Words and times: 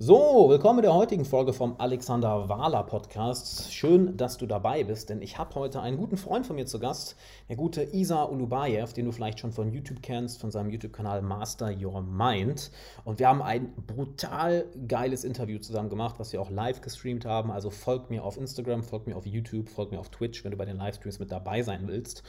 So, 0.00 0.48
willkommen 0.48 0.78
in 0.78 0.84
der 0.84 0.94
heutigen 0.94 1.24
Folge 1.24 1.52
vom 1.52 1.74
Alexander 1.78 2.48
Wahler 2.48 2.84
Podcast. 2.84 3.74
Schön, 3.74 4.16
dass 4.16 4.38
du 4.38 4.46
dabei 4.46 4.84
bist, 4.84 5.10
denn 5.10 5.20
ich 5.20 5.38
habe 5.38 5.56
heute 5.56 5.80
einen 5.80 5.96
guten 5.96 6.16
Freund 6.16 6.46
von 6.46 6.54
mir 6.54 6.66
zu 6.66 6.78
Gast, 6.78 7.16
der 7.48 7.56
gute 7.56 7.82
Isa 7.82 8.22
Ulubayev, 8.22 8.92
den 8.92 9.06
du 9.06 9.10
vielleicht 9.10 9.40
schon 9.40 9.50
von 9.50 9.72
YouTube 9.72 10.00
kennst, 10.00 10.40
von 10.40 10.52
seinem 10.52 10.70
YouTube-Kanal 10.70 11.20
Master 11.22 11.74
Your 11.76 12.00
Mind. 12.00 12.70
Und 13.04 13.18
wir 13.18 13.26
haben 13.26 13.42
ein 13.42 13.72
brutal 13.88 14.66
geiles 14.86 15.24
Interview 15.24 15.58
zusammen 15.58 15.88
gemacht, 15.88 16.14
was 16.18 16.32
wir 16.32 16.40
auch 16.40 16.50
live 16.50 16.80
gestreamt 16.80 17.24
haben. 17.24 17.50
Also 17.50 17.70
folgt 17.70 18.08
mir 18.08 18.22
auf 18.22 18.36
Instagram, 18.36 18.84
folgt 18.84 19.08
mir 19.08 19.16
auf 19.16 19.26
YouTube, 19.26 19.68
folgt 19.68 19.90
mir 19.90 19.98
auf 19.98 20.10
Twitch, 20.10 20.44
wenn 20.44 20.52
du 20.52 20.56
bei 20.56 20.64
den 20.64 20.76
Livestreams 20.76 21.18
mit 21.18 21.32
dabei 21.32 21.64
sein 21.64 21.88
willst. 21.88 22.22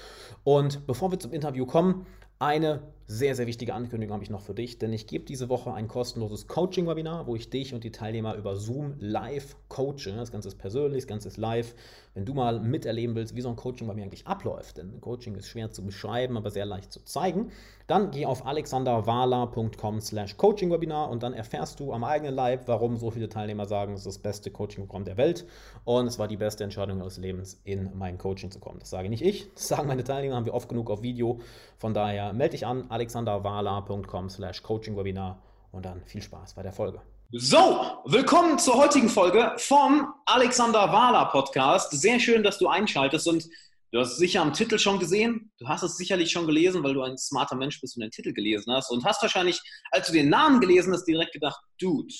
Und 0.44 0.88
bevor 0.88 1.12
wir 1.12 1.20
zum 1.20 1.34
Interview 1.34 1.68
kommen, 1.68 2.08
eine 2.40 2.82
sehr, 3.12 3.34
sehr 3.34 3.48
wichtige 3.48 3.73
Ankündigung 3.73 4.14
habe 4.14 4.23
ich 4.23 4.30
noch 4.30 4.41
für 4.41 4.54
dich, 4.54 4.78
denn 4.78 4.94
ich 4.94 5.07
gebe 5.07 5.26
diese 5.26 5.50
Woche 5.50 5.73
ein 5.73 5.88
kostenloses 5.88 6.48
Coaching-Webinar, 6.48 7.26
wo 7.26 7.36
ich 7.36 7.50
dich 7.50 7.73
und 7.73 7.84
die 7.84 7.91
Teilnehmer 7.91 8.36
über 8.36 8.55
Zoom 8.55 8.94
live 9.00 9.55
coache. 9.68 10.13
Das 10.16 10.32
Ganze 10.32 10.49
ist 10.49 10.59
persönlich, 10.59 11.05
das 11.05 11.08
Ganze 11.08 11.27
ist 11.30 11.38
live. 11.38 11.73
Wenn 12.13 12.26
du 12.26 12.35
mal 12.35 12.59
miterleben 12.59 13.16
willst, 13.16 13.35
wie 13.35 13.41
so 13.41 13.49
ein 13.49 13.55
Coaching 13.55 13.88
bei 13.88 13.95
mir 13.95 14.04
eigentlich 14.04 14.27
abläuft, 14.27 14.77
denn 14.77 15.02
Coaching 15.02 15.34
ist 15.35 15.48
schwer 15.48 15.72
zu 15.72 15.84
beschreiben, 15.84 16.38
aber 16.38 16.52
sehr 16.52 16.66
leicht 16.66 16.91
zu 16.91 17.04
zeigen, 17.04 17.52
dann 17.88 18.12
geh 18.12 18.27
auf 18.27 18.45
alexanderwala.com 18.45 20.02
slash 20.02 20.38
Coaching-Webinar 20.38 21.10
und 21.10 21.23
dann 21.23 21.34
erfährst 21.34 21.80
du 21.80 21.94
am 21.94 22.04
eigenen 22.04 22.35
Leib, 22.35 22.68
warum 22.68 22.98
so 22.98 23.10
viele 23.10 23.30
Teilnehmer 23.30 23.66
sagen, 23.66 23.94
es 23.94 24.02
ist 24.02 24.07
das 24.07 24.20
beste 24.20 24.52
Coaching-Programm 24.52 25.05
der 25.05 25.18
Welt 25.18 25.48
und 25.84 26.05
es 26.05 26.20
war 26.20 26.27
die 26.27 26.38
beste 26.38 26.63
Entscheidung 26.63 26.99
ihres 26.99 27.18
Lebens, 27.18 27.60
in 27.63 27.98
mein 27.98 28.20
Coaching 28.20 28.52
zu 28.52 28.60
kommen. 28.60 28.80
Das 28.80 28.91
sage 28.91 29.10
nicht 29.10 29.23
ich, 29.23 29.52
das 29.55 29.68
sagen 29.68 29.88
meine 29.88 30.04
Teilnehmer, 30.04 30.35
haben 30.35 30.46
wir 30.46 30.54
oft 30.54 30.70
genug 30.70 30.91
auf 30.91 31.02
Video. 31.02 31.40
Von 31.77 31.94
daher 31.94 32.34
melde 32.34 32.52
dich 32.52 32.68
an, 32.68 32.85
alexanderwala.com 32.99 34.30
slash 34.30 34.62
Coaching-Webinar 34.62 35.41
und 35.71 35.85
dann 35.85 36.03
viel 36.05 36.21
Spaß 36.21 36.53
bei 36.55 36.63
der 36.63 36.73
Folge. 36.73 37.02
So, 37.31 38.02
willkommen 38.05 38.59
zur 38.59 38.76
heutigen 38.76 39.07
Folge 39.07 39.53
vom 39.57 40.13
Alexander 40.26 40.91
Wahler 40.91 41.26
Podcast. 41.27 41.91
Sehr 41.91 42.20
schön, 42.20 42.43
dass 42.43 42.57
du 42.57 42.68
einschaltest 42.68 43.26
und 43.29 43.48
du 43.91 43.99
hast 43.99 44.18
sicher 44.18 44.41
am 44.41 44.51
Titel 44.51 44.77
schon 44.77 44.99
gesehen. 44.99 45.49
Du 45.59 45.68
hast 45.70 45.84
es 45.84 45.96
sicherlich 45.96 46.29
schon 46.29 46.46
gelesen, 46.46 46.84
weil 46.84 46.93
du 46.93 47.01
ein 47.01 47.18
smarter 47.18 47.55
Mensch 47.55 47.79
bist 47.79 47.96
und 47.96 48.01
den 48.01 48.12
Titel 48.12 48.34
gelesen 48.34 48.74
hast 48.74 48.91
und 48.91 49.05
hast 49.05 49.21
wahrscheinlich, 49.21 49.62
als 49.91 50.07
du 50.07 50.13
den 50.13 50.27
Namen 50.27 50.59
gelesen 50.59 50.91
hast, 50.91 51.05
direkt 51.05 51.31
gedacht, 51.31 51.62
Dude, 51.79 52.13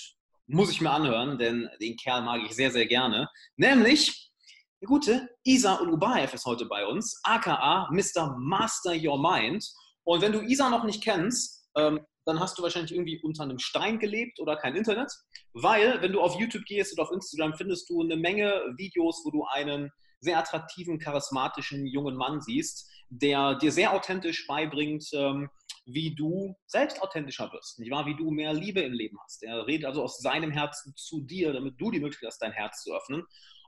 muss 0.48 0.72
ich 0.72 0.80
mir 0.80 0.92
anhören, 0.92 1.38
denn 1.38 1.70
den 1.82 1.98
Kerl 1.98 2.22
mag 2.22 2.42
ich 2.46 2.56
sehr, 2.56 2.72
sehr 2.72 2.86
gerne. 2.86 3.28
Nämlich 3.58 4.32
der 4.80 4.88
gute 4.88 5.28
Isa 5.44 5.82
Ulubayev 5.82 6.34
ist 6.34 6.46
heute 6.46 6.66
bei 6.66 6.86
uns, 6.86 7.20
aka 7.24 7.90
Mr. 7.92 8.38
Master 8.40 8.94
Your 8.96 9.20
Mind. 9.20 9.66
Und 10.04 10.22
wenn 10.22 10.32
du 10.32 10.42
Isa 10.42 10.70
noch 10.70 10.84
nicht 10.84 11.04
kennst, 11.04 11.70
ähm, 11.76 12.00
dann 12.26 12.40
hast 12.40 12.58
du 12.58 12.64
wahrscheinlich 12.64 12.92
irgendwie 12.92 13.22
unter 13.22 13.44
einem 13.44 13.60
Stein 13.60 14.00
gelebt 14.00 14.40
oder 14.40 14.56
kein 14.56 14.76
Internet. 14.76 15.12
Weil, 15.54 16.02
wenn 16.02 16.12
du 16.12 16.22
auf 16.22 16.40
YouTube 16.40 16.66
gehst 16.66 16.94
oder 16.94 17.04
auf 17.04 17.12
Instagram, 17.12 17.56
findest 17.56 17.90
du 17.90 18.02
eine 18.02 18.16
Menge 18.16 18.62
Videos, 18.78 19.22
wo 19.26 19.32
du 19.32 19.46
einen 19.46 19.90
sehr 20.22 20.38
attraktiven, 20.38 21.00
charismatischen 21.00 21.88
jungen 21.88 22.16
Mann 22.16 22.42
siehst, 22.42 22.92
der 23.10 23.56
dir 23.56 23.72
sehr 23.72 23.94
authentisch 23.94 24.46
beibringt, 24.48 25.06
ähm, 25.14 25.50
wie 25.86 26.14
du 26.14 26.56
selbst 26.68 27.02
authentischer 27.02 27.52
wirst, 27.52 27.80
nicht 27.80 27.90
wahr? 27.90 28.06
Wie 28.06 28.16
du 28.16 28.30
mehr 28.30 28.54
Liebe 28.54 28.82
im 28.82 28.94
Leben 28.94 29.18
hast. 29.24 29.42
Er 29.44 29.66
redet 29.66 29.86
also 29.86 30.04
aus 30.04 30.20
seinem 30.20 30.52
Herzen 30.52 30.94
zu 30.96 31.22
dir, 31.22 31.54
damit 31.54 31.76
du 31.80 31.90
die 31.90 32.00
Möglichkeit 32.00 32.28
hast, 32.28 32.42
dein 32.42 32.52
Herz 32.52 32.84
zu 32.84 32.94
öffnen. 32.94 33.24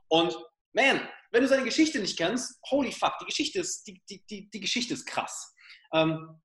Und 0.08 0.38
man, 0.72 1.00
wenn 1.32 1.42
du 1.42 1.48
seine 1.48 1.64
Geschichte 1.64 1.98
nicht 1.98 2.16
kennst, 2.16 2.60
holy 2.70 2.92
fuck, 2.92 3.14
die 3.20 3.26
Geschichte 3.26 3.60
ist, 3.60 3.84
die, 3.86 4.00
die, 4.08 4.24
die, 4.30 4.50
die 4.50 4.60
Geschichte 4.60 4.94
ist 4.94 5.06
krass. 5.06 5.54
Ähm, 5.92 6.40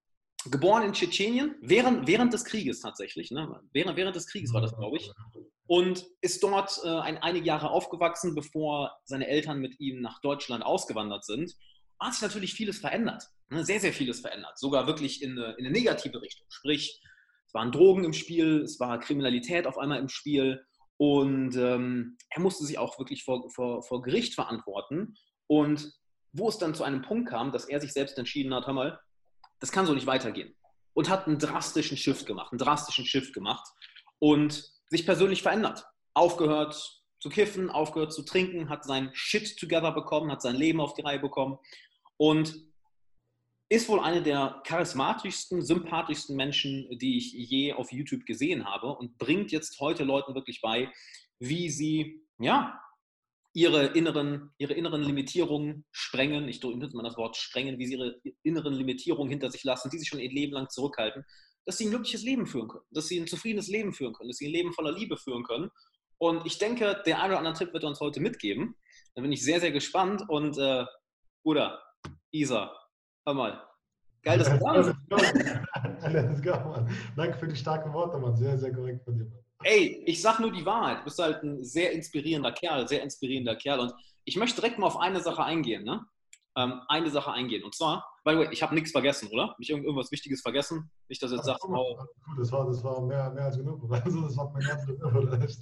geboren 0.51 0.83
in 0.83 0.93
Tschetschenien, 0.93 1.55
während, 1.61 2.07
während 2.07 2.33
des 2.33 2.45
Krieges 2.45 2.79
tatsächlich. 2.79 3.31
Ne? 3.31 3.61
Während, 3.73 3.97
während 3.97 4.15
des 4.15 4.27
Krieges 4.27 4.53
war 4.53 4.61
das, 4.61 4.75
glaube 4.75 4.97
ich. 4.97 5.11
Und 5.67 6.05
ist 6.21 6.41
dort 6.43 6.79
äh, 6.83 6.87
ein, 6.87 7.17
einige 7.17 7.45
Jahre 7.45 7.69
aufgewachsen, 7.69 8.35
bevor 8.35 8.97
seine 9.03 9.27
Eltern 9.27 9.59
mit 9.59 9.79
ihm 9.79 10.01
nach 10.01 10.21
Deutschland 10.21 10.63
ausgewandert 10.63 11.25
sind. 11.25 11.53
Hat 11.99 12.13
sich 12.13 12.21
natürlich 12.21 12.53
vieles 12.53 12.79
verändert. 12.79 13.23
Ne? 13.49 13.65
Sehr, 13.65 13.79
sehr 13.79 13.93
vieles 13.93 14.21
verändert. 14.21 14.57
Sogar 14.57 14.87
wirklich 14.87 15.21
in 15.21 15.31
eine, 15.31 15.53
in 15.53 15.65
eine 15.65 15.71
negative 15.71 16.21
Richtung. 16.21 16.47
Sprich, 16.49 17.01
es 17.47 17.53
waren 17.53 17.71
Drogen 17.71 18.03
im 18.03 18.13
Spiel, 18.13 18.61
es 18.61 18.79
war 18.79 18.99
Kriminalität 18.99 19.65
auf 19.67 19.77
einmal 19.77 19.99
im 19.99 20.09
Spiel. 20.09 20.63
Und 20.97 21.55
ähm, 21.55 22.17
er 22.29 22.41
musste 22.41 22.65
sich 22.65 22.77
auch 22.77 22.97
wirklich 22.97 23.23
vor, 23.23 23.49
vor, 23.51 23.83
vor 23.83 24.01
Gericht 24.01 24.35
verantworten. 24.35 25.15
Und 25.47 25.91
wo 26.33 26.49
es 26.49 26.57
dann 26.57 26.75
zu 26.75 26.83
einem 26.83 27.01
Punkt 27.01 27.29
kam, 27.29 27.51
dass 27.51 27.65
er 27.65 27.81
sich 27.81 27.93
selbst 27.93 28.17
entschieden 28.17 28.53
hat, 28.53 28.67
hör 28.67 28.73
mal, 28.73 28.99
das 29.59 29.71
kann 29.71 29.85
so 29.85 29.93
nicht 29.93 30.07
weitergehen. 30.07 30.55
Und 30.93 31.09
hat 31.09 31.27
einen 31.27 31.39
drastischen 31.39 31.97
Shift 31.97 32.25
gemacht, 32.25 32.51
einen 32.51 32.59
drastischen 32.59 33.05
Shift 33.05 33.33
gemacht 33.33 33.67
und 34.19 34.71
sich 34.89 35.05
persönlich 35.05 35.43
verändert. 35.43 35.85
Aufgehört 36.13 37.03
zu 37.19 37.29
kiffen, 37.29 37.69
aufgehört 37.69 38.13
zu 38.13 38.23
trinken, 38.23 38.69
hat 38.69 38.83
sein 38.83 39.11
Shit 39.13 39.57
together 39.59 39.91
bekommen, 39.91 40.31
hat 40.31 40.41
sein 40.41 40.55
Leben 40.55 40.81
auf 40.81 40.93
die 40.93 41.01
Reihe 41.01 41.19
bekommen 41.19 41.57
und 42.17 42.55
ist 43.69 43.89
wohl 43.89 43.99
eine 43.99 44.21
der 44.21 44.61
charismatischsten, 44.65 45.61
sympathischsten 45.61 46.35
Menschen, 46.35 46.87
die 46.99 47.17
ich 47.17 47.33
je 47.33 47.73
auf 47.73 47.91
YouTube 47.91 48.25
gesehen 48.25 48.65
habe 48.65 48.87
und 48.95 49.17
bringt 49.17 49.51
jetzt 49.51 49.79
heute 49.79 50.03
Leuten 50.03 50.35
wirklich 50.35 50.61
bei, 50.61 50.91
wie 51.39 51.69
sie 51.69 52.25
ja, 52.39 52.79
ihre 53.57 53.87
inneren, 53.87 54.51
ihre 54.59 54.75
inneren 54.75 55.01
Limitierungen 55.01 55.83
sprengen, 55.89 56.47
ich 56.47 56.61
nutze 56.61 56.95
mal 56.95 57.01
das 57.01 57.17
Wort 57.17 57.35
sprengen, 57.35 57.79
wie 57.79 57.87
sie 57.87 57.95
ihre 57.95 58.15
inneren 58.43 58.71
Limitierungen 58.71 59.31
hinter 59.31 59.49
sich 59.49 59.63
lassen, 59.63 59.89
die 59.89 59.97
sich 59.97 60.07
schon 60.07 60.19
ihr 60.19 60.29
Leben 60.29 60.53
lang 60.53 60.69
zurückhalten, 60.69 61.25
dass 61.65 61.79
sie 61.79 61.87
ein 61.87 61.89
glückliches 61.89 62.21
Leben 62.21 62.45
führen 62.45 62.67
können, 62.67 62.83
dass 62.91 63.07
sie 63.07 63.19
ein 63.19 63.25
zufriedenes 63.25 63.67
Leben 63.67 63.93
führen 63.93 64.13
können, 64.13 64.29
dass 64.29 64.37
sie 64.37 64.45
ein 64.45 64.51
Leben 64.51 64.73
voller 64.73 64.91
Liebe 64.91 65.17
führen 65.17 65.43
können. 65.43 65.71
Und 66.19 66.45
ich 66.45 66.59
denke, 66.59 67.01
der 67.07 67.19
eine 67.19 67.29
oder 67.29 67.39
andere 67.39 67.55
Tipp 67.55 67.73
wird 67.73 67.81
er 67.81 67.89
uns 67.89 67.99
heute 67.99 68.19
mitgeben. 68.19 68.75
Da 69.15 69.23
bin 69.23 69.31
ich 69.31 69.43
sehr, 69.43 69.59
sehr 69.59 69.71
gespannt. 69.71 70.21
Und 70.29 70.59
äh, 70.59 70.85
Bruder, 71.43 71.81
Isa, 72.29 72.71
hör 73.25 73.33
mal. 73.33 73.67
Geil, 74.21 74.37
dass 74.37 74.51
du 74.51 74.59
da 74.59 74.73
bist. 74.73 74.93
Danke 77.15 77.39
für 77.39 77.47
die 77.47 77.55
starken 77.55 77.91
Worte, 77.91 78.19
Mann. 78.19 78.35
Sehr, 78.35 78.55
sehr 78.59 78.71
korrekt 78.71 79.03
von 79.03 79.17
dir, 79.17 79.25
Mann. 79.25 79.46
Ey, 79.67 80.01
ich 80.05 80.21
sag 80.21 80.39
nur 80.39 80.49
die 80.49 80.65
Wahrheit. 80.65 80.99
Du 80.99 81.03
bist 81.03 81.19
halt 81.19 81.43
ein 81.43 81.61
sehr 81.61 81.91
inspirierender 81.91 82.53
Kerl, 82.53 82.87
sehr 82.87 83.03
inspirierender 83.03 83.57
Kerl. 83.57 83.81
Und 83.81 83.93
ich 84.23 84.37
möchte 84.37 84.61
direkt 84.61 84.79
mal 84.79 84.87
auf 84.87 84.97
eine 84.97 85.19
Sache 85.19 85.43
eingehen, 85.43 85.83
ne? 85.83 86.05
Ähm, 86.55 86.79
eine 86.87 87.09
Sache 87.09 87.33
eingehen. 87.33 87.65
Und 87.65 87.75
zwar, 87.75 88.07
by 88.23 88.31
the 88.31 88.37
way, 88.37 88.47
ich 88.51 88.63
habe 88.63 88.73
nichts 88.73 88.91
vergessen, 88.91 89.27
oder? 89.27 89.57
Ich 89.59 89.69
irgendwas 89.69 90.09
Wichtiges 90.09 90.41
vergessen? 90.41 90.89
Nicht, 91.09 91.21
dass 91.21 91.33
jetzt 91.33 91.43
sagst, 91.43 91.65
oh. 91.65 91.99
Das 92.37 92.49
war, 92.53 92.65
das 92.65 92.81
war 92.81 93.01
mehr, 93.01 93.29
mehr 93.31 93.43
als 93.43 93.57
genug. 93.57 93.83
Also, 93.91 94.21
das 94.21 94.37
war 94.37 94.49
mein 94.53 94.63
ganzes 94.63 95.59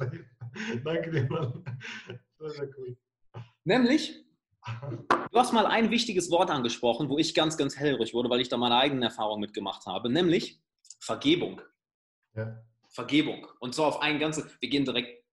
Danke 0.84 1.10
dir, 1.10 1.28
Mann. 1.28 1.64
Sehr, 2.38 2.50
sehr 2.52 2.70
cool. 2.78 2.96
Nämlich, 3.64 4.24
du 5.32 5.40
hast 5.40 5.52
mal 5.52 5.66
ein 5.66 5.90
wichtiges 5.90 6.30
Wort 6.30 6.52
angesprochen, 6.52 7.10
wo 7.10 7.18
ich 7.18 7.34
ganz, 7.34 7.58
ganz 7.58 7.76
hellrig 7.76 8.14
wurde, 8.14 8.30
weil 8.30 8.42
ich 8.42 8.50
da 8.50 8.58
meine 8.58 8.78
eigenen 8.78 9.02
Erfahrungen 9.02 9.42
mitgemacht 9.42 9.88
habe, 9.88 10.12
nämlich 10.12 10.62
Vergebung. 11.00 11.60
Ja. 12.36 12.64
Vergebung. 12.96 13.46
Und 13.60 13.76
zwar 13.76 13.88
auf 13.88 14.02
ein 14.02 14.20
ganzes, 14.20 14.46
wir 14.60 14.70
gehen 14.70 14.86
direkt 14.86 15.24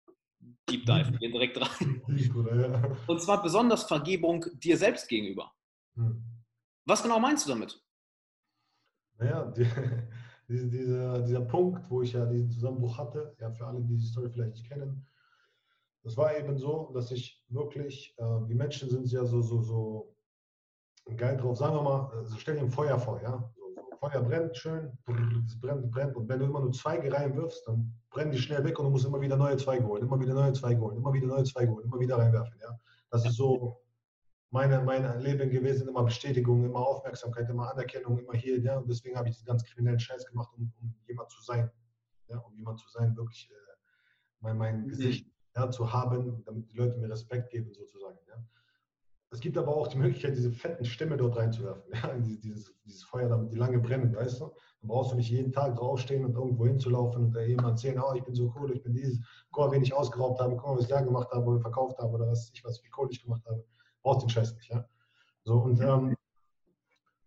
Deep 0.69 0.84
Dive, 0.84 1.12
wir 1.12 1.19
gehen 1.19 1.33
direkt 1.33 1.61
rein. 1.61 2.03
Und 3.06 3.23
zwar 3.23 3.41
besonders 3.41 3.84
Vergebung 3.84 4.45
dir 4.55 4.77
selbst 4.77 5.09
gegenüber. 5.09 5.53
Hm. 5.95 6.25
Was 6.84 7.03
genau 7.03 7.21
meinst 7.21 7.47
du 7.47 7.50
damit? 7.50 7.81
Naja, 9.19 9.45
die, 9.53 9.65
diese, 10.49 10.69
dieser, 10.69 11.23
dieser 11.23 11.43
Punkt, 11.43 11.89
wo 11.89 12.03
ich 12.03 12.12
ja 12.12 12.27
diesen 12.27 12.50
Zusammenbruch 12.50 12.99
hatte, 12.99 13.37
ja, 13.39 13.53
für 13.53 13.67
alle, 13.67 13.81
die 13.81 13.97
die 13.97 14.06
Story 14.06 14.29
vielleicht 14.29 14.55
nicht 14.55 14.69
kennen, 14.69 15.06
das 16.03 16.17
war 16.17 16.37
eben 16.37 16.59
so, 16.59 16.91
dass 16.93 17.12
ich 17.12 17.44
wirklich, 17.49 18.17
äh, 18.19 18.47
die 18.49 18.56
Menschen 18.56 18.91
sind 18.91 19.06
ja 19.12 19.25
so, 19.25 19.41
so, 19.41 19.62
so 19.62 20.17
geil 21.17 21.37
drauf, 21.37 21.56
sagen 21.59 21.77
wir 21.77 21.83
mal, 21.83 22.11
also 22.12 22.37
stell 22.39 22.56
dir 22.56 22.62
ein 22.62 22.73
Feuer 22.73 22.99
vor, 22.99 23.23
ja, 23.23 23.53
Feuer 24.02 24.20
brennt 24.20 24.56
schön, 24.56 24.98
es 25.46 25.60
brennt, 25.60 25.92
brennt. 25.92 26.16
Und 26.16 26.28
wenn 26.28 26.40
du 26.40 26.46
immer 26.46 26.58
nur 26.58 26.72
Zweige 26.72 27.12
reinwirfst, 27.12 27.68
dann 27.68 27.94
brennen 28.10 28.32
die 28.32 28.38
schnell 28.38 28.64
weg 28.64 28.76
und 28.80 28.86
du 28.86 28.90
musst 28.90 29.06
immer 29.06 29.20
wieder 29.20 29.36
neue 29.36 29.56
Zweige 29.56 29.86
holen, 29.86 30.02
immer 30.02 30.18
wieder 30.18 30.34
neue 30.34 30.52
Zweige 30.54 30.81
holen, 30.81 30.96
immer 30.96 31.12
wieder 31.12 31.28
neue 31.28 31.44
Zweige 31.44 31.70
holen, 31.70 31.84
immer 31.84 32.00
wieder 32.00 32.19
reinwerfen. 32.19 32.58
Ja? 32.60 32.76
Das 33.10 33.25
ist 33.25 33.37
so 33.37 33.81
meine, 34.50 34.82
mein 34.82 35.20
Leben 35.20 35.49
gewesen, 35.50 35.87
immer 35.87 36.02
Bestätigung, 36.02 36.64
immer 36.64 36.81
Aufmerksamkeit, 36.81 37.49
immer 37.49 37.70
Anerkennung, 37.70 38.19
immer 38.19 38.32
hier. 38.32 38.58
Ja? 38.58 38.78
Und 38.78 38.90
deswegen 38.90 39.16
habe 39.16 39.28
ich 39.28 39.37
diesen 39.37 39.46
ganz 39.46 39.62
kriminellen 39.62 40.00
Scheiß 40.00 40.26
gemacht, 40.26 40.50
um, 40.56 40.72
um 40.81 40.96
jemand 41.06 41.31
zu 41.31 41.40
sein. 41.40 41.70
Ja? 42.26 42.38
Um 42.38 42.56
jemand 42.56 42.81
zu 42.81 42.88
sein, 42.88 43.16
wirklich 43.16 43.48
äh, 43.52 43.55
mein, 44.40 44.58
mein 44.58 44.82
mhm. 44.82 44.88
Gesicht 44.88 45.31
ja, 45.55 45.70
zu 45.70 45.93
haben, 45.93 46.43
damit 46.44 46.72
die 46.72 46.76
Leute 46.76 46.98
mir 46.98 47.08
Respekt 47.08 47.50
geben, 47.50 47.72
sozusagen. 47.72 48.19
Ja? 48.26 48.44
Es 49.32 49.40
gibt 49.40 49.56
aber 49.56 49.75
auch 49.75 49.88
die 49.88 49.96
Möglichkeit, 49.96 50.37
diese 50.37 50.52
fetten 50.52 50.84
Stämme 50.84 51.17
dort 51.17 51.37
reinzuwerfen. 51.37 51.82
Ja, 52.02 52.14
dieses, 52.19 52.75
dieses 52.84 53.02
Feuer, 53.02 53.31
damit 53.31 53.50
die 53.50 53.56
lange 53.56 53.79
brennen, 53.79 54.14
weißt 54.14 54.40
du? 54.40 54.44
Dann 54.44 54.88
brauchst 54.88 55.12
du 55.12 55.17
nicht 55.17 55.31
jeden 55.31 55.52
Tag 55.52 55.76
draufstehen 55.76 56.26
und 56.26 56.34
irgendwo 56.34 56.67
hinzulaufen 56.67 57.25
und 57.25 57.37
jemand 57.46 57.69
erzählen, 57.69 57.99
oh, 57.99 58.12
ich 58.14 58.23
bin 58.25 58.34
so 58.34 58.52
cool, 58.55 58.73
ich 58.73 58.82
bin 58.82 58.93
dieses, 58.93 59.20
guck 59.50 59.64
mal, 59.64 59.73
wen 59.73 59.82
ich 59.82 59.94
ausgeraubt 59.94 60.38
habe, 60.38 60.55
guck 60.56 60.67
mal, 60.67 60.76
was 60.76 60.82
ich 60.82 60.90
da 60.90 61.00
gemacht 61.00 61.31
habe, 61.32 61.46
oder 61.46 61.61
verkauft 61.61 61.99
habe 61.99 62.12
oder 62.12 62.26
was 62.29 62.50
ich 62.52 62.62
was, 62.62 62.84
wie 62.84 62.90
cool 62.99 63.08
ich 63.11 63.23
gemacht 63.23 63.43
habe. 63.46 63.64
Brauchst 64.02 64.23
den 64.23 64.29
Scheiß 64.29 64.55
nicht, 64.55 64.70
ja? 64.70 64.87
So, 65.44 65.55
und 65.62 65.81
ähm, 65.81 66.14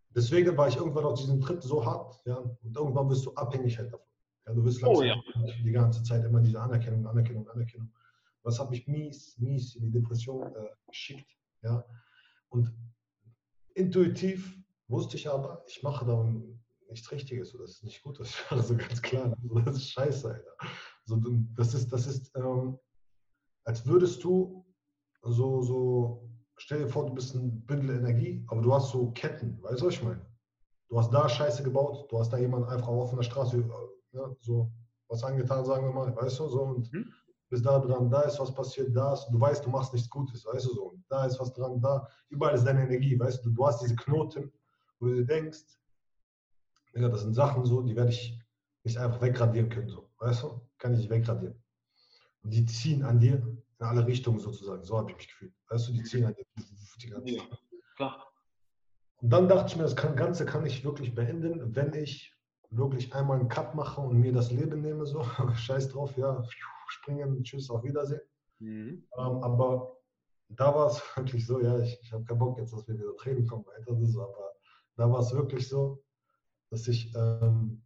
deswegen 0.09 0.55
war 0.55 0.67
ich 0.67 0.77
irgendwann 0.77 1.05
auf 1.05 1.19
diesem 1.19 1.41
Trip 1.41 1.63
so 1.63 1.83
hart, 1.83 2.21
ja? 2.25 2.35
Und 2.35 2.77
irgendwann 2.77 3.07
bist 3.07 3.25
du 3.25 3.33
abhängig 3.33 3.79
halt 3.79 3.91
davon. 3.91 4.05
Ja, 4.45 4.53
du 4.53 4.63
wirst 4.63 4.79
langsam 4.81 5.03
oh, 5.03 5.07
ja. 5.07 5.15
die 5.63 5.71
ganze 5.71 6.03
Zeit 6.03 6.23
immer 6.23 6.39
diese 6.39 6.61
Anerkennung, 6.61 7.07
Anerkennung, 7.07 7.49
Anerkennung. 7.49 7.91
Was 8.43 8.59
hat 8.59 8.69
mich 8.69 8.87
mies, 8.87 9.35
mies 9.39 9.75
in 9.75 9.85
die 9.85 9.91
Depression 9.91 10.43
äh, 10.55 10.67
geschickt. 10.87 11.35
Ja? 11.65 11.83
Und 12.49 12.73
intuitiv 13.73 14.57
wusste 14.87 15.17
ich 15.17 15.27
aber, 15.27 15.63
ich 15.67 15.83
mache 15.83 16.05
da 16.05 16.31
nichts 16.89 17.11
Richtiges, 17.11 17.51
das 17.51 17.71
ist 17.71 17.83
nicht 17.83 18.03
gut, 18.03 18.19
das 18.19 18.29
ist 18.29 18.45
also 18.51 18.77
ganz 18.77 19.01
klar. 19.01 19.35
Das 19.65 19.75
ist 19.75 19.89
scheiße, 19.89 20.29
Alter. 20.29 20.55
Also, 21.07 21.21
das 21.55 21.73
ist, 21.73 21.91
das 21.91 22.07
ist 22.07 22.31
ähm, 22.35 22.79
als 23.65 23.85
würdest 23.85 24.23
du 24.23 24.65
so, 25.23 25.61
so, 25.61 26.29
stell 26.57 26.83
dir 26.83 26.87
vor, 26.87 27.07
du 27.07 27.15
bist 27.15 27.33
ein 27.33 27.65
Bündel 27.65 27.97
Energie, 27.97 28.45
aber 28.47 28.61
du 28.61 28.73
hast 28.73 28.91
so 28.91 29.11
Ketten, 29.11 29.61
weißt 29.63 29.81
du, 29.81 29.87
was 29.87 29.93
ich 29.95 30.03
meine? 30.03 30.25
Du 30.87 30.99
hast 30.99 31.11
da 31.11 31.27
Scheiße 31.27 31.63
gebaut, 31.63 32.11
du 32.11 32.19
hast 32.19 32.31
da 32.31 32.37
jemanden 32.37 32.69
einfach 32.69 32.87
auf 32.87 33.13
der 33.15 33.23
Straße 33.23 33.57
ja, 34.13 34.21
äh, 34.21 34.35
so 34.39 34.71
was 35.07 35.23
angetan, 35.23 35.65
sagen 35.65 35.87
wir 35.87 35.93
mal, 35.93 36.15
weißt 36.15 36.39
du, 36.39 36.47
so 36.47 36.61
und 36.61 36.91
hm? 36.91 37.11
Bist 37.49 37.65
da 37.65 37.79
dran, 37.79 38.09
da 38.09 38.21
ist 38.21 38.39
was 38.39 38.53
passiert, 38.53 38.95
da 38.95 39.13
ist, 39.13 39.27
du 39.29 39.39
weißt, 39.39 39.65
du 39.65 39.69
machst 39.69 39.93
nichts 39.93 40.09
Gutes, 40.09 40.45
weißt 40.45 40.65
du, 40.65 40.73
so, 40.73 40.99
da 41.09 41.25
ist 41.25 41.39
was 41.39 41.53
dran, 41.53 41.79
da, 41.79 42.07
überall 42.29 42.55
ist 42.55 42.65
deine 42.65 42.83
Energie, 42.83 43.19
weißt 43.19 43.45
du, 43.45 43.51
du 43.51 43.65
hast 43.65 43.81
diese 43.81 43.95
Knoten, 43.95 44.51
wo 44.99 45.07
du 45.07 45.15
dir 45.15 45.25
denkst, 45.25 45.63
ja, 46.93 47.09
das 47.09 47.21
sind 47.21 47.33
Sachen 47.33 47.65
so, 47.65 47.81
die 47.81 47.95
werde 47.95 48.11
ich 48.11 48.39
nicht 48.83 48.97
einfach 48.97 49.21
wegradieren 49.21 49.69
können, 49.69 49.89
so, 49.89 50.09
weißt 50.19 50.43
du, 50.43 50.61
kann 50.77 50.93
ich 50.93 50.99
nicht 50.99 51.09
wegradieren. 51.09 51.61
Und 52.43 52.53
die 52.53 52.65
ziehen 52.65 53.03
an 53.03 53.19
dir 53.19 53.35
in 53.79 53.85
alle 53.85 54.05
Richtungen 54.05 54.39
sozusagen. 54.39 54.83
So 54.83 54.97
habe 54.97 55.11
ich 55.11 55.17
mich 55.17 55.27
gefühlt. 55.27 55.53
Weißt 55.69 55.87
du, 55.87 55.93
die 55.93 56.03
ziehen 56.03 56.25
an 56.25 56.35
dir 56.35 56.45
die 57.01 57.09
ganze 57.09 57.29
ja, 57.29 57.43
klar. 57.95 58.27
Und 59.17 59.29
dann 59.29 59.47
dachte 59.49 59.67
ich 59.69 59.75
mir, 59.75 59.83
das 59.83 59.95
Ganze 59.95 60.45
kann 60.45 60.65
ich 60.65 60.85
wirklich 60.85 61.15
beenden, 61.15 61.75
wenn 61.75 61.93
ich 61.93 62.33
wirklich 62.69 63.13
einmal 63.13 63.39
einen 63.39 63.49
Cut 63.49 63.75
mache 63.75 64.01
und 64.01 64.19
mir 64.19 64.31
das 64.31 64.51
Leben 64.51 64.81
nehme. 64.81 65.05
So, 65.05 65.23
scheiß 65.55 65.89
drauf, 65.89 66.15
ja, 66.17 66.43
springen, 66.91 67.43
tschüss, 67.43 67.69
auf 67.69 67.83
Wiedersehen. 67.83 68.21
Mhm. 68.59 69.03
Ähm, 69.17 69.43
aber 69.43 69.97
da 70.49 70.73
war 70.73 70.87
es 70.87 71.01
wirklich 71.15 71.45
so, 71.45 71.61
ja, 71.61 71.79
ich, 71.79 71.99
ich 72.01 72.11
habe 72.13 72.23
keinen 72.25 72.39
Bock 72.39 72.57
jetzt, 72.57 72.73
dass 72.73 72.87
wir 72.87 72.97
wieder 72.97 73.15
Tränen 73.17 73.47
kommen 73.47 73.65
weiter, 73.65 73.95
so, 74.05 74.21
aber 74.21 74.53
da 74.95 75.11
war 75.11 75.19
es 75.19 75.33
wirklich 75.33 75.67
so, 75.67 76.03
dass 76.69 76.87
ich 76.87 77.13
ähm, 77.15 77.81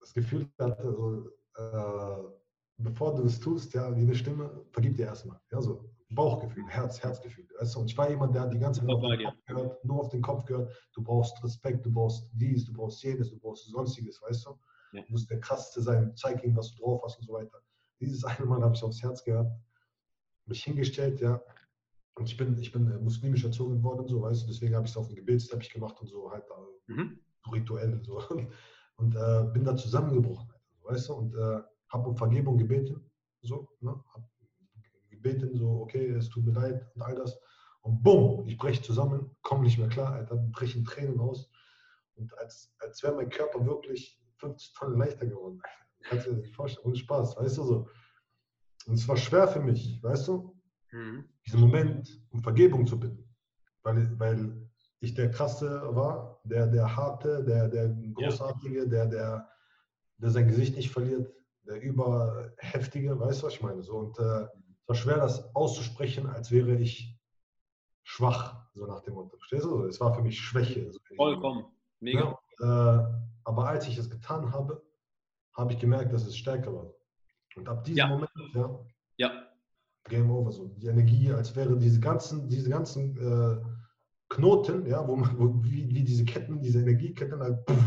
das 0.00 0.12
Gefühl 0.12 0.48
hatte, 0.58 0.92
so, 0.92 1.28
äh, 1.56 2.32
bevor 2.78 3.14
du 3.14 3.24
es 3.24 3.40
tust, 3.40 3.74
ja, 3.74 3.86
eine 3.86 4.14
Stimme, 4.14 4.64
vergib 4.72 4.96
dir 4.96 5.06
erstmal. 5.06 5.40
Ja, 5.50 5.60
so 5.60 5.88
Bauchgefühl, 6.14 6.64
Herz, 6.68 7.02
Herzgefühl. 7.02 7.48
Weißt 7.58 7.76
Und 7.76 7.90
ich 7.90 7.96
war 7.96 8.10
jemand, 8.10 8.34
der 8.34 8.46
die 8.46 8.58
ganze 8.58 8.80
Zeit 8.80 8.90
auf 8.90 9.34
gehört, 9.46 9.84
nur 9.84 10.00
auf 10.00 10.08
den 10.10 10.20
Kopf 10.20 10.44
gehört, 10.44 10.70
du 10.94 11.02
brauchst 11.02 11.42
Respekt, 11.42 11.86
du 11.86 11.92
brauchst 11.92 12.28
dies, 12.32 12.64
du 12.66 12.72
brauchst 12.72 13.02
jenes, 13.02 13.30
du 13.30 13.38
brauchst 13.38 13.66
sonstiges, 13.68 14.20
weißt 14.20 14.46
du? 14.46 14.58
Ja. 14.92 15.02
Du 15.02 15.12
musst 15.12 15.30
der 15.30 15.40
krasseste 15.40 15.80
sein, 15.80 16.14
zeig 16.16 16.44
ihm, 16.44 16.54
was 16.54 16.74
du 16.74 16.82
drauf 16.82 17.02
hast 17.04 17.18
und 17.18 17.24
so 17.24 17.32
weiter. 17.32 17.62
Dieses 18.02 18.24
eine 18.24 18.46
Mal 18.46 18.62
habe 18.62 18.74
ich 18.74 18.82
aufs 18.82 19.02
Herz 19.02 19.22
gehört, 19.22 19.50
mich 20.46 20.64
hingestellt, 20.64 21.20
ja. 21.20 21.40
Und 22.14 22.28
ich 22.28 22.36
bin, 22.36 22.58
ich 22.58 22.72
bin 22.72 22.90
äh, 22.90 22.98
muslimisch 22.98 23.44
erzogen 23.44 23.82
worden, 23.82 24.06
so, 24.08 24.22
weißt 24.22 24.42
du, 24.42 24.46
deswegen 24.48 24.74
habe 24.74 24.84
ich 24.84 24.90
es 24.90 24.96
auf 24.96 25.06
dem 25.06 25.16
Gebetsteppich 25.16 25.70
gemacht 25.70 25.98
und 26.00 26.08
so 26.08 26.30
halt 26.30 26.44
äh, 26.88 26.92
mhm. 26.92 27.18
rituell 27.52 28.02
so. 28.04 28.20
Und 28.96 29.16
äh, 29.16 29.44
bin 29.52 29.64
da 29.64 29.74
zusammengebrochen, 29.74 30.52
weißt 30.82 31.08
du, 31.08 31.14
und 31.14 31.34
äh, 31.34 31.60
habe 31.88 32.08
um 32.10 32.16
Vergebung 32.16 32.58
gebeten, 32.58 33.10
so, 33.40 33.68
ne? 33.80 34.00
habe 34.12 34.28
gebeten, 35.08 35.56
so, 35.56 35.80
okay, 35.80 36.10
es 36.10 36.28
tut 36.28 36.44
mir 36.44 36.52
leid 36.52 36.86
und 36.94 37.02
all 37.02 37.14
das. 37.14 37.40
Und 37.80 38.02
bumm, 38.02 38.46
ich 38.46 38.56
breche 38.58 38.82
zusammen, 38.82 39.34
komme 39.42 39.62
nicht 39.62 39.78
mehr 39.78 39.88
klar, 39.88 40.12
Alter, 40.12 40.36
breche 40.36 40.78
in 40.78 40.84
Tränen 40.84 41.18
aus. 41.18 41.50
Und 42.14 42.36
als, 42.38 42.72
als 42.78 43.02
wäre 43.02 43.14
mein 43.14 43.30
Körper 43.30 43.64
wirklich 43.66 44.20
50 44.36 44.74
Tonnen 44.74 44.98
leichter 44.98 45.26
geworden. 45.26 45.60
Kannst 46.02 46.26
du 46.26 46.32
dir 46.32 46.38
nicht 46.38 46.54
vorstellen, 46.54 46.86
ohne 46.86 46.96
Spaß, 46.96 47.36
weißt 47.36 47.58
du 47.58 47.64
so. 47.64 47.88
Und 48.86 48.94
es 48.94 49.08
war 49.08 49.16
schwer 49.16 49.48
für 49.48 49.60
mich, 49.60 50.02
weißt 50.02 50.28
du, 50.28 50.56
mhm. 50.90 51.24
diesen 51.46 51.60
Moment 51.60 52.20
um 52.30 52.42
Vergebung 52.42 52.86
zu 52.86 52.98
bitten. 52.98 53.28
Weil, 53.82 54.18
weil 54.18 54.68
ich 55.00 55.14
der 55.14 55.30
Krasse 55.30 55.82
war, 55.94 56.40
der, 56.44 56.66
der 56.66 56.96
Harte, 56.96 57.44
der, 57.44 57.68
der 57.68 57.88
Großartige, 58.14 58.80
ja. 58.80 58.86
der, 58.86 59.06
der, 59.06 59.48
der 60.18 60.30
sein 60.30 60.48
Gesicht 60.48 60.76
nicht 60.76 60.90
verliert, 60.90 61.32
der 61.64 61.80
überheftige, 61.80 63.18
weißt 63.18 63.42
du, 63.42 63.46
was 63.46 63.54
ich 63.54 63.62
meine? 63.62 63.82
So, 63.82 63.94
und 63.94 64.18
äh, 64.18 64.42
es 64.42 64.88
war 64.88 64.94
schwer, 64.94 65.16
das 65.16 65.54
auszusprechen, 65.54 66.26
als 66.26 66.50
wäre 66.50 66.74
ich 66.76 67.18
schwach, 68.02 68.66
so 68.74 68.86
nach 68.86 69.00
dem 69.00 69.14
Motto. 69.14 69.36
Verstehst 69.36 69.64
du? 69.64 69.84
Es 69.84 70.00
war 70.00 70.14
für 70.14 70.22
mich 70.22 70.40
Schwäche. 70.40 70.90
So 70.92 70.98
Vollkommen. 71.16 71.66
Mega. 72.00 72.38
Ja, 72.60 73.00
äh, 73.00 73.04
aber 73.44 73.68
als 73.68 73.86
ich 73.88 73.98
es 73.98 74.10
getan 74.10 74.52
habe, 74.52 74.82
habe 75.54 75.72
ich 75.72 75.78
gemerkt, 75.78 76.12
dass 76.12 76.26
es 76.26 76.36
stärker 76.36 76.74
war. 76.74 76.90
Und 77.56 77.68
ab 77.68 77.84
diesem 77.84 77.98
ja. 77.98 78.06
Moment, 78.06 78.30
ja, 78.54 78.78
ja. 79.18 79.48
Game 80.08 80.30
over. 80.30 80.50
So. 80.52 80.68
Die 80.78 80.86
Energie, 80.86 81.30
als 81.32 81.54
wäre 81.54 81.76
diese 81.76 82.00
ganzen, 82.00 82.48
diese 82.48 82.70
ganzen 82.70 83.16
äh, 83.18 83.62
Knoten, 84.28 84.86
ja, 84.86 85.06
wo, 85.06 85.16
man, 85.16 85.38
wo 85.38 85.62
wie, 85.62 85.88
wie, 85.94 86.02
diese 86.02 86.24
Ketten, 86.24 86.60
diese 86.60 86.80
Energieketten 86.80 87.40
halt 87.40 87.64
puff, 87.66 87.84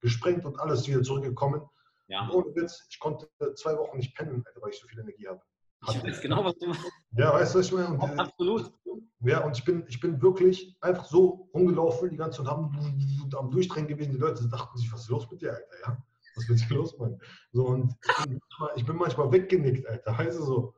gesprengt 0.00 0.44
und 0.44 0.58
alles 0.60 0.86
wieder 0.86 1.02
zurückgekommen. 1.02 1.62
Ja. 2.08 2.28
Ohne 2.30 2.54
Witz, 2.54 2.86
ich 2.90 2.98
konnte 2.98 3.28
zwei 3.54 3.76
Wochen 3.76 3.96
nicht 3.98 4.16
pennen, 4.16 4.44
weil 4.60 4.70
ich 4.70 4.80
so 4.80 4.86
viel 4.86 5.00
Energie 5.00 5.28
habe. 5.28 5.40
Ich 5.88 6.04
weiß 6.04 6.20
genau, 6.20 6.44
was 6.44 6.58
du 6.58 6.66
meinst. 6.66 6.84
Ja, 7.12 7.32
weißt 7.32 7.54
du, 7.54 7.58
was 7.58 7.66
ich 7.66 7.72
meine? 7.72 7.88
Und, 7.88 8.10
äh, 8.10 8.16
Absolut. 8.16 8.72
Ja, 9.20 9.44
und 9.44 9.56
ich 9.56 9.64
bin, 9.64 9.84
ich 9.88 10.00
bin 10.00 10.20
wirklich 10.20 10.76
einfach 10.80 11.04
so 11.04 11.48
rumgelaufen 11.54 12.10
die 12.10 12.16
ganze 12.16 12.38
Zeit 12.38 12.46
und 12.46 12.72
haben 12.72 13.28
am 13.36 13.50
Durchdrehen 13.50 13.86
gewesen. 13.86 14.12
Die 14.12 14.18
Leute 14.18 14.46
dachten 14.48 14.76
sich, 14.78 14.92
was 14.92 15.02
ist 15.02 15.08
los 15.08 15.30
mit 15.30 15.40
dir, 15.40 15.52
Alter? 15.52 15.76
Ja? 15.86 16.02
Was 16.36 16.48
mit 16.48 16.60
dir 16.60 16.74
los, 16.74 16.96
Mann? 16.98 17.20
So, 17.52 17.66
und 17.66 17.94
ich 18.02 18.24
bin, 18.24 18.40
manchmal, 18.40 18.70
ich 18.76 18.86
bin 18.86 18.96
manchmal 18.96 19.32
weggenickt, 19.32 19.86
Alter. 19.86 20.24
Du, 20.24 20.32
so, 20.32 20.74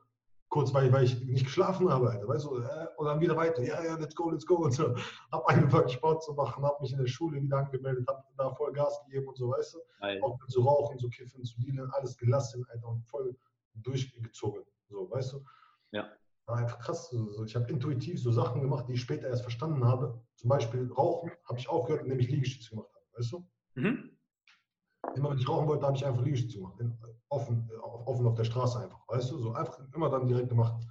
kurz, 0.53 0.71
weil, 0.71 0.93
weil 0.93 1.03
ich 1.05 1.19
nicht 1.25 1.45
geschlafen 1.45 1.89
habe, 1.89 2.11
Alter, 2.11 2.27
weißt 2.27 2.45
du, 2.45 2.59
äh, 2.59 2.87
und 2.97 3.07
dann 3.07 3.19
wieder 3.19 3.35
weiter, 3.35 3.63
ja, 3.63 3.83
ja, 3.83 3.97
let's 3.97 4.13
go, 4.13 4.29
let's 4.29 4.45
go, 4.45 4.57
und 4.57 4.71
so. 4.71 4.95
Hab 5.31 5.49
angefangen, 5.49 5.89
Sport 5.89 6.23
zu 6.23 6.33
machen, 6.33 6.63
hab 6.63 6.79
mich 6.79 6.91
in 6.91 6.99
der 6.99 7.07
Schule 7.07 7.41
wieder 7.41 7.57
angemeldet, 7.57 8.05
hab 8.07 8.23
da 8.37 8.53
voll 8.53 8.71
Gas 8.71 9.01
gegeben 9.05 9.27
und 9.29 9.35
so, 9.35 9.49
weißt 9.49 9.73
du, 9.73 9.79
Alter. 10.01 10.23
auch 10.23 10.37
zu 10.47 10.61
rauchen, 10.61 10.99
zu 10.99 11.09
kiffen, 11.09 11.43
zu 11.43 11.59
dealen, 11.59 11.89
alles 11.93 12.15
gelassen, 12.15 12.63
Alter, 12.69 12.87
und 12.87 13.03
voll 13.07 13.35
durchgezogen, 13.73 14.63
so, 14.89 15.09
weißt 15.09 15.33
du. 15.33 15.43
Ja. 15.91 16.07
War 16.45 16.57
einfach 16.57 16.77
krass, 16.77 17.09
so, 17.09 17.43
ich 17.45 17.55
habe 17.55 17.71
intuitiv 17.71 18.21
so 18.21 18.31
Sachen 18.31 18.61
gemacht, 18.61 18.87
die 18.87 18.93
ich 18.93 19.01
später 19.01 19.29
erst 19.29 19.41
verstanden 19.41 19.83
habe, 19.83 20.21
zum 20.35 20.49
Beispiel 20.49 20.91
Rauchen, 20.91 21.31
habe 21.45 21.57
ich 21.57 21.67
aufgehört, 21.67 22.03
indem 22.03 22.19
ich 22.19 22.29
Liegestütze 22.29 22.69
gemacht 22.69 22.89
habe, 22.93 23.05
weißt 23.17 23.31
du. 23.31 23.47
Mhm. 23.73 24.12
Immer 25.15 25.31
wenn 25.31 25.37
ich 25.37 25.47
rauchen 25.47 25.67
wollte, 25.67 25.85
habe 25.85 25.95
ich 25.95 26.05
einfach 26.05 26.23
Liegestütze 26.23 26.57
gemacht. 26.57 26.81
Offen, 27.29 27.69
offen 28.05 28.25
auf 28.25 28.35
der 28.35 28.43
Straße 28.43 28.79
einfach. 28.79 28.99
Weißt 29.07 29.31
du, 29.31 29.39
so 29.39 29.53
einfach 29.53 29.79
immer 29.93 30.09
dann 30.09 30.27
direkt 30.27 30.49
gemacht. 30.49 30.83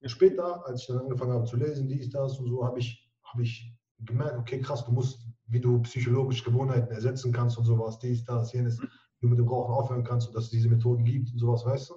Und 0.00 0.08
später, 0.08 0.66
als 0.66 0.82
ich 0.82 0.86
dann 0.86 0.98
angefangen 0.98 1.32
habe 1.32 1.44
zu 1.44 1.56
lesen, 1.56 1.88
dies, 1.88 2.10
das 2.10 2.38
und 2.38 2.48
so, 2.48 2.64
habe 2.64 2.78
ich, 2.78 3.10
habe 3.24 3.42
ich 3.42 3.74
gemerkt, 3.98 4.38
okay, 4.38 4.60
krass, 4.60 4.84
du 4.84 4.92
musst, 4.92 5.26
wie 5.46 5.60
du 5.60 5.80
psychologisch 5.82 6.44
Gewohnheiten 6.44 6.92
ersetzen 6.92 7.32
kannst 7.32 7.58
und 7.58 7.64
sowas, 7.64 7.98
dies, 7.98 8.24
das, 8.24 8.52
jenes, 8.52 8.80
wie 8.80 8.86
du 9.20 9.28
mit 9.28 9.38
dem 9.38 9.48
Rauchen 9.48 9.72
aufhören 9.74 10.04
kannst 10.04 10.28
und 10.28 10.36
dass 10.36 10.44
es 10.44 10.50
diese 10.50 10.68
Methoden 10.68 11.04
gibt 11.04 11.32
und 11.32 11.38
sowas, 11.38 11.64
weißt 11.64 11.90
du? 11.90 11.94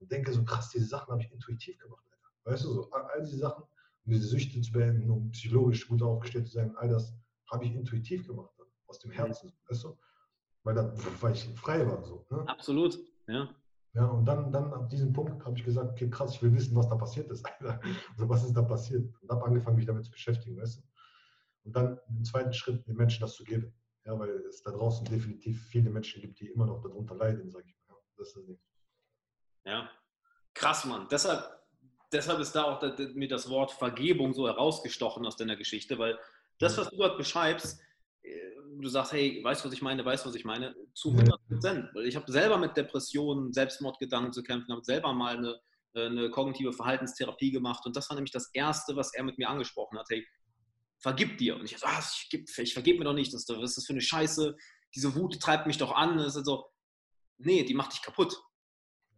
Und 0.00 0.10
denke 0.10 0.32
so, 0.32 0.44
krass, 0.44 0.70
diese 0.70 0.86
Sachen 0.86 1.12
habe 1.12 1.22
ich 1.22 1.32
intuitiv 1.32 1.78
gemacht, 1.78 2.04
Alter. 2.10 2.50
Weißt 2.50 2.64
du, 2.64 2.72
so, 2.72 2.90
all 2.90 3.22
diese 3.22 3.38
Sachen, 3.38 3.62
um 4.04 4.12
diese 4.12 4.26
Süchte 4.26 4.60
zu 4.60 4.72
beenden, 4.72 5.10
um 5.10 5.30
psychologisch 5.30 5.86
gut 5.86 6.02
aufgestellt 6.02 6.48
zu 6.48 6.54
sein, 6.54 6.74
all 6.76 6.88
das 6.88 7.14
habe 7.50 7.64
ich 7.64 7.74
intuitiv 7.74 8.26
gemacht, 8.26 8.50
aus 8.88 8.98
dem 8.98 9.12
Herzen, 9.12 9.52
weißt 9.68 9.84
du? 9.84 9.96
Weil, 10.66 10.74
dann, 10.74 10.92
weil 11.22 11.32
ich 11.32 11.48
frei 11.54 11.86
war. 11.86 12.04
So, 12.04 12.26
ne? 12.28 12.46
Absolut, 12.48 12.98
ja. 13.28 13.48
Ja, 13.94 14.04
und 14.06 14.26
dann, 14.26 14.52
dann 14.52 14.74
ab 14.74 14.90
diesem 14.90 15.12
Punkt 15.12 15.42
habe 15.44 15.56
ich 15.56 15.64
gesagt, 15.64 15.92
okay, 15.92 16.10
krass, 16.10 16.34
ich 16.34 16.42
will 16.42 16.52
wissen, 16.52 16.76
was 16.76 16.88
da 16.88 16.96
passiert 16.96 17.30
ist. 17.30 17.46
Also 17.60 18.28
was 18.28 18.44
ist 18.44 18.52
da 18.52 18.62
passiert? 18.62 19.08
Und 19.22 19.30
habe 19.30 19.44
angefangen, 19.44 19.76
mich 19.76 19.86
damit 19.86 20.04
zu 20.04 20.10
beschäftigen, 20.10 20.60
weißt 20.60 20.78
du? 20.78 20.82
Und 21.64 21.76
dann 21.76 21.98
im 22.08 22.24
zweiten 22.24 22.52
Schritt 22.52 22.86
den 22.86 22.96
Menschen 22.96 23.20
das 23.20 23.34
zu 23.34 23.44
geben. 23.44 23.72
Ja, 24.04 24.18
weil 24.18 24.28
es 24.48 24.60
da 24.62 24.72
draußen 24.72 25.06
definitiv 25.06 25.66
viele 25.68 25.88
Menschen 25.88 26.20
gibt, 26.20 26.40
die 26.40 26.48
immer 26.48 26.66
noch 26.66 26.82
darunter 26.82 27.14
leiden, 27.14 27.48
sage 27.50 27.66
ich 27.68 27.76
mal. 27.88 27.96
Das 28.16 28.28
ist 28.28 28.36
das 28.36 28.44
Ding. 28.44 28.58
Ja, 29.64 29.88
krass, 30.52 30.84
Mann. 30.84 31.06
Deshalb, 31.10 31.44
deshalb 32.12 32.40
ist 32.40 32.52
da 32.52 32.64
auch 32.64 32.98
mir 33.14 33.28
das 33.28 33.48
Wort 33.48 33.70
Vergebung 33.70 34.34
so 34.34 34.46
herausgestochen 34.46 35.24
aus 35.26 35.36
deiner 35.36 35.56
Geschichte, 35.56 35.98
weil 35.98 36.18
das, 36.58 36.76
was 36.76 36.90
du 36.90 36.96
dort 36.96 37.18
beschreibst, 37.18 37.80
du 38.80 38.88
sagst, 38.88 39.12
hey, 39.12 39.40
weißt 39.42 39.64
du, 39.64 39.68
was 39.68 39.74
ich 39.74 39.82
meine, 39.82 40.04
weißt 40.04 40.24
du, 40.24 40.28
was 40.28 40.36
ich 40.36 40.44
meine, 40.44 40.74
zu 40.94 41.10
100 41.10 41.48
Prozent. 41.48 41.88
Weil 41.94 42.06
ich 42.06 42.16
habe 42.16 42.30
selber 42.30 42.58
mit 42.58 42.76
Depressionen, 42.76 43.52
Selbstmordgedanken 43.52 44.32
zu 44.32 44.42
kämpfen, 44.42 44.72
habe 44.72 44.84
selber 44.84 45.12
mal 45.12 45.36
eine, 45.36 45.60
äh, 45.94 46.06
eine 46.06 46.30
kognitive 46.30 46.72
Verhaltenstherapie 46.72 47.50
gemacht 47.50 47.86
und 47.86 47.96
das 47.96 48.08
war 48.10 48.16
nämlich 48.16 48.32
das 48.32 48.50
Erste, 48.52 48.96
was 48.96 49.14
er 49.14 49.24
mit 49.24 49.38
mir 49.38 49.48
angesprochen 49.48 49.98
hat. 49.98 50.06
Hey, 50.10 50.26
vergib 50.98 51.38
dir. 51.38 51.56
Und 51.56 51.64
ich 51.64 51.78
so, 51.78 51.86
ah, 51.86 52.00
ich, 52.00 52.58
ich 52.58 52.72
vergib 52.72 52.98
mir 52.98 53.04
doch 53.04 53.12
nicht, 53.12 53.32
das, 53.32 53.46
was 53.48 53.70
ist 53.70 53.76
das 53.76 53.86
für 53.86 53.92
eine 53.92 54.00
Scheiße, 54.00 54.56
diese 54.94 55.14
Wut 55.14 55.40
treibt 55.40 55.66
mich 55.66 55.78
doch 55.78 55.92
an. 55.94 56.16
Das 56.18 56.36
ist 56.36 56.46
so, 56.46 56.66
nee, 57.38 57.64
die 57.64 57.74
macht 57.74 57.92
dich 57.92 58.02
kaputt. 58.02 58.42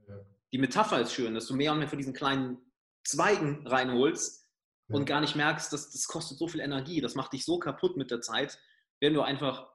Ja. 0.08 0.14
Die 0.52 0.58
Metapher 0.58 1.00
ist 1.00 1.12
schön, 1.12 1.34
dass 1.34 1.46
du 1.46 1.54
mehr 1.54 1.72
und 1.72 1.78
mehr 1.78 1.88
von 1.88 1.98
diesen 1.98 2.14
kleinen 2.14 2.58
Zweigen 3.04 3.66
reinholst 3.66 4.44
ja. 4.88 4.96
und 4.96 5.06
gar 5.06 5.20
nicht 5.20 5.36
merkst, 5.36 5.72
dass 5.72 5.90
das 5.90 6.08
kostet 6.08 6.38
so 6.38 6.48
viel 6.48 6.60
Energie, 6.60 7.00
das 7.00 7.14
macht 7.14 7.32
dich 7.32 7.44
so 7.44 7.58
kaputt 7.58 7.96
mit 7.96 8.10
der 8.10 8.20
Zeit, 8.20 8.58
wenn 9.00 9.14
du 9.14 9.22
einfach, 9.22 9.70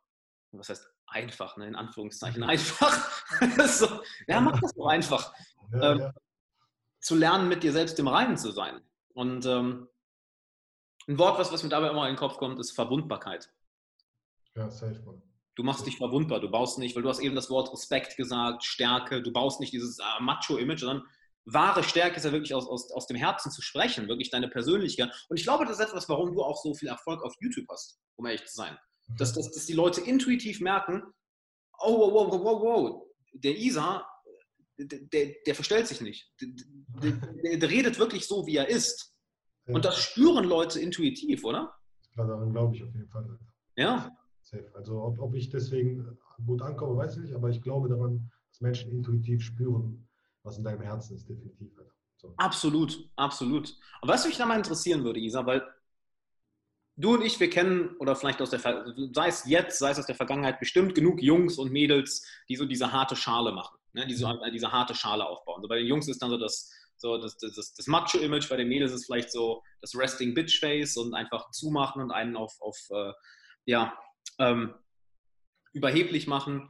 was 0.51 0.69
heißt 0.69 0.89
einfach, 1.07 1.57
ne? 1.57 1.67
in 1.67 1.75
Anführungszeichen 1.75 2.43
einfach. 2.43 3.09
so, 3.67 4.01
ja, 4.27 4.41
mach 4.41 4.59
das 4.59 4.73
doch 4.73 4.87
einfach. 4.87 5.33
Ja, 5.71 5.91
ähm, 5.91 5.99
ja. 5.99 6.13
Zu 7.01 7.15
lernen, 7.15 7.49
mit 7.49 7.63
dir 7.63 7.73
selbst 7.73 7.99
im 7.99 8.07
Reinen 8.07 8.37
zu 8.37 8.51
sein. 8.51 8.81
Und 9.13 9.45
ähm, 9.45 9.89
ein 11.07 11.17
Wort, 11.17 11.37
was, 11.37 11.51
was 11.51 11.63
mir 11.63 11.69
dabei 11.69 11.89
immer 11.89 12.07
in 12.07 12.13
den 12.13 12.19
Kopf 12.19 12.37
kommt, 12.37 12.59
ist 12.59 12.71
Verwundbarkeit. 12.71 13.51
Ja, 14.55 14.69
safe, 14.69 15.01
man. 15.05 15.21
Du 15.55 15.63
machst 15.63 15.85
dich 15.85 15.97
verwundbar, 15.97 16.39
du 16.39 16.49
baust 16.49 16.79
nicht, 16.79 16.95
weil 16.95 17.03
du 17.03 17.09
hast 17.09 17.19
eben 17.19 17.35
das 17.35 17.49
Wort 17.51 17.71
Respekt 17.71 18.17
gesagt, 18.17 18.63
Stärke, 18.63 19.21
du 19.21 19.31
baust 19.31 19.59
nicht 19.59 19.71
dieses 19.71 19.99
äh, 19.99 20.23
Macho-Image, 20.23 20.79
sondern 20.79 21.05
wahre 21.45 21.83
Stärke 21.83 22.17
ist 22.17 22.25
ja 22.25 22.31
wirklich 22.31 22.55
aus, 22.55 22.67
aus, 22.67 22.91
aus 22.91 23.05
dem 23.05 23.17
Herzen 23.17 23.51
zu 23.51 23.61
sprechen, 23.61 24.07
wirklich 24.07 24.31
deine 24.31 24.47
Persönlichkeit. 24.47 25.13
Und 25.29 25.37
ich 25.37 25.43
glaube, 25.43 25.65
das 25.65 25.79
ist 25.79 25.87
etwas, 25.87 26.09
warum 26.09 26.33
du 26.33 26.41
auch 26.41 26.57
so 26.57 26.73
viel 26.73 26.87
Erfolg 26.87 27.21
auf 27.23 27.35
YouTube 27.39 27.67
hast, 27.69 27.99
um 28.15 28.25
ehrlich 28.25 28.45
zu 28.45 28.55
sein. 28.55 28.77
Dass, 29.17 29.33
dass, 29.33 29.51
dass 29.51 29.65
die 29.65 29.73
Leute 29.73 30.01
intuitiv 30.01 30.61
merken, 30.61 31.03
oh, 31.79 32.11
wow, 32.11 32.31
wow, 32.31 32.43
wow, 32.43 32.61
wow, 32.61 33.07
der 33.33 33.57
Isa, 33.57 34.05
der, 34.77 35.31
der, 35.45 35.55
verstellt 35.55 35.87
sich 35.87 36.01
nicht. 36.01 36.31
Der, 36.41 37.11
der, 37.11 37.57
der, 37.57 37.69
redet 37.69 37.99
wirklich 37.99 38.27
so, 38.27 38.45
wie 38.47 38.57
er 38.57 38.69
ist. 38.69 39.13
Und 39.65 39.85
das 39.85 39.97
spüren 40.01 40.45
Leute 40.45 40.79
intuitiv, 40.79 41.43
oder? 41.43 41.73
Daran 42.15 42.51
glaube 42.51 42.75
ich 42.75 42.83
auf 42.83 42.93
jeden 42.93 43.09
Fall. 43.09 43.39
Ja. 43.75 44.11
Safe. 44.41 44.69
Also 44.75 45.01
ob, 45.01 45.19
ob 45.19 45.35
ich 45.35 45.49
deswegen 45.49 46.17
gut 46.45 46.61
ankomme, 46.61 46.97
weiß 46.97 47.17
ich 47.17 47.23
nicht, 47.23 47.33
aber 47.33 47.49
ich 47.49 47.61
glaube 47.61 47.89
daran, 47.89 48.29
dass 48.49 48.61
Menschen 48.61 48.91
intuitiv 48.91 49.41
spüren, 49.41 50.07
was 50.43 50.57
in 50.57 50.63
deinem 50.63 50.81
Herzen 50.81 51.15
ist, 51.15 51.29
definitiv. 51.29 51.71
So. 52.17 52.33
Absolut, 52.37 53.09
absolut. 53.15 53.75
Und 54.01 54.09
was 54.09 54.25
mich 54.25 54.37
da 54.37 54.45
mal 54.45 54.57
interessieren 54.57 55.03
würde, 55.03 55.19
Isa, 55.19 55.45
weil 55.45 55.63
du 56.95 57.15
und 57.15 57.23
ich, 57.23 57.39
wir 57.39 57.49
kennen, 57.49 57.95
oder 57.97 58.15
vielleicht 58.15 58.41
aus 58.41 58.49
der, 58.49 58.59
sei 58.59 59.27
es 59.27 59.45
jetzt, 59.45 59.79
sei 59.79 59.91
es 59.91 59.99
aus 59.99 60.05
der 60.05 60.15
Vergangenheit, 60.15 60.59
bestimmt 60.59 60.95
genug 60.95 61.21
Jungs 61.21 61.57
und 61.57 61.71
Mädels, 61.71 62.25
die 62.49 62.55
so 62.55 62.65
diese 62.65 62.91
harte 62.91 63.15
Schale 63.15 63.51
machen, 63.51 63.77
ne? 63.93 64.05
die 64.07 64.13
so 64.13 64.27
mhm. 64.27 64.39
diese 64.51 64.71
harte 64.71 64.95
Schale 64.95 65.25
aufbauen. 65.25 65.61
So 65.61 65.67
bei 65.67 65.77
den 65.77 65.87
Jungs 65.87 66.07
ist 66.07 66.21
dann 66.21 66.29
so 66.29 66.37
das, 66.37 66.71
so 66.97 67.17
das, 67.17 67.37
das, 67.37 67.73
das 67.73 67.87
Macho-Image, 67.87 68.49
bei 68.49 68.57
den 68.57 68.67
Mädels 68.67 68.91
ist 68.91 69.05
vielleicht 69.05 69.31
so 69.31 69.63
das 69.81 69.95
Resting 69.95 70.33
Bitch 70.33 70.59
Face 70.59 70.97
und 70.97 71.13
einfach 71.13 71.49
zumachen 71.51 72.01
und 72.01 72.11
einen 72.11 72.35
auf, 72.35 72.55
auf 72.61 72.77
äh, 72.91 73.11
ja, 73.65 73.97
ähm, 74.39 74.73
überheblich 75.73 76.27
machen. 76.27 76.67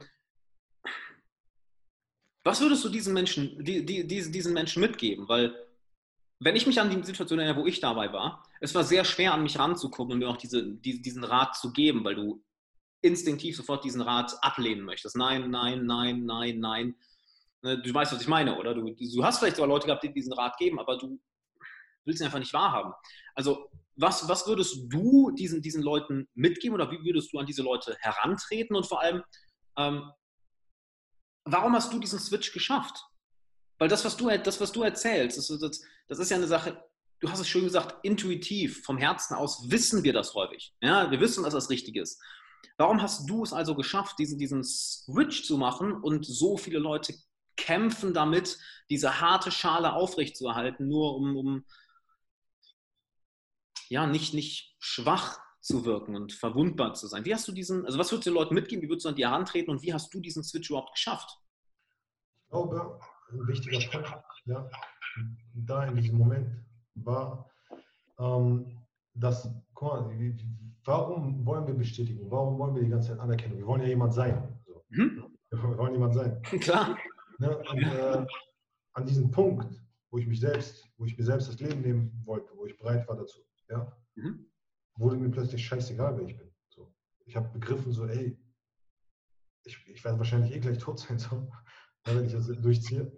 Was 2.42 2.60
würdest 2.60 2.84
du 2.84 2.88
diesen 2.88 3.14
Menschen, 3.14 3.64
die, 3.64 3.84
die, 3.84 4.06
diesen 4.06 4.52
Menschen 4.52 4.80
mitgeben? 4.80 5.28
Weil, 5.28 5.54
wenn 6.44 6.56
ich 6.56 6.66
mich 6.66 6.78
an 6.78 6.90
die 6.90 7.02
Situation 7.02 7.38
erinnere, 7.38 7.62
wo 7.62 7.66
ich 7.66 7.80
dabei 7.80 8.12
war, 8.12 8.46
es 8.60 8.74
war 8.74 8.84
sehr 8.84 9.04
schwer, 9.06 9.32
an 9.32 9.42
mich 9.42 9.58
ranzukommen 9.58 10.12
und 10.12 10.18
mir 10.18 10.28
auch 10.28 10.36
diese, 10.36 10.62
die, 10.62 11.00
diesen 11.00 11.24
Rat 11.24 11.56
zu 11.56 11.72
geben, 11.72 12.04
weil 12.04 12.16
du 12.16 12.44
instinktiv 13.00 13.56
sofort 13.56 13.82
diesen 13.82 14.02
Rat 14.02 14.36
ablehnen 14.42 14.84
möchtest. 14.84 15.16
Nein, 15.16 15.50
nein, 15.50 15.86
nein, 15.86 16.26
nein, 16.26 16.60
nein. 16.60 16.94
Ne, 17.62 17.80
du 17.80 17.94
weißt, 17.94 18.12
was 18.12 18.20
ich 18.20 18.28
meine, 18.28 18.58
oder? 18.58 18.74
Du, 18.74 18.94
du 18.94 19.24
hast 19.24 19.38
vielleicht 19.38 19.56
sogar 19.56 19.70
Leute 19.70 19.86
gehabt, 19.86 20.02
die 20.04 20.12
diesen 20.12 20.34
Rat 20.34 20.58
geben, 20.58 20.78
aber 20.78 20.98
du 20.98 21.18
willst 22.04 22.20
ihn 22.20 22.26
einfach 22.26 22.38
nicht 22.38 22.52
wahrhaben. 22.52 22.92
Also 23.34 23.70
was, 23.96 24.28
was 24.28 24.46
würdest 24.46 24.92
du 24.92 25.30
diesen, 25.30 25.62
diesen 25.62 25.82
Leuten 25.82 26.28
mitgeben 26.34 26.74
oder 26.74 26.90
wie 26.90 27.02
würdest 27.02 27.32
du 27.32 27.38
an 27.38 27.46
diese 27.46 27.62
Leute 27.62 27.96
herantreten 28.00 28.76
und 28.76 28.86
vor 28.86 29.00
allem, 29.00 29.22
ähm, 29.78 30.10
warum 31.44 31.74
hast 31.74 31.90
du 31.90 31.98
diesen 31.98 32.18
Switch 32.18 32.52
geschafft? 32.52 33.02
Weil 33.78 33.88
das, 33.88 34.04
was 34.04 34.16
du, 34.16 34.28
das, 34.38 34.60
was 34.60 34.72
du 34.72 34.82
erzählst, 34.82 35.38
das, 35.38 35.48
das, 35.48 35.82
das 36.08 36.18
ist 36.18 36.30
ja 36.30 36.36
eine 36.36 36.46
Sache, 36.46 36.82
du 37.20 37.30
hast 37.30 37.40
es 37.40 37.48
schön 37.48 37.64
gesagt, 37.64 38.04
intuitiv, 38.04 38.84
vom 38.84 38.98
Herzen 38.98 39.34
aus 39.34 39.70
wissen 39.70 40.04
wir 40.04 40.12
das 40.12 40.34
häufig. 40.34 40.74
Ja, 40.80 41.10
wir 41.10 41.20
wissen, 41.20 41.44
dass 41.44 41.54
das 41.54 41.70
richtig 41.70 41.96
ist. 41.96 42.20
Warum 42.76 43.02
hast 43.02 43.28
du 43.28 43.42
es 43.42 43.52
also 43.52 43.74
geschafft, 43.74 44.18
diesen, 44.18 44.38
diesen 44.38 44.64
Switch 44.64 45.44
zu 45.44 45.58
machen 45.58 45.92
und 45.92 46.24
so 46.24 46.56
viele 46.56 46.78
Leute 46.78 47.14
kämpfen 47.56 48.14
damit, 48.14 48.58
diese 48.90 49.20
harte 49.20 49.50
Schale 49.50 49.92
aufrechtzuerhalten, 49.92 50.88
nur 50.88 51.16
um, 51.16 51.36
um 51.36 51.64
ja, 53.88 54.06
nicht, 54.06 54.34
nicht 54.34 54.74
schwach 54.78 55.38
zu 55.60 55.84
wirken 55.84 56.16
und 56.16 56.32
verwundbar 56.32 56.94
zu 56.94 57.06
sein. 57.06 57.24
Wie 57.24 57.32
hast 57.32 57.48
du 57.48 57.52
diesen, 57.52 57.86
also 57.86 57.98
was 57.98 58.10
würdest 58.10 58.26
du 58.26 58.30
den 58.30 58.36
Leuten 58.36 58.54
mitgeben, 58.54 58.82
wie 58.82 58.88
würdest 58.88 59.04
du 59.04 59.10
an 59.10 59.14
die 59.14 59.24
herantreten 59.24 59.70
und 59.70 59.82
wie 59.82 59.94
hast 59.94 60.12
du 60.12 60.20
diesen 60.20 60.42
Switch 60.42 60.68
überhaupt 60.68 60.92
geschafft? 60.92 61.38
Ich 62.44 62.50
glaube, 62.50 63.00
ein 63.34 63.46
wichtiger 63.46 63.78
Punkt, 63.90 64.14
ja, 64.46 64.68
da 65.54 65.84
in 65.84 65.96
diesem 65.96 66.18
Moment 66.18 66.48
war, 66.94 67.50
ähm, 68.18 68.66
dass, 69.14 69.48
guck 69.74 69.92
mal, 69.92 70.36
warum 70.84 71.46
wollen 71.46 71.66
wir 71.66 71.74
Bestätigung? 71.74 72.30
Warum 72.30 72.58
wollen 72.58 72.74
wir 72.74 72.82
die 72.82 72.90
ganze 72.90 73.10
Zeit 73.10 73.20
Anerkennung? 73.20 73.58
Wir 73.58 73.66
wollen 73.66 73.82
ja 73.82 73.88
jemand 73.88 74.14
sein. 74.14 74.60
So. 74.66 74.84
Mhm. 74.90 75.24
Wir 75.50 75.78
wollen 75.78 75.92
jemand 75.92 76.14
sein. 76.14 76.42
Klar. 76.60 76.98
Ne? 77.38 77.56
Und, 77.56 77.82
äh, 77.82 78.26
an 78.94 79.06
diesem 79.06 79.30
Punkt, 79.30 79.80
wo 80.10 80.18
ich 80.18 80.26
mich 80.26 80.40
selbst, 80.40 80.88
wo 80.96 81.04
ich 81.04 81.16
mir 81.18 81.24
selbst 81.24 81.48
das 81.48 81.58
Leben 81.60 81.80
nehmen 81.80 82.22
wollte, 82.24 82.52
wo 82.56 82.66
ich 82.66 82.76
bereit 82.76 83.08
war 83.08 83.16
dazu, 83.16 83.40
ja, 83.68 83.96
mhm. 84.14 84.46
wurde 84.96 85.16
mir 85.16 85.30
plötzlich 85.30 85.66
scheißegal, 85.66 86.16
wer 86.16 86.28
ich 86.28 86.36
bin. 86.36 86.50
So. 86.68 86.94
Ich 87.26 87.34
habe 87.34 87.48
begriffen, 87.48 87.92
so, 87.92 88.06
ey, 88.06 88.38
ich, 89.64 89.88
ich 89.88 90.04
werde 90.04 90.18
wahrscheinlich 90.18 90.52
eh 90.52 90.60
gleich 90.60 90.78
tot 90.78 91.00
sein, 91.00 91.18
so, 91.18 91.50
wenn 92.04 92.24
ich 92.24 92.32
das 92.32 92.46
durchziehe. 92.46 93.10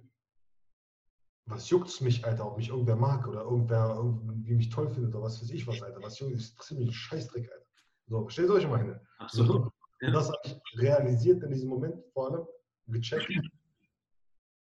Was 1.49 1.71
juckt 1.71 1.89
es 1.89 2.01
mich, 2.01 2.25
Alter, 2.25 2.47
ob 2.47 2.57
mich 2.57 2.71
irgendwer 2.71 2.97
mag 2.97 3.27
oder 3.29 3.43
irgendwer 3.43 3.95
irgendwie 3.97 4.55
mich 4.55 4.69
toll 4.69 4.89
findet 4.89 5.15
oder 5.15 5.25
was 5.25 5.41
weiß 5.41 5.51
ich 5.51 5.67
was, 5.67 5.81
Alter. 5.81 6.03
Was 6.03 6.19
juckt, 6.19 6.35
ist 6.35 6.73
mich 6.73 6.89
ein 6.89 6.93
Scheißdreck, 6.93 7.51
Alter. 7.51 7.67
So, 8.09 8.29
ihr 8.43 8.51
euch 8.51 8.69
meine? 8.69 9.01
Absolut. 9.19 9.49
So, 9.49 9.73
ja. 10.01 10.09
Und 10.09 10.15
das 10.15 10.29
habe 10.29 10.39
ich 10.45 10.81
realisiert 10.81 11.43
in 11.43 11.51
diesem 11.51 11.69
Moment 11.69 12.05
vor 12.13 12.31
allem, 12.31 12.47
gecheckt. 12.89 13.31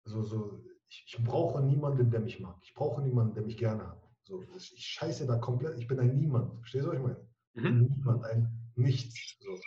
So, 0.04 0.23
so, 0.23 0.64
ich, 0.88 1.04
ich 1.06 1.25
brauche 1.25 1.62
niemanden, 1.62 2.11
der 2.11 2.20
mich 2.20 2.40
mag. 2.40 2.56
Ich 2.62 2.75
brauche 2.75 3.02
niemanden, 3.02 3.35
der 3.35 3.44
mich 3.44 3.56
gerne 3.56 3.87
hat. 3.87 4.02
So, 4.23 4.42
ich 4.42 4.87
scheiße 4.87 5.26
da 5.26 5.37
komplett, 5.37 5.78
ich 5.78 5.87
bin 5.87 5.99
ein 6.00 6.16
Niemand. 6.16 6.58
Verstehst 6.61 6.85
du, 6.85 6.88
was 6.88 6.97
ich 6.97 7.02
meine? 7.02 7.28
Mhm. 7.54 7.94
Niemand, 7.97 8.25
ein 8.25 8.70
Nichts. 8.76 9.37
So. 9.40 9.58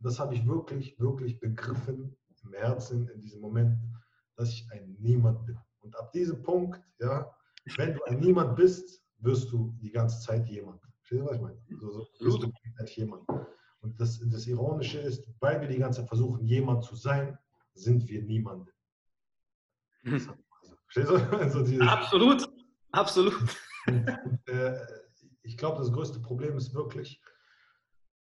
Das 0.00 0.18
habe 0.18 0.34
ich 0.34 0.46
wirklich, 0.46 0.98
wirklich 0.98 1.40
begriffen 1.40 2.16
im 2.42 2.52
Herzen 2.52 3.08
in 3.08 3.20
diesem 3.20 3.40
Moment, 3.40 3.78
dass 4.36 4.50
ich 4.50 4.66
ein 4.70 4.96
Niemand 5.00 5.46
bin. 5.46 5.58
Und 5.84 5.96
ab 5.96 6.12
diesem 6.12 6.42
Punkt, 6.42 6.82
ja, 6.98 7.30
wenn 7.76 7.94
du 7.94 8.04
ein 8.04 8.18
Niemand 8.18 8.56
bist, 8.56 9.02
wirst 9.18 9.50
du 9.52 9.74
die 9.80 9.90
ganze 9.90 10.20
Zeit 10.20 10.46
jemand. 10.48 10.80
Verstehst 11.00 11.22
du, 11.22 11.26
was 11.26 11.36
ich 11.36 11.42
meine? 11.42 11.58
So, 11.78 11.90
so 11.90 12.24
wirst 12.24 12.42
du 12.42 12.52
halt 12.78 12.90
jemand. 12.96 13.28
Und 13.80 14.00
das, 14.00 14.18
das 14.30 14.46
Ironische 14.46 14.98
ist, 14.98 15.28
weil 15.40 15.60
wir 15.60 15.68
die 15.68 15.78
ganze 15.78 16.00
Zeit 16.00 16.08
versuchen, 16.08 16.44
jemand 16.44 16.84
zu 16.84 16.96
sein, 16.96 17.38
sind 17.74 18.08
wir 18.08 18.22
niemand. 18.22 18.70
Mhm. 20.02 20.20
Verstehst 20.88 21.10
du? 21.10 21.14
Also 21.38 21.60
Absolut. 21.82 22.48
Absolut. 22.92 23.34
Und, 23.86 24.08
äh, 24.46 24.86
ich 25.42 25.56
glaube, 25.58 25.78
das 25.78 25.92
größte 25.92 26.20
Problem 26.20 26.56
ist 26.56 26.72
wirklich, 26.72 27.20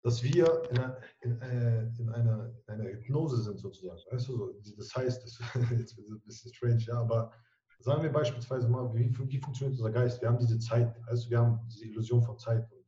dass 0.02 0.22
wir 0.22 0.62
in 0.70 0.78
einer, 0.78 1.00
in, 1.20 1.40
äh, 1.42 1.82
in, 1.98 2.08
einer, 2.08 2.54
in 2.66 2.74
einer, 2.74 2.84
Hypnose 2.84 3.42
sind 3.42 3.58
sozusagen. 3.58 4.00
Weißt 4.10 4.28
du, 4.28 4.36
so, 4.36 4.54
das 4.76 4.94
heißt, 4.94 5.22
das, 5.22 5.38
jetzt 5.78 5.96
wird 5.96 6.06
es 6.06 6.12
ein 6.12 6.22
bisschen 6.24 6.54
strange, 6.54 6.82
ja, 6.86 6.94
aber 6.94 7.32
sagen 7.80 8.02
wir 8.02 8.12
beispielsweise 8.12 8.68
mal, 8.68 8.94
wie, 8.94 9.10
wie 9.28 9.38
funktioniert 9.38 9.78
unser 9.78 9.90
Geist? 9.90 10.20
Wir 10.20 10.28
haben 10.28 10.38
diese 10.38 10.58
Zeit, 10.58 10.94
also 11.06 11.28
wir 11.30 11.38
haben 11.38 11.60
diese 11.68 11.86
Illusion 11.86 12.22
von 12.22 12.38
Zeit 12.38 12.70
und, 12.70 12.84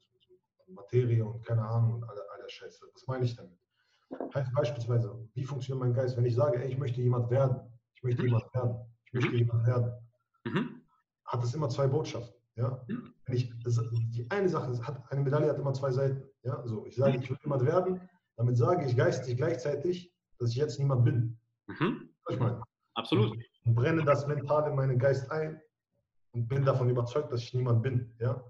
und 0.67 0.75
Materie 0.75 1.25
und 1.25 1.45
keine 1.45 1.63
Ahnung 1.63 1.95
und 1.95 2.05
alle, 2.05 2.21
alle 2.35 2.49
Scheiße. 2.49 2.87
Was 2.93 3.07
meine 3.07 3.25
ich 3.25 3.35
damit? 3.35 3.59
Heißt 4.35 4.53
beispielsweise, 4.53 5.19
wie 5.35 5.45
funktioniert 5.45 5.81
mein 5.81 5.95
Geist, 5.95 6.17
wenn 6.17 6.27
ich 6.27 6.35
sage, 6.35 6.63
ey, 6.63 6.71
ich 6.71 6.79
möchte 6.79 7.01
jemand 7.01 7.31
werden, 7.31 7.61
ich 7.95 8.03
möchte 8.03 8.23
mhm. 8.23 8.29
jemand 8.29 8.55
werden, 8.55 8.77
ich 9.07 9.13
möchte 9.15 9.31
mhm. 9.31 9.39
jemand 9.39 9.67
werden, 9.67 9.93
mhm. 10.45 10.83
hat 11.25 11.43
das 11.43 11.55
immer 11.55 11.69
zwei 11.71 11.87
Botschaften. 11.87 12.35
Ja? 12.57 12.85
Wenn 12.87 13.35
ich, 13.35 13.51
die 14.11 14.27
eine 14.31 14.49
Sache 14.49 14.79
hat, 14.87 15.11
eine 15.11 15.23
Medaille 15.23 15.49
hat 15.49 15.59
immer 15.59 15.73
zwei 15.73 15.91
Seiten. 15.91 16.23
Ja? 16.43 16.63
So, 16.67 16.85
ich 16.87 16.97
sage, 16.97 17.17
ich 17.17 17.31
will 17.31 17.39
jemand 17.43 17.65
werden, 17.65 18.01
damit 18.37 18.57
sage 18.59 18.85
ich 18.85 18.97
geistig 18.97 19.37
gleichzeitig, 19.37 20.13
dass 20.39 20.51
ich 20.51 20.57
jetzt 20.57 20.79
niemand 20.79 21.05
bin. 21.05 21.39
Mhm. 21.67 22.11
Ich 22.29 22.39
meine. 22.39 22.63
Absolut. 22.95 23.39
Und 23.65 23.75
brenne 23.75 24.05
das 24.05 24.27
mental 24.27 24.69
in 24.69 24.77
meinen 24.77 24.99
Geist 24.99 25.31
ein 25.31 25.61
und 26.33 26.49
bin 26.49 26.65
davon 26.65 26.89
überzeugt, 26.89 27.33
dass 27.33 27.43
ich 27.43 27.55
niemand 27.55 27.83
bin. 27.83 28.15
Ja? 28.19 28.43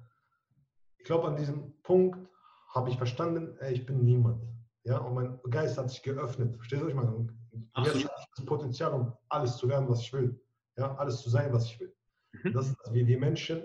Ich 0.98 1.04
glaube, 1.04 1.28
an 1.28 1.36
diesem 1.36 1.80
Punkt 1.82 2.28
habe 2.74 2.88
ich 2.88 2.96
verstanden, 2.96 3.56
ey, 3.58 3.74
ich 3.74 3.86
bin 3.86 4.04
niemand. 4.04 4.42
Ja? 4.84 4.98
Und 4.98 5.14
mein 5.14 5.40
Geist 5.50 5.76
hat 5.76 5.90
sich 5.90 6.02
geöffnet. 6.02 6.56
Verstehst 6.56 6.80
du, 6.80 6.86
was 6.86 6.92
ich 6.92 6.96
meine? 6.96 7.14
Und 7.14 7.32
jetzt 7.52 7.74
habe 7.74 7.98
ich 7.98 8.08
das 8.36 8.46
Potenzial, 8.46 8.92
um 8.94 9.12
alles 9.28 9.56
zu 9.56 9.68
werden, 9.68 9.88
was 9.88 10.00
ich 10.00 10.12
will. 10.12 10.40
Ja? 10.76 10.94
Alles 10.96 11.20
zu 11.20 11.28
sein, 11.28 11.52
was 11.52 11.66
ich 11.66 11.80
will. 11.80 11.94
Mhm. 12.32 12.52
Das 12.52 12.68
ist, 12.68 12.76
wie 12.92 13.06
wir 13.06 13.18
Menschen 13.18 13.62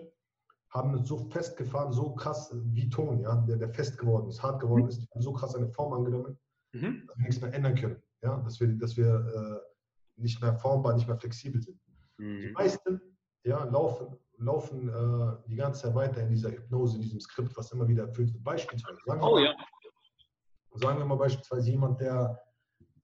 haben 0.70 1.06
so 1.06 1.18
festgefahren, 1.30 1.94
so 1.94 2.14
krass 2.16 2.54
wie 2.54 2.90
Ton, 2.90 3.22
ja, 3.22 3.36
der, 3.48 3.58
der 3.58 3.70
fest 3.70 3.98
geworden 3.98 4.28
ist, 4.28 4.44
hart 4.44 4.60
geworden 4.60 4.84
mhm. 4.84 4.90
ist, 4.90 5.08
so 5.16 5.32
krass 5.32 5.56
eine 5.56 5.70
Form 5.70 5.94
angenommen, 5.94 6.38
mhm. 6.74 7.04
dass 7.08 7.18
wir 7.18 7.26
nichts 7.26 7.42
mehr 7.42 7.54
ändern 7.54 7.76
können. 7.76 8.02
Ja, 8.22 8.38
dass 8.38 8.60
wir, 8.60 8.68
dass 8.68 8.98
wir 8.98 9.08
äh, 9.08 9.77
nicht 10.18 10.42
mehr 10.42 10.56
formbar, 10.56 10.94
nicht 10.94 11.08
mehr 11.08 11.18
flexibel 11.18 11.62
sind. 11.62 11.80
Mhm. 12.18 12.42
Die 12.42 12.52
meisten 12.52 13.02
ja, 13.44 13.64
laufen, 13.66 14.18
laufen 14.38 14.90
äh, 14.90 15.50
die 15.50 15.56
ganze 15.56 15.84
Zeit 15.84 15.96
weiter 15.96 16.22
in 16.22 16.30
dieser 16.30 16.52
Hypnose, 16.52 16.96
in 16.96 17.02
diesem 17.02 17.20
Skript, 17.20 17.56
was 17.56 17.72
immer 17.72 17.88
wieder 17.88 18.08
erfüllt 18.08 18.34
wird. 18.34 18.44
Beispielsweise. 18.44 18.98
Sagen 19.06 19.22
oh, 19.22 19.32
mal, 19.32 19.44
ja. 19.44 19.56
sagen 20.76 21.00
wir 21.00 21.06
mal 21.06 21.16
beispielsweise 21.16 21.70
jemand, 21.70 22.02
der 22.02 22.42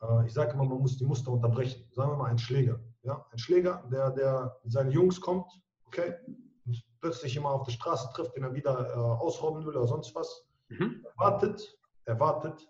äh, 0.03 0.25
ich 0.25 0.34
sage 0.34 0.53
immer, 0.53 0.65
man 0.65 0.79
muss 0.79 0.98
die 0.98 1.05
Muster 1.05 1.32
unterbrechen. 1.32 1.86
Sagen 1.91 2.12
wir 2.12 2.17
mal 2.17 2.29
ein 2.29 2.38
Schläger. 2.38 2.79
Ja? 3.03 3.25
Ein 3.32 3.38
Schläger, 3.38 3.84
der, 3.91 4.12
der 4.12 4.58
mit 4.63 4.72
seinen 4.72 4.91
Jungs 4.91 5.20
kommt, 5.20 5.51
okay, 5.86 6.15
plötzlich 7.01 7.36
immer 7.36 7.50
auf 7.50 7.63
der 7.63 7.74
Straße 7.74 8.10
trifft, 8.13 8.36
den 8.36 8.43
er 8.43 8.53
wieder 8.53 8.89
äh, 8.89 8.93
ausrauben 8.93 9.65
will 9.65 9.75
oder 9.75 9.88
sonst 9.88 10.15
was. 10.15 10.46
Mhm. 10.70 11.05
Erwartet, 11.17 11.77
erwartet, 12.05 12.70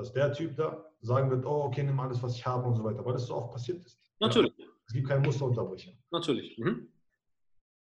dass 0.00 0.12
der 0.12 0.32
Typ 0.32 0.56
da 0.56 0.84
sagen 1.02 1.30
wird, 1.30 1.44
oh, 1.44 1.64
okay, 1.64 1.82
nimm 1.82 2.00
alles, 2.00 2.22
was 2.22 2.34
ich 2.34 2.46
habe 2.46 2.66
und 2.66 2.74
so 2.74 2.84
weiter, 2.84 3.04
weil 3.04 3.12
das 3.12 3.26
so 3.26 3.34
oft 3.34 3.52
passiert 3.52 3.84
ist. 3.84 3.98
Natürlich. 4.18 4.56
Ja? 4.56 4.66
Es 4.86 4.92
gibt 4.94 5.08
keine 5.08 5.20
Musterunterbrechung. 5.20 5.96
Natürlich. 6.10 6.58
Mhm. 6.58 6.88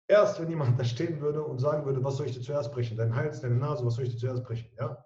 Erst 0.09 0.41
wenn 0.41 0.51
jemand 0.51 0.79
da 0.79 0.85
stehen 0.85 1.21
würde 1.21 1.43
und 1.43 1.59
sagen 1.59 1.85
würde, 1.85 2.03
was 2.03 2.17
soll 2.17 2.27
ich 2.27 2.33
dir 2.33 2.41
zuerst 2.41 2.73
brechen? 2.73 2.97
Dein 2.97 3.15
Hals, 3.15 3.41
deine 3.41 3.57
Nase, 3.57 3.85
was 3.85 3.95
soll 3.95 4.05
ich 4.05 4.11
dir 4.11 4.19
zuerst 4.19 4.45
brechen? 4.45 4.71
Ja? 4.79 5.05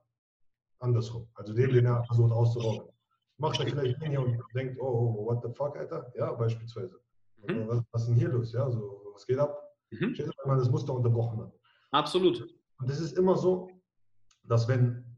Andersrum. 0.79 1.29
Also 1.35 1.53
den, 1.53 1.73
den 1.73 1.87
er 1.87 2.05
versucht 2.05 2.33
auszurauben. 2.33 2.89
Macht 3.39 3.61
er 3.61 3.67
vielleicht 3.67 3.99
hin 4.03 4.17
und 4.17 4.41
denkt, 4.55 4.79
oh, 4.81 4.85
oh, 4.85 5.17
oh, 5.19 5.27
what 5.27 5.43
the 5.43 5.53
fuck, 5.55 5.77
Alter? 5.77 6.11
Ja, 6.17 6.33
beispielsweise. 6.33 6.99
Mhm. 7.47 7.69
Was, 7.69 7.83
was, 7.91 8.03
ist 8.03 8.09
denn 8.09 8.17
hier 8.17 8.29
los? 8.29 8.53
Ja, 8.53 8.71
so, 8.71 9.11
was 9.13 9.27
geht 9.27 9.39
ab? 9.39 9.77
Mhm. 9.91 10.15
Steht, 10.15 10.27
wenn 10.27 10.49
man 10.49 10.59
das 10.59 10.71
Muster 10.71 10.95
unterbrochen 10.95 11.41
hat. 11.41 11.53
Absolut. 11.91 12.49
Und 12.79 12.91
es 12.91 13.01
ist 13.01 13.19
immer 13.19 13.37
so, 13.37 13.69
dass 14.45 14.67
wenn, 14.69 15.12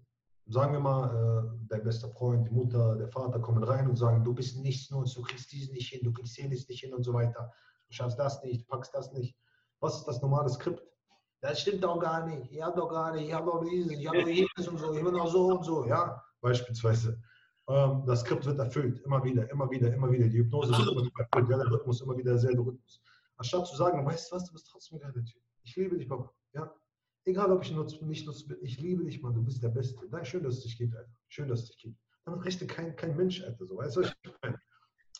sagen 0.46 0.72
wir 0.72 0.80
mal, 0.80 1.08
äh, 1.08 1.66
dein 1.68 1.84
bester 1.84 2.08
Freund, 2.10 2.46
die 2.46 2.52
Mutter, 2.52 2.96
der 2.96 3.08
Vater 3.08 3.40
kommen 3.40 3.62
rein 3.62 3.88
und 3.88 3.96
sagen, 3.96 4.24
du 4.24 4.34
bist 4.34 4.58
nichts 4.58 4.90
nur, 4.90 5.04
du 5.04 5.22
kriegst 5.22 5.50
diesen 5.52 5.72
nicht 5.74 5.88
hin, 5.88 6.00
du 6.02 6.12
kriegst 6.12 6.36
jenes 6.36 6.68
nicht 6.68 6.80
hin 6.80 6.94
und 6.94 7.02
so 7.02 7.14
weiter. 7.14 7.52
Du 7.88 7.92
schaffst 7.92 8.18
das 8.18 8.42
nicht, 8.42 8.62
du 8.62 8.66
packst 8.66 8.94
das 8.94 9.12
nicht. 9.12 9.36
Was 9.80 9.96
ist 9.96 10.04
das 10.04 10.20
normale 10.22 10.48
Skript? 10.48 10.82
Das 11.40 11.60
stimmt 11.60 11.84
doch 11.84 11.98
gar 11.98 12.26
nicht. 12.26 12.50
Ich 12.50 12.62
habe 12.62 12.78
doch 12.78 12.88
gar 12.88 13.12
nicht, 13.12 13.28
ich 13.28 13.32
habe 13.34 13.46
doch 13.46 13.64
dieses, 13.64 13.92
ich 13.92 14.06
habe 14.06 14.20
doch 14.20 14.28
jenes 14.28 14.68
und 14.68 14.78
so, 14.78 14.94
ich 14.94 15.04
bin 15.04 15.14
doch 15.14 15.30
so 15.30 15.46
und 15.46 15.64
so, 15.64 15.86
ja, 15.86 16.22
beispielsweise. 16.40 17.20
Ähm, 17.68 18.04
das 18.06 18.20
Skript 18.20 18.44
wird 18.44 18.58
erfüllt, 18.58 19.00
immer 19.04 19.22
wieder, 19.24 19.50
immer 19.50 19.70
wieder, 19.70 19.92
immer 19.92 20.10
wieder. 20.10 20.28
Die 20.28 20.38
Hypnose 20.38 20.70
wird 20.70 20.88
immer 20.88 21.02
wieder 21.02 21.20
erfüllt, 21.20 21.50
ja, 21.50 21.56
der 21.56 21.70
Rhythmus 21.70 22.00
immer 22.02 22.16
wieder 22.16 22.32
derselbe 22.32 22.62
Rhythmus. 22.62 23.02
Anstatt 23.36 23.66
zu 23.66 23.76
sagen, 23.76 24.04
weißt 24.04 24.30
du 24.30 24.36
was, 24.36 24.44
du 24.44 24.52
bist 24.52 24.68
trotzdem 24.70 24.98
ein 24.98 25.00
geiler 25.00 25.24
Typ. 25.24 25.42
Ich 25.62 25.74
liebe 25.76 25.96
dich, 25.96 26.08
Papa. 26.08 26.30
Egal, 27.26 27.52
ob 27.52 27.64
ich 27.64 27.72
nutz, 27.72 28.00
nicht 28.02 28.26
nutze, 28.26 28.54
ich 28.60 28.78
liebe 28.80 29.04
dich, 29.04 29.22
Mann, 29.22 29.34
du 29.34 29.42
bist 29.42 29.62
der 29.62 29.70
Beste. 29.70 30.06
Nein, 30.10 30.24
schön, 30.24 30.42
dass 30.42 30.58
es 30.58 30.64
dich 30.64 30.76
gibt, 30.76 30.94
Alter. 30.94 31.10
Schön, 31.28 31.48
dass 31.48 31.60
es 31.60 31.70
dich 31.70 31.78
gibt. 31.78 31.96
Damit 32.24 32.44
rechnet 32.44 32.70
kein, 32.70 32.94
kein 32.96 33.16
Mensch, 33.16 33.42
Alter. 33.42 33.66
So, 33.66 33.76
weißt 33.76 33.96
du, 33.96 34.02
was 34.02 34.08
ich 34.08 34.32
meine? 34.42 34.60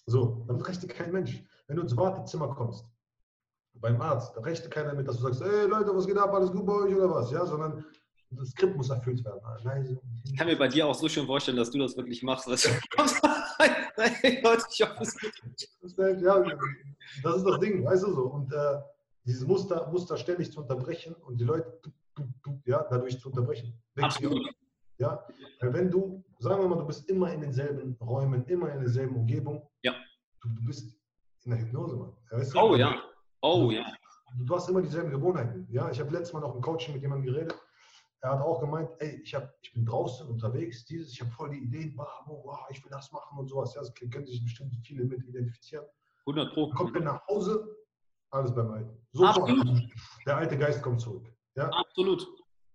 So, 0.07 0.45
damit 0.47 0.69
rechnet 0.69 0.91
kein 0.91 1.13
Mensch. 1.13 1.43
Wenn 1.67 1.77
du 1.77 1.83
ins 1.83 1.97
Wartezimmer 1.97 2.55
kommst, 2.55 2.85
beim 3.75 4.01
Arzt, 4.01 4.37
da 4.37 4.41
rechnet 4.41 4.71
keiner 4.71 4.91
damit, 4.91 5.09
dass 5.09 5.17
du 5.17 5.23
sagst, 5.23 5.43
ey 5.43 5.67
Leute, 5.67 5.95
was 5.95 6.07
geht 6.07 6.17
ab, 6.17 6.33
alles 6.33 6.53
gut 6.53 6.67
bei 6.67 6.75
euch 6.75 6.95
oder 6.95 7.11
was, 7.11 7.31
ja, 7.31 7.45
sondern 7.45 7.85
das 8.31 8.51
Skript 8.51 8.77
muss 8.77 8.91
erfüllt 8.91 9.25
werden. 9.25 9.41
Leise. 9.63 10.01
Ich 10.25 10.37
kann 10.37 10.47
mir 10.47 10.57
bei 10.57 10.69
dir 10.69 10.87
auch 10.87 10.95
so 10.95 11.09
schön 11.09 11.27
vorstellen, 11.27 11.57
dass 11.57 11.71
du 11.71 11.79
das 11.79 11.97
wirklich 11.97 12.23
machst. 12.23 12.47
Leute, 12.47 12.69
ich 14.71 14.83
hoffe, 14.83 15.03
es 15.03 15.17
geht. 15.17 15.35
Ja, 16.21 16.45
das 17.23 17.37
ist 17.37 17.47
das 17.47 17.61
Ding, 17.61 17.85
weißt 17.85 18.05
du 18.05 18.13
so. 18.13 18.25
Und 18.25 18.53
äh, 18.53 18.81
dieses 19.25 19.47
Muster, 19.47 19.89
Muster 19.91 20.17
ständig 20.17 20.53
zu 20.53 20.61
unterbrechen 20.61 21.15
und 21.15 21.41
die 21.41 21.45
Leute 21.45 21.81
ja, 22.65 22.87
dadurch 22.91 23.19
zu 23.19 23.29
unterbrechen. 23.29 23.83
Absolut. 23.97 24.41
Ja, 24.99 25.27
weil 25.61 25.73
wenn 25.73 25.91
du, 25.91 26.25
sagen 26.39 26.63
wir 26.63 26.69
mal, 26.69 26.79
du 26.79 26.87
bist 26.87 27.09
immer 27.11 27.33
in 27.33 27.41
denselben 27.41 27.97
Räumen, 28.01 28.45
immer 28.47 28.73
in 28.73 28.81
derselben 28.81 29.17
Umgebung, 29.17 29.69
ja. 29.83 29.93
du, 30.41 30.49
du 30.51 30.65
bist 30.65 30.97
in 31.45 31.51
der 31.51 31.61
Hypnose, 31.61 31.97
Mann. 31.97 32.13
Weißt 32.31 32.55
du? 32.55 32.61
Oh 32.61 32.77
ja. 32.77 33.03
Oh 33.43 33.71
ja. 33.71 33.85
Du 34.39 34.55
hast 34.55 34.69
immer 34.69 34.83
dieselben 34.83 35.11
Gewohnheiten. 35.11 35.67
Ja, 35.71 35.91
ich 35.91 36.01
habe 36.01 36.11
letztes 36.11 36.33
Mal 36.33 36.41
noch 36.41 36.55
im 36.55 36.61
Coaching 36.61 36.95
mit 36.95 37.03
jemandem 37.03 37.33
geredet. 37.33 37.55
Er 38.21 38.31
hat 38.31 38.41
auch 38.41 38.61
gemeint, 38.61 38.89
ey, 39.01 39.21
ich, 39.23 39.35
hab, 39.35 39.53
ich 39.61 39.73
bin 39.75 39.85
draußen 39.85 40.27
unterwegs, 40.29 40.87
dieses, 40.87 41.13
ich 41.13 41.21
habe 41.21 41.31
voll 41.33 41.51
die 41.51 41.59
Ideen, 41.59 41.93
wow, 41.97 42.25
wow, 42.27 42.67
ich 42.71 42.83
will 42.83 42.91
das 42.91 43.13
machen 43.13 43.39
und 43.39 43.49
sowas. 43.49 43.75
Ja, 43.75 43.83
das 43.83 43.93
können 43.95 44.27
sich 44.27 44.43
bestimmt 44.43 44.75
viele 44.83 45.05
mit 45.05 45.23
identifizieren. 45.25 45.85
100 46.27 46.55
Pro. 46.55 46.71
Kommt 46.71 46.97
dann 46.97 47.05
nach 47.05 47.27
Hause, 47.29 47.69
alles 48.31 48.55
beim 48.55 48.71
Alten. 48.71 49.07
Sofort. 49.13 49.51
Der 50.27 50.37
alte 50.37 50.59
Geist 50.59 50.83
kommt 50.83 51.01
zurück. 51.01 51.33
Ja? 51.57 51.69
Absolut. 51.69 52.27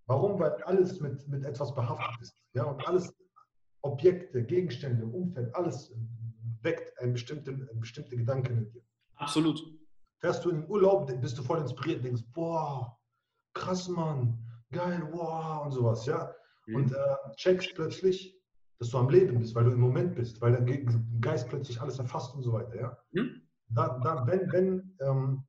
Warum? 0.05 0.39
Weil 0.39 0.51
alles 0.63 0.99
mit, 0.99 1.27
mit 1.27 1.43
etwas 1.45 1.73
behaftet 1.73 2.21
ist. 2.21 2.41
Ja? 2.53 2.63
Und 2.63 2.87
alles, 2.87 3.13
Objekte, 3.81 4.43
Gegenstände, 4.43 5.05
Umfeld, 5.05 5.53
alles 5.55 5.93
weckt 6.61 6.97
einen 6.99 7.13
bestimmten, 7.13 7.67
bestimmte 7.79 8.17
Gedanken 8.17 8.57
in 8.57 8.71
dir. 8.71 8.81
Absolut 9.15 9.79
fährst 10.19 10.43
du 10.45 10.49
in 10.49 10.61
den 10.61 10.69
Urlaub, 10.69 11.07
bist 11.21 11.37
du 11.37 11.43
voll 11.43 11.59
inspiriert, 11.59 12.03
denkst, 12.03 12.23
boah, 12.33 12.97
krass, 13.53 13.87
Mann, 13.87 14.37
geil, 14.71 15.07
wow, 15.11 15.65
und 15.65 15.71
sowas, 15.71 16.05
ja. 16.05 16.33
Mhm. 16.67 16.75
Und 16.75 16.91
äh, 16.91 17.35
checkst 17.37 17.73
plötzlich, 17.75 18.37
dass 18.79 18.89
du 18.89 18.97
am 18.97 19.09
Leben 19.09 19.39
bist, 19.39 19.55
weil 19.55 19.65
du 19.65 19.71
im 19.71 19.79
Moment 19.79 20.15
bist, 20.15 20.41
weil 20.41 20.53
dein 20.53 21.19
Geist 21.21 21.49
plötzlich 21.49 21.81
alles 21.81 21.99
erfasst 21.99 22.35
und 22.35 22.43
so 22.43 22.53
weiter, 22.53 22.75
ja. 22.75 22.97
Mhm. 23.11 23.41
Da, 23.69 23.99
da, 23.99 24.25
wenn, 24.25 24.51
wenn 24.51 24.97
ähm, 25.01 25.43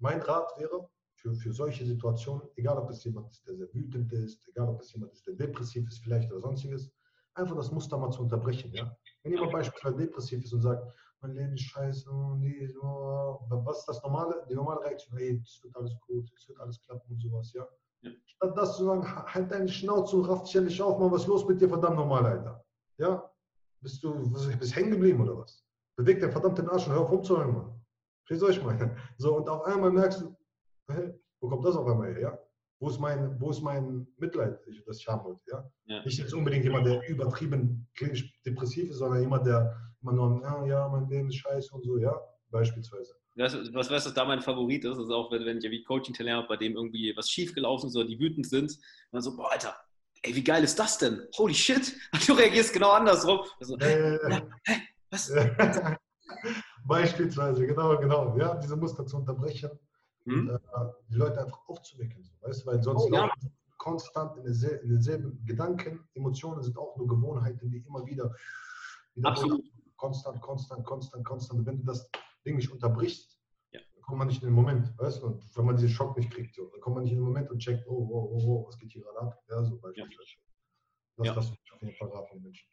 mein 0.00 0.20
Rat 0.22 0.52
wäre, 0.58 0.88
für, 1.20 1.34
für 1.34 1.52
solche 1.52 1.84
Situationen, 1.84 2.48
egal 2.56 2.78
ob 2.78 2.90
es 2.90 3.04
jemand 3.04 3.30
ist, 3.30 3.46
der 3.46 3.56
sehr 3.56 3.72
wütend 3.74 4.12
ist, 4.12 4.46
egal 4.48 4.68
ob 4.68 4.80
es 4.80 4.92
jemand 4.92 5.12
ist, 5.12 5.26
der 5.26 5.34
depressiv 5.34 5.86
ist 5.88 6.02
vielleicht 6.02 6.32
oder 6.32 6.40
sonstiges, 6.40 6.90
einfach 7.34 7.56
das 7.56 7.70
Muster 7.70 7.98
mal 7.98 8.10
zu 8.10 8.22
unterbrechen. 8.22 8.72
Ja? 8.72 8.96
Wenn 9.22 9.32
jemand 9.32 9.52
beispielsweise 9.52 9.98
depressiv 9.98 10.44
ist 10.44 10.52
und 10.52 10.62
sagt, 10.62 10.82
mein 11.20 11.32
Leben 11.32 11.52
ist 11.52 11.64
scheiße, 11.64 12.10
nee, 12.38 12.66
so, 12.66 13.46
was 13.50 13.80
ist 13.80 13.88
das 13.88 14.02
normale, 14.02 14.46
die 14.48 14.54
normale 14.54 14.80
Reaktion? 14.80 15.18
Hey, 15.18 15.38
es 15.44 15.62
wird 15.62 15.76
alles 15.76 15.92
gut, 16.06 16.30
es 16.34 16.48
wird 16.48 16.58
alles 16.58 16.80
klappen 16.80 17.12
und 17.12 17.20
sowas, 17.20 17.52
ja. 17.52 17.68
ja. 18.00 18.10
Statt 18.24 18.56
das 18.56 18.76
zu 18.78 18.86
sagen, 18.86 19.06
halt 19.06 19.50
deine 19.50 19.68
Schnauze 19.68 20.16
und 20.16 20.24
raff 20.24 20.44
dich 20.44 20.56
endlich 20.56 20.80
auf, 20.80 20.98
Mann, 20.98 21.10
was 21.10 21.22
ist 21.22 21.28
los 21.28 21.46
mit 21.46 21.60
dir, 21.60 21.68
verdammt 21.68 21.96
normal, 21.96 22.24
Alter? 22.24 22.64
Ja? 22.96 23.30
Bist 23.82 24.02
du, 24.02 24.30
bist 24.30 24.74
hängen 24.74 24.92
geblieben 24.92 25.20
oder 25.20 25.36
was? 25.36 25.62
Beweg 25.96 26.20
deinen 26.20 26.32
verdammten 26.32 26.68
Arsch 26.70 26.86
und 26.86 26.94
hör 26.94 27.02
auf 27.02 27.10
rumzuhören, 27.10 27.52
Mann. 27.52 27.79
Verstehst 28.30 28.42
du, 28.42 28.64
was 28.64 28.74
ich 28.74 28.80
meine? 28.80 28.96
So, 29.18 29.36
und 29.38 29.48
auf 29.48 29.64
einmal 29.64 29.90
merkst 29.90 30.20
du, 30.20 30.36
hey, 30.88 31.12
wo 31.40 31.48
kommt 31.48 31.64
das 31.64 31.74
auf 31.74 31.86
einmal 31.88 32.14
her, 32.14 32.20
ja? 32.20 32.38
Wo 32.78 32.88
ist 32.88 33.00
mein, 33.00 33.40
wo 33.40 33.50
ist 33.50 33.60
mein 33.60 34.06
Mitleid, 34.18 34.60
das 34.86 35.00
ich 35.00 35.08
haben 35.08 35.24
wollte, 35.24 35.42
ja? 35.50 35.68
ja? 35.86 36.04
Nicht 36.04 36.18
jetzt 36.18 36.32
unbedingt 36.32 36.62
jemand, 36.62 36.86
der 36.86 37.06
übertrieben 37.08 37.88
klinisch 37.94 38.32
depressiv 38.46 38.88
ist, 38.88 38.98
sondern 38.98 39.20
jemand, 39.20 39.46
der 39.48 39.76
immer 40.00 40.12
nur, 40.12 40.40
ja, 40.42 40.64
ja, 40.64 40.88
mein 40.88 41.08
Leben 41.08 41.28
ist 41.28 41.38
scheiße 41.38 41.74
und 41.74 41.84
so, 41.84 41.98
ja, 41.98 42.14
beispielsweise. 42.50 43.16
Was, 43.34 43.56
was 43.74 43.90
weißt 43.90 44.06
du, 44.06 44.10
da 44.10 44.24
mein 44.24 44.42
Favorit 44.42 44.84
ist, 44.84 44.98
ist 44.98 45.10
auch, 45.10 45.32
wenn, 45.32 45.44
wenn 45.44 45.58
ich 45.58 45.68
wie 45.68 45.82
Coaching-Trainer 45.82 46.36
habe, 46.36 46.48
bei 46.48 46.56
dem 46.56 46.76
irgendwie 46.76 47.12
was 47.16 47.28
schiefgelaufen 47.28 47.88
ist 47.88 47.96
oder 47.96 48.06
die 48.06 48.20
wütend 48.20 48.48
sind, 48.48 48.70
und 48.70 48.80
dann 49.10 49.22
so, 49.22 49.36
boah, 49.36 49.50
Alter, 49.50 49.74
ey, 50.22 50.36
wie 50.36 50.44
geil 50.44 50.62
ist 50.62 50.78
das 50.78 50.98
denn? 50.98 51.26
Holy 51.36 51.54
shit! 51.54 51.96
Du 52.28 52.34
reagierst 52.34 52.72
genau 52.72 52.90
andersrum. 52.90 53.40
Also, 53.58 53.76
äh, 53.78 54.30
ja, 54.30 54.42
hä, 54.66 54.74
was? 55.10 55.32
Beispielsweise, 56.86 57.66
genau, 57.66 57.98
genau. 57.98 58.36
Ja, 58.36 58.54
diese 58.56 58.76
Muster 58.76 59.06
zu 59.06 59.16
unterbrechen 59.16 59.70
hm? 60.24 60.48
und 60.48 60.54
äh, 60.54 60.92
die 61.08 61.16
Leute 61.16 61.42
einfach 61.42 61.60
aufzuwecken. 61.68 62.22
So, 62.22 62.32
weißt 62.42 62.62
du, 62.62 62.66
weil 62.66 62.82
sonst 62.82 63.04
oh, 63.04 63.14
ja. 63.14 63.30
konstant 63.78 64.36
in, 64.38 64.46
in 64.46 64.88
denselben 64.88 65.44
Gedanken, 65.44 66.08
Emotionen 66.14 66.62
sind 66.62 66.76
auch 66.78 66.96
nur 66.96 67.06
Gewohnheiten, 67.06 67.70
die 67.70 67.78
immer 67.78 68.04
wieder, 68.06 68.34
wieder 69.14 69.28
Absolut 69.28 69.62
konstant, 70.00 70.40
konstant, 70.40 70.84
konstant, 70.84 71.24
konstant. 71.24 71.60
Und 71.60 71.66
wenn 71.66 71.78
du 71.78 71.84
das 71.84 72.10
Ding 72.44 72.56
nicht 72.56 72.72
unterbrichst, 72.72 73.38
ja. 73.72 73.80
dann 73.94 74.02
kommt 74.02 74.18
man 74.18 74.28
nicht 74.28 74.42
in 74.42 74.48
den 74.48 74.54
Moment, 74.54 74.98
weißt 74.98 75.22
du? 75.22 75.26
Und 75.26 75.56
wenn 75.56 75.66
man 75.66 75.76
diesen 75.76 75.90
Schock 75.90 76.16
nicht 76.16 76.30
kriegt, 76.30 76.54
so, 76.54 76.68
dann 76.70 76.80
kommt 76.80 76.96
man 76.96 77.04
nicht 77.04 77.12
in 77.12 77.18
den 77.18 77.26
Moment 77.26 77.50
und 77.50 77.58
checkt, 77.58 77.86
oh, 77.86 78.08
oh, 78.10 78.30
oh, 78.32 78.42
oh 78.46 78.66
was 78.66 78.78
geht 78.78 78.92
hier 78.92 79.02
gerade 79.02 79.20
ab? 79.20 79.42
Ja, 79.48 79.62
so 79.62 79.78
beispielsweise. 79.78 80.18
Ja. 80.18 80.40
Das, 81.16 81.26
ja. 81.26 81.34
das 81.34 81.48
würde 81.50 81.60
ich 81.62 81.72
auf 81.72 81.82
jeden 81.82 81.94
Fall 81.96 82.08
raten 82.08 82.42
Menschen. 82.42 82.68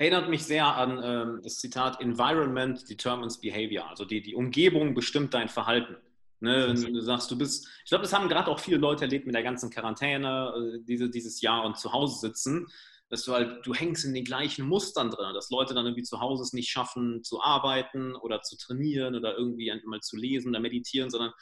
Erinnert 0.00 0.30
mich 0.30 0.44
sehr 0.44 0.66
an 0.66 1.00
ähm, 1.02 1.40
das 1.42 1.56
Zitat 1.56 2.00
Environment 2.00 2.88
determines 2.88 3.38
behavior. 3.38 3.88
Also 3.90 4.04
die, 4.04 4.22
die 4.22 4.34
Umgebung 4.34 4.94
bestimmt 4.94 5.34
dein 5.34 5.48
Verhalten. 5.48 5.96
Ne, 6.42 6.74
wenn 6.74 6.94
du 6.94 7.02
sagst, 7.02 7.30
du 7.30 7.36
bist, 7.36 7.68
ich 7.84 7.90
glaube, 7.90 8.00
das 8.00 8.14
haben 8.14 8.26
gerade 8.30 8.50
auch 8.50 8.58
viele 8.58 8.78
Leute 8.78 9.04
erlebt 9.04 9.26
mit 9.26 9.34
der 9.34 9.42
ganzen 9.42 9.68
Quarantäne, 9.68 10.54
äh, 10.56 10.78
diese, 10.82 11.10
dieses 11.10 11.42
Jahr 11.42 11.66
und 11.66 11.76
zu 11.76 11.92
Hause 11.92 12.18
sitzen 12.18 12.66
dass 13.10 13.24
du 13.24 13.32
halt, 13.32 13.66
du 13.66 13.74
hängst 13.74 14.04
in 14.04 14.14
den 14.14 14.24
gleichen 14.24 14.66
Mustern 14.66 15.10
drin, 15.10 15.34
dass 15.34 15.50
Leute 15.50 15.74
dann 15.74 15.84
irgendwie 15.84 16.04
zu 16.04 16.20
Hause 16.20 16.44
es 16.44 16.52
nicht 16.52 16.70
schaffen 16.70 17.24
zu 17.24 17.42
arbeiten 17.42 18.14
oder 18.14 18.40
zu 18.42 18.56
trainieren 18.56 19.16
oder 19.16 19.36
irgendwie 19.36 19.70
mal 19.84 20.00
zu 20.00 20.16
lesen 20.16 20.50
oder 20.50 20.60
meditieren, 20.60 21.10
sondern 21.10 21.32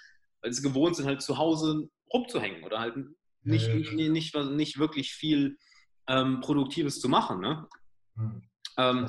weil 0.41 0.53
sie 0.53 0.63
gewohnt 0.63 0.97
sind, 0.97 1.07
halt 1.07 1.21
zu 1.21 1.37
Hause 1.37 1.89
rumzuhängen 2.13 2.65
oder 2.65 2.81
halt 2.81 2.97
nicht, 3.43 3.67
ja, 3.67 3.75
ja, 3.75 3.81
ja. 3.81 3.93
nicht, 3.93 4.35
nicht, 4.35 4.35
nicht, 4.35 4.79
wirklich 4.79 5.13
viel 5.13 5.59
ähm, 6.07 6.41
Produktives 6.41 7.01
zu 7.01 7.09
machen. 7.11 7.41
Ne? 7.41 7.69
Hm. 8.17 8.43
Ähm, 8.79 9.09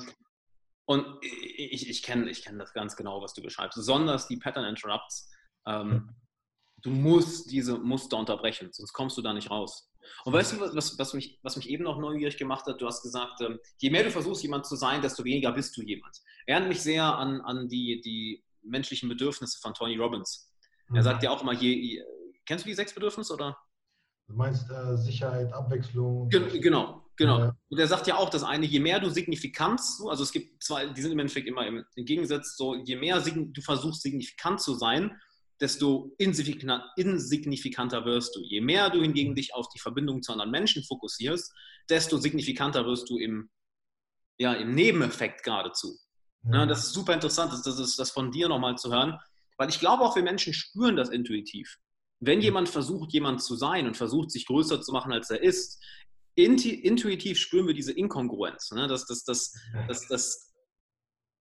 und 0.85 1.05
ich, 1.21 1.87
ich 1.87 2.03
kenne 2.03 2.29
ich 2.29 2.43
kenn 2.43 2.57
das 2.57 2.73
ganz 2.73 2.95
genau, 2.95 3.21
was 3.21 3.33
du 3.33 3.41
beschreibst. 3.41 3.77
Besonders 3.77 4.27
die 4.27 4.37
Pattern 4.37 4.65
Interrupts. 4.65 5.31
Ähm, 5.65 5.91
hm. 5.91 6.15
Du 6.81 6.89
musst 6.89 7.51
diese 7.51 7.77
Muster 7.77 8.17
unterbrechen, 8.17 8.69
sonst 8.71 8.93
kommst 8.93 9.17
du 9.17 9.21
da 9.21 9.33
nicht 9.33 9.51
raus. 9.51 9.91
Und 10.23 10.33
weißt 10.33 10.53
du, 10.53 10.59
was, 10.61 10.97
was, 10.97 11.13
mich, 11.13 11.39
was 11.43 11.57
mich 11.57 11.69
eben 11.69 11.83
noch 11.83 11.99
neugierig 11.99 12.37
gemacht 12.37 12.65
hat? 12.65 12.81
Du 12.81 12.87
hast 12.87 13.03
gesagt, 13.03 13.41
ähm, 13.41 13.59
je 13.77 13.89
mehr 13.89 14.03
du 14.03 14.11
versuchst, 14.11 14.43
jemand 14.43 14.65
zu 14.65 14.75
sein, 14.75 15.01
desto 15.01 15.23
weniger 15.23 15.51
bist 15.51 15.75
du 15.77 15.81
jemand. 15.81 16.17
Erinnert 16.45 16.69
mich 16.69 16.81
sehr 16.81 17.03
an, 17.03 17.41
an 17.41 17.67
die, 17.67 18.01
die 18.01 18.43
menschlichen 18.63 19.09
Bedürfnisse 19.09 19.59
von 19.59 19.73
Tony 19.73 19.97
Robbins. 19.97 20.51
Er 20.93 21.03
sagt 21.03 21.21
mhm. 21.21 21.25
ja 21.25 21.31
auch 21.31 21.41
immer, 21.41 21.53
je, 21.53 21.73
je, 21.73 22.03
kennst 22.45 22.65
du 22.65 22.69
die 22.69 22.75
sechs 22.75 22.93
Bedürfnisse 22.93 23.33
oder? 23.33 23.57
Du 24.27 24.35
meinst 24.35 24.69
äh, 24.69 24.95
Sicherheit, 24.97 25.51
Abwechslung? 25.53 26.29
Gen 26.29 26.49
genau, 26.61 27.08
Genau. 27.19 27.39
Ja. 27.39 27.55
Und 27.67 27.77
er 27.77 27.87
sagt 27.87 28.07
ja 28.07 28.15
auch, 28.15 28.29
dass 28.29 28.43
eine, 28.43 28.65
je 28.65 28.79
mehr 28.79 29.01
du 29.01 29.09
Signifikanz, 29.09 30.01
also 30.07 30.23
es 30.23 30.31
gibt 30.31 30.63
zwei, 30.63 30.85
die 30.87 31.01
sind 31.01 31.11
im 31.11 31.19
Endeffekt 31.19 31.49
immer 31.49 31.67
im, 31.67 31.83
im 31.95 32.05
Gegensatz, 32.05 32.55
so 32.55 32.75
je 32.75 32.95
mehr 32.95 33.19
du 33.19 33.61
versuchst, 33.61 34.01
signifikant 34.01 34.61
zu 34.61 34.75
sein, 34.75 35.19
desto 35.59 36.15
insignifikanter 36.17 38.05
wirst 38.05 38.37
du. 38.37 38.41
Je 38.41 38.61
mehr 38.61 38.89
du 38.89 39.01
hingegen 39.01 39.35
dich 39.35 39.53
auf 39.53 39.67
die 39.67 39.79
Verbindung 39.79 40.21
zu 40.21 40.31
anderen 40.31 40.49
Menschen 40.49 40.81
fokussierst, 40.85 41.53
desto 41.89 42.17
signifikanter 42.17 42.85
wirst 42.85 43.09
du 43.09 43.17
im, 43.17 43.49
ja, 44.37 44.53
im 44.53 44.73
Nebeneffekt 44.73 45.43
geradezu. 45.43 45.99
Ja. 46.45 46.59
Ja, 46.59 46.65
das 46.67 46.85
ist 46.85 46.93
super 46.93 47.13
interessant, 47.13 47.51
das, 47.51 47.63
das 47.63 47.79
ist 47.79 47.99
das 47.99 48.11
von 48.11 48.31
dir 48.31 48.47
nochmal 48.47 48.77
zu 48.77 48.93
hören, 48.93 49.19
weil 49.57 49.67
ich 49.67 49.81
glaube 49.81 50.05
auch, 50.05 50.15
wir 50.15 50.23
Menschen 50.23 50.53
spüren 50.53 50.95
das 50.95 51.09
intuitiv. 51.09 51.79
Wenn 52.21 52.39
jemand 52.39 52.69
versucht, 52.69 53.11
jemand 53.11 53.41
zu 53.41 53.57
sein 53.57 53.87
und 53.87 53.97
versucht, 53.97 54.31
sich 54.31 54.45
größer 54.45 54.81
zu 54.81 54.93
machen, 54.93 55.11
als 55.11 55.29
er 55.29 55.43
ist, 55.43 55.83
intuitiv 56.45 57.37
spüren 57.37 57.67
wir 57.67 57.73
diese 57.73 57.93
Inkongruenz, 57.93 58.71
ne? 58.71 58.87
dass, 58.87 59.05
dass, 59.05 59.23
dass, 59.23 59.53
dass, 59.87 60.07
dass 60.07 60.53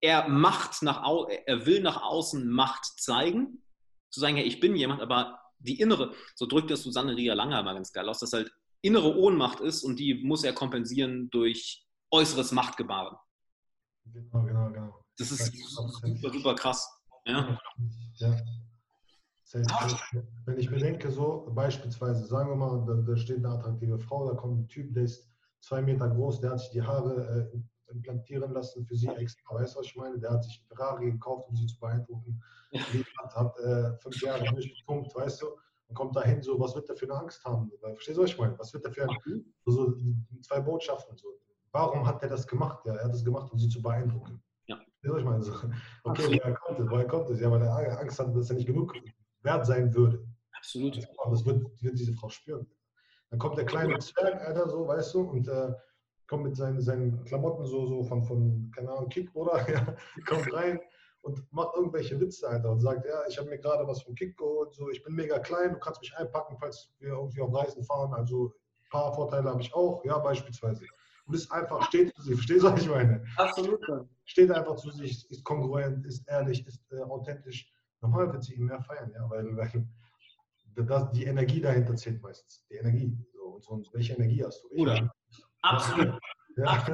er 0.00 0.28
Macht 0.28 0.82
nach 0.82 1.02
er 1.46 1.66
will 1.66 1.80
nach 1.82 2.02
außen 2.02 2.48
Macht 2.48 2.84
zeigen, 3.00 3.62
zu 4.10 4.20
sagen, 4.20 4.36
ja, 4.36 4.44
ich 4.44 4.60
bin 4.60 4.76
jemand, 4.76 5.02
aber 5.02 5.40
die 5.58 5.80
innere, 5.80 6.14
so 6.34 6.46
drückt 6.46 6.70
das 6.70 6.82
Susanne 6.82 7.16
Ria 7.16 7.34
Langer 7.34 7.62
mal 7.62 7.74
ganz 7.74 7.92
geil 7.92 8.08
aus, 8.08 8.20
dass 8.20 8.32
halt 8.32 8.52
innere 8.80 9.16
Ohnmacht 9.16 9.60
ist 9.60 9.82
und 9.82 9.98
die 9.98 10.14
muss 10.14 10.44
er 10.44 10.52
kompensieren 10.52 11.30
durch 11.30 11.84
äußeres 12.10 12.52
Machtgebaren. 12.52 13.16
Genau, 14.04 14.44
genau, 14.44 14.70
genau. 14.70 15.04
Das 15.18 15.32
ist 15.32 15.52
super, 15.68 16.32
super 16.32 16.54
krass. 16.54 16.88
Ja. 17.26 17.58
ja. 18.16 18.36
Wenn 19.52 20.58
ich 20.58 20.70
mir 20.70 20.78
denke, 20.78 21.10
so 21.10 21.50
beispielsweise, 21.54 22.26
sagen 22.26 22.50
wir 22.50 22.56
mal, 22.56 22.84
da, 22.86 22.94
da, 22.94 23.16
steht 23.16 23.38
eine 23.38 23.48
attraktive 23.50 23.98
Frau, 23.98 24.28
da 24.28 24.34
kommt 24.34 24.60
ein 24.60 24.68
Typ, 24.68 24.92
der 24.92 25.04
ist 25.04 25.30
zwei 25.60 25.80
Meter 25.80 26.08
groß, 26.08 26.40
der 26.40 26.50
hat 26.50 26.60
sich 26.60 26.70
die 26.70 26.82
Haare 26.82 27.50
äh, 27.52 27.92
implantieren 27.92 28.52
lassen 28.52 28.84
für 28.84 28.94
sie 28.94 29.08
extra, 29.08 29.54
weißt 29.54 29.74
du, 29.74 29.78
was 29.80 29.86
ich 29.86 29.96
meine? 29.96 30.18
Der 30.18 30.30
hat 30.30 30.44
sich 30.44 30.58
einen 30.58 30.76
Ferrari 30.76 31.12
gekauft, 31.12 31.48
um 31.48 31.56
sie 31.56 31.66
zu 31.66 31.80
beeindrucken. 31.80 32.42
Die 32.72 33.04
hat, 33.22 33.34
hat 33.34 33.58
äh, 33.60 33.96
fünf 33.98 34.20
Jahre 34.22 34.44
durchgepumpt, 34.44 35.14
weißt 35.14 35.42
du, 35.42 35.46
und 35.88 35.94
kommt 35.94 36.14
dahin 36.14 36.42
so, 36.42 36.60
was 36.60 36.74
wird 36.74 36.88
der 36.88 36.96
für 36.96 37.06
eine 37.06 37.14
Angst 37.14 37.42
haben? 37.44 37.70
Verstehst 37.80 38.18
du, 38.18 38.22
was 38.22 38.30
ich 38.30 38.38
meine? 38.38 38.58
Was 38.58 38.72
wird 38.74 38.84
der 38.84 38.92
für 38.92 39.04
ein, 39.04 39.16
so, 39.64 39.96
so 39.96 40.14
zwei 40.42 40.60
Botschaften 40.60 41.16
so. 41.16 41.28
Warum 41.72 42.06
hat 42.06 42.22
er 42.22 42.28
das 42.28 42.46
gemacht? 42.46 42.84
Ja, 42.84 42.94
er 42.94 43.04
hat 43.04 43.12
das 43.12 43.24
gemacht, 43.24 43.50
um 43.50 43.58
sie 43.58 43.68
zu 43.68 43.80
beeindrucken. 43.80 44.42
Ja. 44.66 44.76
Verstehst 44.76 45.04
du, 45.04 45.12
was 45.12 45.20
ich 45.20 45.24
meine? 45.24 45.42
So, 45.42 45.52
okay, 46.04 46.26
woher 46.26 46.54
kommt 46.54 46.80
es? 46.80 46.90
Woher 46.90 47.06
kommt 47.06 47.30
es? 47.30 47.40
Ja, 47.40 47.50
weil 47.50 47.62
er 47.62 48.00
Angst 48.00 48.18
hat, 48.18 48.36
dass 48.36 48.50
er 48.50 48.56
nicht 48.56 48.66
genug 48.66 48.92
wert 49.42 49.66
sein 49.66 49.94
würde. 49.94 50.24
Absolut. 50.56 50.96
Das 50.96 51.44
wird, 51.44 51.82
wird 51.82 51.98
diese 51.98 52.12
Frau 52.12 52.28
spüren. 52.28 52.66
Dann 53.30 53.38
kommt 53.38 53.58
der 53.58 53.66
kleine 53.66 53.98
Zwerg, 53.98 54.40
Alter, 54.40 54.68
so, 54.68 54.86
weißt 54.86 55.14
du, 55.14 55.20
und 55.20 55.48
äh, 55.48 55.72
kommt 56.26 56.44
mit 56.44 56.56
seinen, 56.56 56.80
seinen 56.80 57.24
Klamotten 57.24 57.66
so, 57.66 57.86
so 57.86 58.02
von, 58.04 58.22
von, 58.24 58.70
keine 58.74 58.90
Ahnung, 58.90 59.08
Kick, 59.08 59.34
oder? 59.34 59.66
Ja, 59.68 59.96
kommt 60.26 60.52
rein 60.52 60.80
und 61.22 61.52
macht 61.52 61.74
irgendwelche 61.76 62.18
Witze, 62.20 62.48
Alter, 62.48 62.70
und 62.70 62.80
sagt, 62.80 63.04
ja, 63.06 63.26
ich 63.28 63.38
habe 63.38 63.48
mir 63.48 63.58
gerade 63.58 63.86
was 63.86 64.02
vom 64.02 64.14
Kick 64.14 64.36
geholt, 64.36 64.72
so, 64.74 64.88
ich 64.90 65.02
bin 65.02 65.14
mega 65.14 65.38
klein, 65.38 65.72
du 65.72 65.78
kannst 65.78 66.00
mich 66.00 66.16
einpacken, 66.16 66.56
falls 66.58 66.90
wir 66.98 67.10
irgendwie 67.10 67.40
auf 67.40 67.54
Reisen 67.54 67.84
fahren, 67.84 68.14
also 68.14 68.46
ein 68.46 68.90
paar 68.90 69.12
Vorteile 69.14 69.50
habe 69.50 69.60
ich 69.60 69.74
auch, 69.74 70.04
ja, 70.04 70.18
beispielsweise. 70.18 70.84
Und 71.26 71.34
ist 71.34 71.52
einfach, 71.52 71.82
steht 71.88 72.14
zu 72.14 72.22
sich, 72.22 72.34
verstehst 72.34 72.62
du, 72.62 72.72
was 72.72 72.80
ich 72.80 72.88
meine? 72.88 73.22
Absolut. 73.36 73.80
Steht 74.24 74.50
einfach 74.50 74.76
zu 74.76 74.90
sich, 74.90 75.30
ist 75.30 75.44
kongruent, 75.44 76.06
ist 76.06 76.26
ehrlich, 76.26 76.66
ist 76.66 76.80
äh, 76.90 77.02
authentisch 77.02 77.70
Normal 78.00 78.32
wird 78.32 78.44
sie 78.44 78.54
ihn 78.54 78.66
mehr 78.66 78.80
feiern, 78.82 79.10
ja, 79.14 79.28
weil, 79.28 79.56
weil 79.56 79.88
das, 80.76 81.10
die 81.12 81.24
Energie 81.24 81.60
dahinter 81.60 81.96
zählt 81.96 82.22
meistens. 82.22 82.64
Die 82.70 82.76
Energie. 82.76 83.16
So, 83.32 83.72
und 83.72 83.84
so, 83.84 83.92
welche 83.92 84.14
Energie 84.14 84.44
hast 84.44 84.62
du? 84.62 84.68
Oder? 84.80 85.12
Absolut. 85.62 86.18
Ja. 86.56 86.84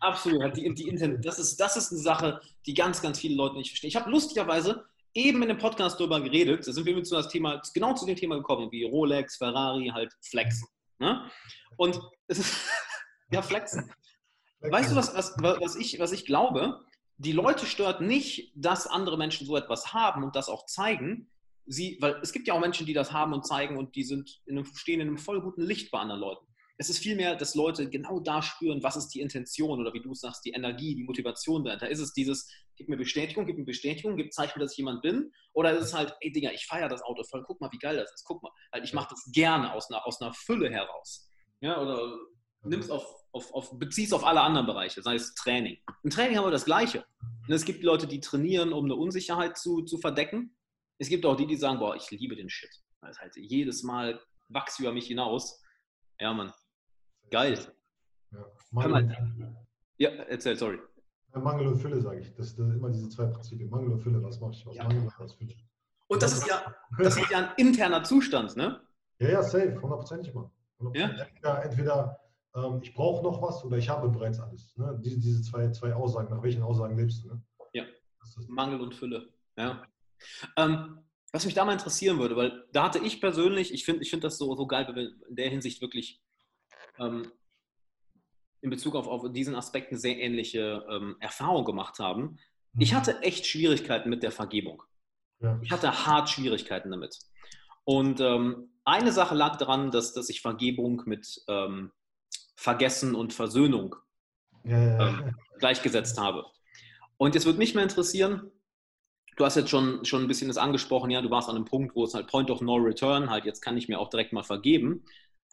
Absolut. 0.00 0.56
Die, 0.56 0.74
die 0.74 1.18
das, 1.22 1.38
ist, 1.38 1.58
das 1.58 1.76
ist 1.76 1.90
eine 1.90 2.00
Sache, 2.00 2.40
die 2.66 2.74
ganz, 2.74 3.00
ganz 3.00 3.18
viele 3.18 3.36
Leute 3.36 3.56
nicht 3.56 3.70
verstehen. 3.70 3.88
Ich 3.88 3.96
habe 3.96 4.10
lustigerweise 4.10 4.84
eben 5.14 5.42
in 5.42 5.48
dem 5.48 5.58
Podcast 5.58 5.98
darüber 5.98 6.20
geredet, 6.20 6.66
da 6.66 6.72
sind 6.72 6.84
wir 6.84 6.94
mit 6.94 7.06
zu 7.06 7.14
das 7.14 7.28
Thema, 7.28 7.62
genau 7.72 7.94
zu 7.94 8.04
dem 8.04 8.16
Thema 8.16 8.36
gekommen, 8.36 8.70
wie 8.70 8.84
Rolex, 8.84 9.36
Ferrari, 9.36 9.90
halt 9.92 10.12
flexen. 10.20 10.68
Ne? 10.98 11.30
Und 11.76 12.00
es 12.26 12.38
ist, 12.40 12.54
ja, 13.30 13.40
flexen. 13.40 13.90
Weißt 14.60 14.92
du, 14.92 14.96
was, 14.96 15.14
was, 15.14 15.34
was, 15.38 15.76
ich, 15.76 15.98
was 15.98 16.12
ich 16.12 16.26
glaube? 16.26 16.80
Die 17.18 17.32
Leute 17.32 17.66
stört 17.66 18.00
nicht, 18.00 18.52
dass 18.54 18.86
andere 18.86 19.16
Menschen 19.16 19.46
so 19.46 19.56
etwas 19.56 19.94
haben 19.94 20.22
und 20.22 20.36
das 20.36 20.48
auch 20.48 20.66
zeigen. 20.66 21.30
Sie, 21.66 21.96
weil 22.00 22.20
es 22.22 22.32
gibt 22.32 22.46
ja 22.46 22.54
auch 22.54 22.60
Menschen, 22.60 22.86
die 22.86 22.92
das 22.92 23.12
haben 23.12 23.32
und 23.32 23.46
zeigen 23.46 23.76
und 23.76 23.96
die 23.96 24.04
sind 24.04 24.42
in 24.46 24.56
einem, 24.56 24.66
stehen 24.66 25.00
in 25.00 25.08
einem 25.08 25.18
voll 25.18 25.40
guten 25.40 25.62
Licht 25.62 25.90
bei 25.90 25.98
anderen 25.98 26.20
Leuten. 26.20 26.46
Es 26.78 26.90
ist 26.90 26.98
vielmehr, 26.98 27.34
dass 27.36 27.54
Leute 27.54 27.88
genau 27.88 28.20
da 28.20 28.42
spüren, 28.42 28.82
was 28.82 28.96
ist 28.96 29.08
die 29.08 29.20
Intention 29.20 29.80
oder 29.80 29.94
wie 29.94 30.02
du 30.02 30.14
sagst, 30.14 30.44
die 30.44 30.50
Energie, 30.50 30.94
die 30.94 31.04
Motivation 31.04 31.64
dahinter. 31.64 31.88
Ist 31.88 32.00
es 32.00 32.12
dieses, 32.12 32.50
gib 32.76 32.90
mir 32.90 32.98
Bestätigung, 32.98 33.46
gib 33.46 33.56
mir 33.56 33.64
Bestätigung, 33.64 34.16
gib, 34.16 34.26
mir, 34.36 34.60
dass 34.60 34.72
ich 34.72 34.78
jemand 34.78 35.00
bin? 35.00 35.32
Oder 35.54 35.72
ist 35.72 35.84
es 35.84 35.94
halt, 35.94 36.14
ey 36.20 36.30
Digga, 36.30 36.50
ich 36.52 36.66
feiere 36.66 36.90
das 36.90 37.02
Auto 37.02 37.24
voll, 37.24 37.42
guck 37.46 37.60
mal, 37.62 37.72
wie 37.72 37.78
geil 37.78 37.96
das 37.96 38.12
ist, 38.12 38.24
guck 38.24 38.42
mal. 38.42 38.52
Halt, 38.72 38.84
ich 38.84 38.92
mache 38.92 39.08
das 39.10 39.30
gerne 39.32 39.72
aus 39.72 39.90
einer, 39.90 40.06
aus 40.06 40.20
einer 40.20 40.34
Fülle 40.34 40.70
heraus. 40.70 41.26
Ja, 41.60 41.80
oder 41.80 42.14
nimmst 42.68 42.90
auf, 42.90 43.04
auf, 43.32 43.52
auf, 43.54 43.78
beziehst 43.78 44.14
auf 44.14 44.24
alle 44.24 44.40
anderen 44.40 44.66
Bereiche, 44.66 45.02
sei 45.02 45.14
es 45.14 45.34
Training. 45.34 45.78
Im 46.02 46.10
Training 46.10 46.36
haben 46.36 46.46
wir 46.46 46.50
das 46.50 46.64
Gleiche. 46.64 47.04
Und 47.46 47.54
es 47.54 47.64
gibt 47.64 47.82
Leute, 47.82 48.06
die 48.06 48.20
trainieren, 48.20 48.72
um 48.72 48.84
eine 48.84 48.94
Unsicherheit 48.94 49.56
zu, 49.56 49.82
zu 49.82 49.98
verdecken. 49.98 50.56
Es 50.98 51.08
gibt 51.08 51.26
auch 51.26 51.36
die, 51.36 51.46
die 51.46 51.56
sagen, 51.56 51.78
boah, 51.78 51.94
ich 51.94 52.10
liebe 52.10 52.36
den 52.36 52.48
Shit. 52.48 52.70
Das 53.00 53.18
halt 53.20 53.36
jedes 53.36 53.82
Mal 53.82 54.20
wachs 54.48 54.78
über 54.78 54.92
mich 54.92 55.06
hinaus. 55.06 55.62
Ja, 56.18 56.32
Mann. 56.32 56.52
Geil. 57.30 57.58
Ja, 58.32 58.46
Mangel, 58.70 59.16
ja 59.98 60.10
erzähl, 60.10 60.56
sorry. 60.56 60.78
Mangel 61.34 61.68
und 61.68 61.78
Fülle, 61.78 62.00
sage 62.00 62.20
ich. 62.20 62.34
Das 62.34 62.50
sind 62.50 62.74
immer 62.74 62.90
diese 62.90 63.08
zwei 63.10 63.26
Prinzipien. 63.26 63.68
Mangel 63.68 63.92
und 63.92 64.00
Fülle, 64.00 64.22
was 64.22 64.40
mache 64.40 64.52
ich? 64.52 64.66
Was 64.66 64.76
ja. 64.76 64.84
Mangel 64.84 65.02
und 65.02 65.18
was 65.18 65.34
Fülle. 65.34 65.54
Und 66.08 66.22
das 66.22 66.32
ist 66.32 66.46
ja, 66.46 66.74
das 66.98 67.16
ist 67.16 67.30
ja 67.30 67.38
ein 67.38 67.54
interner 67.56 68.02
Zustand, 68.04 68.56
ne? 68.56 68.80
Ja, 69.18 69.28
ja, 69.28 69.42
safe, 69.42 69.80
hundertprozentig 69.80 70.32
mal. 70.34 70.50
Ja? 70.94 71.08
Entweder, 71.08 71.64
entweder 71.64 72.20
ähm, 72.56 72.80
ich 72.82 72.94
brauche 72.94 73.22
noch 73.22 73.42
was 73.42 73.64
oder 73.64 73.76
ich 73.76 73.88
habe 73.88 74.08
bereits 74.08 74.40
alles. 74.40 74.76
Ne? 74.76 74.98
Diese, 75.04 75.20
diese 75.20 75.42
zwei, 75.42 75.70
zwei 75.70 75.94
Aussagen, 75.94 76.34
nach 76.34 76.42
welchen 76.42 76.62
Aussagen 76.62 76.96
lebst 76.96 77.24
du? 77.24 77.28
Ne? 77.28 77.42
Ja, 77.72 77.84
Mangel 78.48 78.80
und 78.80 78.94
Fülle. 78.94 79.28
Ja. 79.56 79.82
Ähm, 80.56 80.98
was 81.32 81.44
mich 81.44 81.54
da 81.54 81.64
mal 81.64 81.72
interessieren 81.72 82.18
würde, 82.18 82.36
weil 82.36 82.64
da 82.72 82.84
hatte 82.84 82.98
ich 82.98 83.20
persönlich, 83.20 83.72
ich 83.72 83.84
finde 83.84 84.02
ich 84.02 84.10
find 84.10 84.24
das 84.24 84.38
so, 84.38 84.54
so 84.56 84.66
geil, 84.66 84.86
weil 84.88 84.94
wir 84.94 85.28
in 85.28 85.36
der 85.36 85.50
Hinsicht 85.50 85.82
wirklich 85.82 86.22
ähm, 86.98 87.30
in 88.62 88.70
Bezug 88.70 88.94
auf, 88.94 89.06
auf 89.06 89.30
diesen 89.32 89.54
Aspekten 89.54 89.98
sehr 89.98 90.18
ähnliche 90.18 90.84
ähm, 90.88 91.16
Erfahrungen 91.20 91.66
gemacht 91.66 91.98
haben. 91.98 92.38
Ich 92.78 92.92
mhm. 92.92 92.96
hatte 92.96 93.22
echt 93.22 93.46
Schwierigkeiten 93.46 94.08
mit 94.08 94.22
der 94.22 94.32
Vergebung. 94.32 94.82
Ja. 95.40 95.60
Ich 95.62 95.70
hatte 95.70 96.06
hart 96.06 96.30
Schwierigkeiten 96.30 96.90
damit. 96.90 97.18
Und 97.84 98.20
ähm, 98.20 98.70
eine 98.84 99.12
Sache 99.12 99.34
lag 99.34 99.56
daran, 99.56 99.90
dass, 99.90 100.14
dass 100.14 100.30
ich 100.30 100.40
Vergebung 100.40 101.02
mit 101.04 101.42
ähm, 101.48 101.92
Vergessen 102.56 103.14
und 103.14 103.32
Versöhnung. 103.32 103.94
Ähm, 104.64 105.36
gleichgesetzt 105.58 106.18
habe. 106.18 106.44
Und 107.18 107.34
jetzt 107.34 107.46
würde 107.46 107.58
mich 107.58 107.74
mal 107.74 107.82
interessieren, 107.82 108.50
du 109.36 109.44
hast 109.44 109.56
jetzt 109.56 109.70
schon, 109.70 110.04
schon 110.04 110.22
ein 110.22 110.28
bisschen 110.28 110.48
das 110.48 110.56
angesprochen, 110.56 111.10
ja, 111.10 111.22
du 111.22 111.30
warst 111.30 111.48
an 111.48 111.56
einem 111.56 111.64
Punkt, 111.64 111.94
wo 111.94 112.04
es 112.04 112.14
halt 112.14 112.26
Point 112.26 112.50
of 112.50 112.60
No 112.60 112.74
Return, 112.74 113.30
halt 113.30 113.44
jetzt 113.44 113.60
kann 113.60 113.76
ich 113.76 113.88
mir 113.88 113.98
auch 113.98 114.10
direkt 114.10 114.32
mal 114.32 114.42
vergeben. 114.42 115.04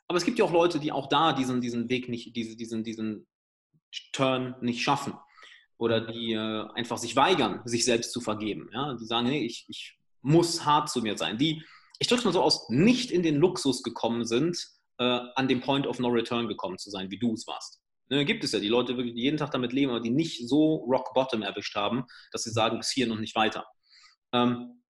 Aber 0.08 0.18
es 0.18 0.26
gibt 0.26 0.40
ja 0.40 0.46
auch 0.46 0.52
Leute, 0.52 0.80
die 0.80 0.92
auch 0.92 1.08
da 1.08 1.34
diesen, 1.34 1.62
diesen 1.62 1.90
Weg 1.90 2.10
nicht, 2.10 2.36
diese, 2.36 2.56
diesen, 2.56 2.84
diesen 2.84 3.28
Turn 4.12 4.56
nicht 4.62 4.82
schaffen. 4.82 5.14
Oder 5.78 6.02
die 6.02 6.34
äh, 6.34 6.68
einfach 6.74 6.98
sich 6.98 7.16
weigern, 7.16 7.62
sich 7.66 7.86
selbst 7.86 8.12
zu 8.12 8.22
vergeben. 8.22 8.70
Ja? 8.74 8.96
Die 8.96 9.06
sagen, 9.06 9.28
nee, 9.28 9.46
ich, 9.46 9.66
ich 9.68 9.98
muss 10.22 10.66
hart 10.66 10.90
zu 10.90 11.02
mir 11.02 11.18
sein. 11.18 11.38
Die, 11.38 11.64
ich 12.00 12.08
drücke 12.08 12.20
es 12.20 12.26
mal 12.26 12.34
so 12.34 12.42
aus, 12.42 12.70
nicht 12.70 13.12
in 13.12 13.24
den 13.24 13.36
Luxus 13.36 13.84
gekommen 13.84 14.26
sind, 14.26 14.58
äh, 15.04 15.32
an 15.36 15.48
dem 15.48 15.62
Point 15.62 15.88
of 15.88 16.00
No 16.00 16.08
Return 16.08 16.48
gekommen 16.48 16.78
zu 16.78 16.90
sein, 16.90 17.12
wie 17.12 17.20
du 17.20 17.34
es 17.34 17.46
warst. 17.48 17.82
Ne, 18.10 18.26
gibt 18.26 18.44
es 18.44 18.52
ja 18.52 18.60
die 18.60 18.68
Leute, 18.68 18.96
die 18.96 19.22
jeden 19.22 19.38
Tag 19.38 19.52
damit 19.52 19.74
leben, 19.74 19.92
aber 19.92 20.02
die 20.02 20.10
nicht 20.10 20.48
so 20.48 20.76
Rock 20.90 21.14
Bottom 21.14 21.42
erwischt 21.42 21.76
haben, 21.76 22.06
dass 22.32 22.44
sie 22.44 22.52
sagen, 22.52 22.78
bis 22.78 22.92
hier 22.92 23.10
und 23.12 23.22
nicht 23.22 23.36
weiter. 23.36 23.66
Ähm, 24.34 24.84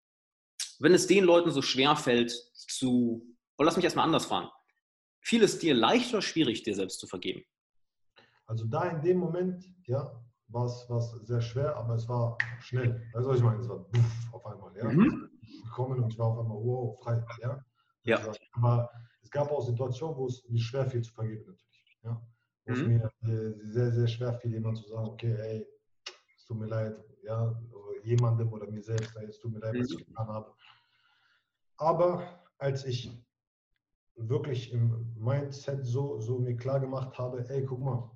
wenn 0.79 0.93
es 0.93 1.07
den 1.07 1.23
Leuten 1.23 1.51
so 1.51 1.61
schwer 1.61 1.95
fällt 1.95 2.31
zu, 2.53 3.23
oder 3.57 3.67
lass 3.67 3.75
mich 3.75 3.85
erstmal 3.85 4.05
anders 4.05 4.25
fragen, 4.25 4.49
fiel 5.21 5.43
es 5.43 5.59
dir 5.59 5.73
leicht 5.73 6.11
oder 6.11 6.21
schwierig, 6.21 6.63
dir 6.63 6.75
selbst 6.75 6.99
zu 6.99 7.07
vergeben? 7.07 7.43
Also 8.45 8.65
da 8.65 8.89
in 8.89 9.01
dem 9.01 9.19
Moment, 9.19 9.63
ja, 9.85 10.11
war 10.47 10.65
es 10.65 10.87
sehr 11.23 11.41
schwer, 11.41 11.75
aber 11.77 11.95
es 11.95 12.07
war 12.07 12.37
schnell. 12.59 13.01
Weißt 13.13 13.25
du, 13.25 13.29
was 13.29 13.37
ich 13.37 13.43
meine? 13.43 13.61
Es 13.61 13.69
war 13.69 13.83
puff, 13.85 14.33
auf 14.33 14.45
einmal, 14.45 14.75
ja. 14.77 14.85
Mhm. 14.85 15.29
Gekommen 15.63 16.03
und 16.03 16.11
ich 16.11 16.19
war 16.19 16.27
auf 16.27 16.39
einmal, 16.39 16.57
wow, 16.57 16.99
frei, 17.01 17.23
ja. 17.41 17.63
ja. 18.03 18.31
Aber 18.53 18.89
es 18.93 19.12
gab 19.33 19.51
auch 19.51 19.65
Situationen, 19.65 20.17
wo 20.17 20.27
es 20.27 20.47
mir 20.47 20.59
schwer 20.59 20.85
fiel 20.85 21.01
zu 21.01 21.13
vergeben, 21.13 21.45
natürlich. 21.45 21.99
Ja? 22.03 22.21
Wo 22.65 22.71
mhm. 22.73 22.79
es 22.79 22.87
mir 22.87 23.33
äh, 23.33 23.53
sehr, 23.65 23.91
sehr 23.91 24.07
schwer 24.07 24.33
fiel, 24.33 24.53
jemand 24.53 24.77
zu 24.77 24.87
sagen, 24.87 25.09
okay, 25.09 25.35
ey, 25.35 25.67
es 26.37 26.45
tut 26.45 26.57
mir 26.57 26.67
leid, 26.67 26.95
ja, 27.23 27.61
jemandem 28.03 28.51
oder 28.51 28.69
mir 28.69 28.81
selbst, 28.81 29.15
es 29.17 29.39
tut 29.39 29.51
mir 29.51 29.59
leid, 29.59 29.75
was 29.77 29.89
mhm. 29.89 29.97
ich 29.99 30.05
getan 30.05 30.27
habe. 30.27 30.53
Aber 31.77 32.39
als 32.57 32.85
ich 32.85 33.11
wirklich 34.15 34.71
im 34.71 35.13
Mindset 35.17 35.85
so, 35.85 36.19
so 36.19 36.39
mir 36.39 36.55
klar 36.55 36.79
gemacht 36.79 37.17
habe, 37.17 37.47
ey, 37.49 37.65
guck 37.65 37.79
mal, 37.79 38.11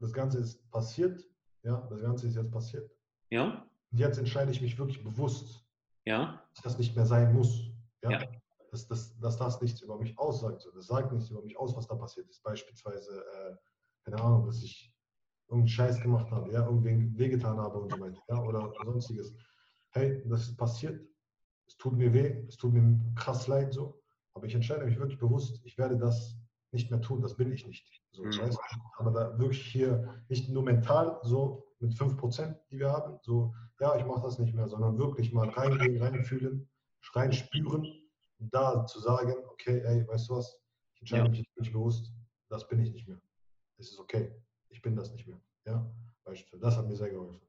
das 0.00 0.12
Ganze 0.12 0.40
ist 0.40 0.68
passiert, 0.70 1.24
ja, 1.62 1.86
das 1.90 2.00
Ganze 2.00 2.26
ist 2.26 2.36
jetzt 2.36 2.50
passiert. 2.50 2.90
Ja. 3.30 3.66
Und 3.90 3.98
jetzt 3.98 4.18
entscheide 4.18 4.50
ich 4.50 4.62
mich 4.62 4.78
wirklich 4.78 5.04
bewusst, 5.04 5.64
ja. 6.04 6.42
dass 6.54 6.64
das 6.64 6.78
nicht 6.78 6.96
mehr 6.96 7.06
sein 7.06 7.34
muss. 7.34 7.70
Ja. 8.02 8.10
ja. 8.12 8.41
Dass, 8.72 8.88
dass, 8.88 9.16
dass 9.18 9.36
das 9.36 9.60
nichts 9.60 9.82
über 9.82 9.98
mich 9.98 10.18
aussagt. 10.18 10.66
Das 10.74 10.86
sagt 10.86 11.12
nichts 11.12 11.28
über 11.30 11.42
mich 11.42 11.58
aus, 11.58 11.76
was 11.76 11.86
da 11.86 11.94
passiert 11.94 12.28
ist. 12.30 12.42
Beispielsweise, 12.42 13.22
äh, 13.22 13.54
keine 14.04 14.20
Ahnung, 14.20 14.46
dass 14.46 14.62
ich 14.62 14.92
irgendeinen 15.52 15.68
Scheiß 15.68 16.00
gemacht 16.00 16.30
habe, 16.30 16.50
ja, 16.50 16.64
irgendwen 16.64 17.16
wehgetan 17.18 17.58
habe 17.58 17.78
und 17.78 17.92
so 17.92 18.00
weiter, 18.00 18.18
ja, 18.28 18.42
oder 18.42 18.72
sonstiges. 18.84 19.34
Hey, 19.90 20.22
das 20.26 20.48
ist 20.48 20.56
passiert, 20.56 21.06
es 21.66 21.76
tut 21.76 21.92
mir 21.92 22.12
weh, 22.14 22.44
es 22.48 22.56
tut 22.56 22.72
mir 22.72 22.98
krass 23.14 23.46
leid 23.46 23.74
so, 23.74 24.00
aber 24.32 24.46
ich 24.46 24.54
entscheide 24.54 24.86
mich 24.86 24.98
wirklich 24.98 25.18
bewusst, 25.18 25.60
ich 25.64 25.76
werde 25.76 25.98
das 25.98 26.34
nicht 26.70 26.90
mehr 26.90 27.02
tun, 27.02 27.20
das 27.20 27.36
bin 27.36 27.52
ich 27.52 27.66
nicht. 27.66 27.86
So, 28.12 28.24
mhm. 28.24 28.38
weißt, 28.38 28.58
aber 28.96 29.10
da 29.10 29.38
wirklich 29.38 29.66
hier 29.66 30.24
nicht 30.28 30.48
nur 30.48 30.62
mental 30.62 31.18
so 31.22 31.66
mit 31.80 31.92
5%, 31.92 32.56
die 32.70 32.78
wir 32.78 32.90
haben, 32.90 33.18
so, 33.20 33.54
ja, 33.78 33.94
ich 33.96 34.06
mache 34.06 34.22
das 34.22 34.38
nicht 34.38 34.54
mehr, 34.54 34.68
sondern 34.68 34.98
wirklich 34.98 35.34
mal 35.34 35.50
reingehen, 35.50 36.02
reinfühlen, 36.02 36.70
reinspüren 37.12 37.86
da 38.50 38.84
zu 38.86 39.00
sagen, 39.00 39.34
okay, 39.50 39.80
ey, 39.84 40.06
weißt 40.06 40.28
du 40.28 40.36
was, 40.36 40.58
ich 40.94 41.02
entscheide 41.02 41.24
ja. 41.24 41.30
mich 41.30 41.44
nicht 41.56 41.72
bewusst, 41.72 42.12
das 42.48 42.66
bin 42.68 42.80
ich 42.80 42.92
nicht 42.92 43.08
mehr. 43.08 43.20
Es 43.78 43.90
ist 43.90 43.98
okay, 43.98 44.34
ich 44.68 44.82
bin 44.82 44.96
das 44.96 45.12
nicht 45.12 45.26
mehr. 45.26 45.40
Ja. 45.66 45.90
Das 46.24 46.76
hat 46.76 46.86
mir 46.86 46.96
sehr 46.96 47.10
geholfen. 47.10 47.40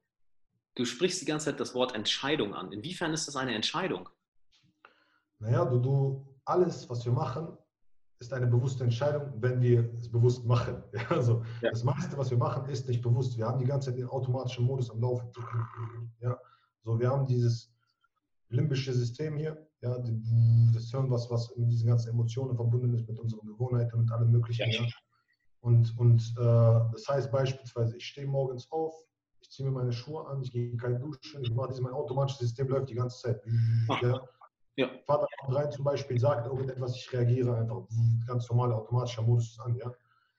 Du 0.74 0.84
sprichst 0.84 1.20
die 1.20 1.26
ganze 1.26 1.46
Zeit 1.46 1.60
das 1.60 1.74
Wort 1.74 1.94
Entscheidung 1.94 2.54
an. 2.54 2.72
Inwiefern 2.72 3.12
ist 3.12 3.28
das 3.28 3.36
eine 3.36 3.54
Entscheidung? 3.54 4.08
Naja, 5.38 5.64
du, 5.64 5.78
du, 5.78 6.38
alles, 6.44 6.88
was 6.90 7.04
wir 7.04 7.12
machen, 7.12 7.56
ist 8.18 8.32
eine 8.32 8.46
bewusste 8.46 8.84
Entscheidung, 8.84 9.32
wenn 9.40 9.60
wir 9.60 9.92
es 10.00 10.10
bewusst 10.10 10.44
machen. 10.44 10.82
Ja, 10.92 11.08
also 11.10 11.44
ja. 11.60 11.70
Das 11.70 11.84
meiste, 11.84 12.16
was 12.16 12.30
wir 12.30 12.38
machen, 12.38 12.68
ist 12.68 12.88
nicht 12.88 13.02
bewusst. 13.02 13.36
Wir 13.36 13.46
haben 13.46 13.58
die 13.58 13.66
ganze 13.66 13.90
Zeit 13.90 13.98
den 13.98 14.08
automatischen 14.08 14.64
Modus 14.64 14.90
am 14.90 15.00
Laufen. 15.00 15.30
Ja, 16.20 16.38
so, 16.82 16.98
wir 16.98 17.10
haben 17.10 17.26
dieses 17.26 17.72
limbische 18.48 18.92
System 18.92 19.36
hier, 19.36 19.66
ja, 19.84 19.98
das 20.72 20.90
Hirn, 20.90 21.10
was, 21.10 21.30
was 21.30 21.54
mit 21.56 21.70
diesen 21.70 21.88
ganzen 21.88 22.10
Emotionen 22.10 22.56
verbunden 22.56 22.94
ist, 22.94 23.06
mit 23.06 23.18
unseren 23.18 23.46
Gewohnheiten, 23.46 24.00
mit 24.00 24.10
allem 24.10 24.30
Möglichen. 24.30 24.70
Ja. 24.70 24.86
Und, 25.60 25.96
und 25.98 26.20
äh, 26.38 26.90
das 26.92 27.06
heißt 27.08 27.30
beispielsweise, 27.30 27.96
ich 27.96 28.06
stehe 28.06 28.26
morgens 28.26 28.70
auf, 28.70 28.94
ich 29.40 29.50
ziehe 29.50 29.68
mir 29.68 29.74
meine 29.74 29.92
Schuhe 29.92 30.26
an, 30.26 30.42
ich 30.42 30.52
gehe 30.52 30.76
kalt 30.76 31.02
duschen, 31.02 31.42
ich 31.42 31.52
mache 31.52 31.68
dieses, 31.68 31.82
mein 31.82 31.92
automatisches 31.92 32.40
System 32.40 32.68
läuft 32.68 32.88
die 32.88 32.94
ganze 32.94 33.20
Zeit. 33.20 33.42
Ja. 34.02 34.20
Ja. 34.76 34.90
Vater 35.06 35.26
kommt 35.38 35.56
rein 35.56 35.70
zum 35.70 35.84
Beispiel, 35.84 36.18
sagt 36.18 36.46
irgendetwas, 36.46 36.96
ich 36.96 37.12
reagiere 37.12 37.56
einfach. 37.56 37.86
Ganz 38.26 38.48
normaler 38.50 38.76
automatischer 38.76 39.22
Modus 39.22 39.58
an. 39.60 39.76
Ja? 39.76 39.92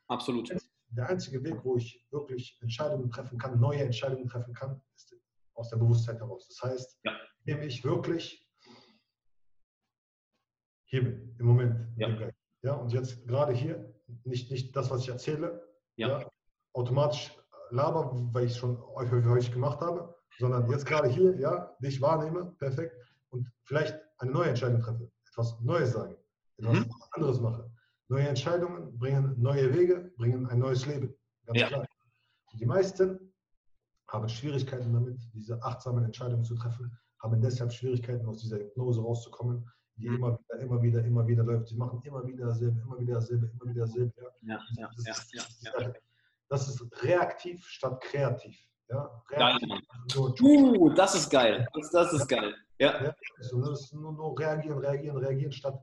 Absolut. 0.08 0.54
Der 0.90 1.08
einzige 1.10 1.42
Weg, 1.44 1.64
wo 1.64 1.78
ich 1.78 2.06
wirklich 2.12 2.58
Entscheidungen 2.62 3.10
treffen 3.10 3.38
kann, 3.38 3.60
neue 3.60 3.80
Entscheidungen 3.84 4.28
treffen 4.28 4.54
kann, 4.54 4.82
ist 4.96 5.16
aus 5.54 5.70
der 5.70 5.78
Bewusstheit 5.78 6.20
heraus. 6.20 6.48
Das 6.50 6.70
heißt, 6.70 7.00
ja. 7.04 7.14
nehme 7.46 7.66
ich 7.66 7.84
wirklich 7.84 8.45
hier 10.86 11.04
bin, 11.04 11.36
im 11.40 11.46
Moment. 11.46 11.88
Ja. 11.98 12.10
ja. 12.62 12.74
Und 12.74 12.92
jetzt 12.94 13.28
gerade 13.28 13.54
hier, 13.54 13.94
nicht, 14.24 14.52
nicht 14.52 14.76
das, 14.76 14.90
was 14.90 15.02
ich 15.02 15.10
erzähle, 15.10 15.62
ja. 15.98 16.20
ja 16.20 16.30
automatisch 16.76 17.32
laber, 17.72 18.12
weil 18.34 18.46
ich 18.46 18.52
es 18.52 18.58
schon 18.58 18.82
häufig 18.96 19.52
gemacht 19.52 19.80
habe, 19.82 20.16
sondern 20.38 20.70
jetzt 20.70 20.86
gerade 20.86 21.08
hier, 21.08 21.36
ja, 21.40 21.76
dich 21.80 22.02
wahrnehme, 22.02 22.54
perfekt, 22.60 22.94
und 23.30 23.50
vielleicht 23.64 23.98
eine 24.20 24.32
neue 24.32 24.50
Entscheidung 24.50 24.82
treffe, 24.82 25.10
etwas 25.28 25.60
Neues 25.62 25.94
sage, 25.94 26.18
etwas 26.58 26.80
mhm. 26.80 26.92
anderes 27.12 27.40
mache. 27.40 27.70
Neue 28.08 28.28
Entscheidungen 28.28 28.98
bringen 28.98 29.34
neue 29.38 29.74
Wege, 29.74 30.12
bringen 30.18 30.46
ein 30.48 30.60
neues 30.60 30.86
Leben. 30.86 31.16
Ganz 31.46 31.60
ja. 31.60 31.68
klar. 31.68 31.86
Und 32.52 32.62
die 32.62 32.66
meisten 32.66 33.34
haben 34.08 34.30
Schwierigkeiten 34.30 34.94
damit, 34.94 35.18
diese 35.34 35.62
achtsamen 35.64 36.04
Entscheidungen 36.06 36.44
zu 36.44 36.56
treffen, 36.56 36.96
haben 37.20 37.42
deshalb 37.42 37.74
Schwierigkeiten, 37.74 38.26
aus 38.28 38.40
dieser 38.42 38.60
Hypnose 38.60 39.02
rauszukommen, 39.02 39.70
die 39.98 40.10
mhm. 40.10 40.16
immer 40.16 40.40
wieder, 40.40 40.60
immer 40.60 40.82
wieder, 40.82 41.06
immer 41.06 41.28
wieder 41.28 41.44
läuft. 41.44 41.70
Sie 41.70 41.76
machen 41.76 42.02
immer 42.04 42.26
wieder 42.26 42.48
dasselbe, 42.48 42.82
immer 42.82 43.00
wieder 43.00 43.16
dasselbe, 43.16 43.48
immer 43.48 43.72
wieder 43.72 43.86
dasselbe. 43.86 44.14
Ja, 44.42 44.60
ja, 44.78 44.90
das, 44.96 45.06
ja, 45.06 45.44
ist, 45.44 45.64
ja, 45.64 45.94
das 46.50 46.68
ist 46.68 47.04
reaktiv 47.04 47.66
statt 47.68 48.02
kreativ. 48.02 48.58
Ja, 48.90 49.24
reaktiv. 49.32 49.72
Uh, 50.42 50.90
das 50.90 51.16
ist 51.16 51.30
geil. 51.30 51.68
Das, 51.74 51.90
das 51.92 52.14
ist 52.14 52.28
geil. 52.28 52.54
Ja. 52.78 53.04
ja 53.04 53.16
so, 53.40 53.62
das 53.62 53.82
ist 53.82 53.94
nur, 53.94 54.14
nur 54.14 54.38
reagieren, 54.38 54.78
reagieren, 54.80 55.18
reagieren, 55.18 55.52
statt, 55.52 55.82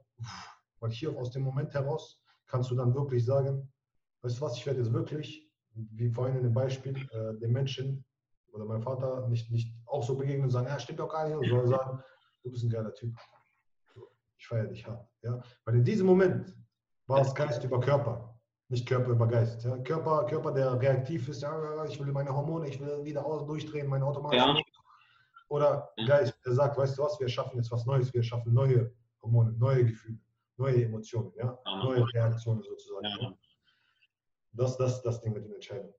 weil 0.81 0.91
hier 0.91 1.17
aus 1.17 1.31
dem 1.31 1.43
Moment 1.43 1.73
heraus 1.73 2.23
kannst 2.47 2.71
du 2.71 2.75
dann 2.75 2.95
wirklich 2.95 3.25
sagen, 3.25 3.73
weißt 4.21 4.39
du 4.39 4.41
was, 4.43 4.57
ich 4.57 4.67
werde 4.67 4.81
jetzt 4.81 4.93
wirklich, 4.93 5.51
wie 5.75 6.11
vorhin 6.11 6.37
in 6.37 6.43
dem 6.43 6.55
Beispiel, 6.55 6.97
äh, 7.13 7.39
den 7.41 7.53
Menschen 7.53 8.05
oder 8.53 8.67
meinem 8.67 8.83
Vater 8.83 9.27
nicht, 9.29 9.51
nicht 9.51 9.75
auch 9.87 10.03
so 10.03 10.17
begegnen 10.17 10.45
und 10.45 10.51
sagen, 10.51 10.67
ja, 10.67 10.79
stimmt 10.79 11.01
doch 11.01 11.09
gar 11.09 11.27
nicht, 11.27 11.49
sondern 11.49 11.69
sagen, 11.69 12.03
du 12.43 12.51
bist 12.51 12.65
ein 12.65 12.71
geiler 12.71 12.93
Typ. 12.95 13.15
Ich 14.43 14.49
feiere 14.49 14.67
dich 14.67 14.85
hart. 14.85 15.09
Ja? 15.23 15.41
Weil 15.65 15.77
in 15.77 15.85
diesem 15.85 16.05
Moment 16.05 16.53
war 17.07 17.21
es 17.21 17.33
Geist 17.33 17.63
über 17.63 17.79
Körper, 17.79 18.37
nicht 18.69 18.89
Körper 18.89 19.13
über 19.13 19.29
Geist. 19.29 19.63
Ja? 19.65 19.79
Körper, 19.79 20.27
Körper, 20.27 20.51
der 20.51 20.81
reaktiv 20.81 21.29
ist, 21.29 21.43
ja, 21.43 21.85
ich 21.85 22.01
will 22.01 22.11
meine 22.11 22.35
Hormone, 22.35 22.69
ich 22.69 22.81
will 22.81 23.05
wieder 23.05 23.23
durchdrehen, 23.23 23.87
meine 23.87 24.05
automatische 24.05 24.45
ja. 24.45 24.63
Oder 25.47 25.93
Geist, 26.09 26.35
der 26.45 26.55
sagt, 26.55 26.77
weißt 26.77 26.99
du 26.99 27.03
was, 27.05 27.21
wir 27.21 27.29
schaffen 27.29 27.57
jetzt 27.57 27.71
was 27.71 27.87
Neues, 27.87 28.13
wir 28.13 28.23
schaffen 28.25 28.53
neue 28.53 28.93
Hormone, 29.23 29.53
neue 29.53 29.85
Gefühle, 29.85 30.19
neue 30.57 30.87
Emotionen, 30.87 31.33
ja? 31.37 31.57
neue 31.65 32.05
Reaktionen 32.13 32.63
sozusagen. 32.65 33.39
Das, 34.51 34.77
das, 34.77 35.03
das 35.03 35.21
Ding 35.21 35.35
mit 35.35 35.45
den 35.45 35.53
Entscheidungen. 35.53 35.95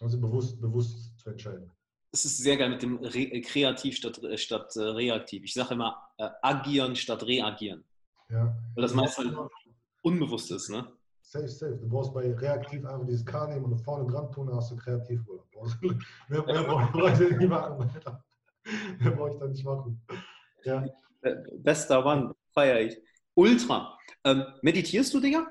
Also 0.00 0.20
bewusst, 0.20 0.60
bewusst 0.60 1.16
zu 1.16 1.30
entscheiden. 1.30 1.70
Es 2.14 2.24
ist 2.24 2.38
sehr 2.38 2.56
geil 2.56 2.70
mit 2.70 2.80
dem 2.80 2.98
Re 2.98 3.22
äh, 3.22 3.40
kreativ 3.40 3.96
statt, 3.96 4.22
äh, 4.22 4.38
statt 4.38 4.76
äh, 4.76 4.82
reaktiv. 4.82 5.42
Ich 5.42 5.52
sage 5.52 5.74
immer 5.74 6.00
äh, 6.16 6.28
agieren 6.42 6.94
statt 6.94 7.24
reagieren. 7.26 7.82
Ja. 8.30 8.56
Weil 8.76 8.82
das 8.82 8.94
meist 8.94 9.18
halt 9.18 9.36
unbewusst 10.00 10.48
ist, 10.52 10.68
ne? 10.68 10.86
Safe, 11.22 11.48
safe. 11.48 11.76
Du 11.76 11.88
brauchst 11.88 12.14
bei 12.14 12.32
reaktiv 12.32 12.84
einfach 12.84 13.04
dieses 13.04 13.26
K 13.26 13.48
nehmen 13.48 13.64
und 13.64 13.78
vorne 13.78 14.08
dran 14.08 14.30
tun, 14.30 14.46
dann 14.46 14.56
hast 14.56 14.70
du 14.70 14.76
kreativ. 14.76 15.22
Mehr, 16.28 16.44
mehr 16.44 16.62
brauchst 16.62 17.20
du 17.20 17.36
nicht 17.36 17.48
machen. 17.48 17.90
Mehr 19.00 19.10
brauche 19.10 19.30
ich 19.30 19.38
da 19.38 19.46
nicht 19.48 19.64
machen. 19.64 20.00
Ja. 20.62 20.84
Bester 21.54 22.00
Mann, 22.02 22.32
feiere 22.52 22.80
ich. 22.80 22.96
Ultra. 23.34 23.98
Ähm, 24.22 24.44
meditierst 24.62 25.12
du, 25.14 25.20
Digga? 25.20 25.48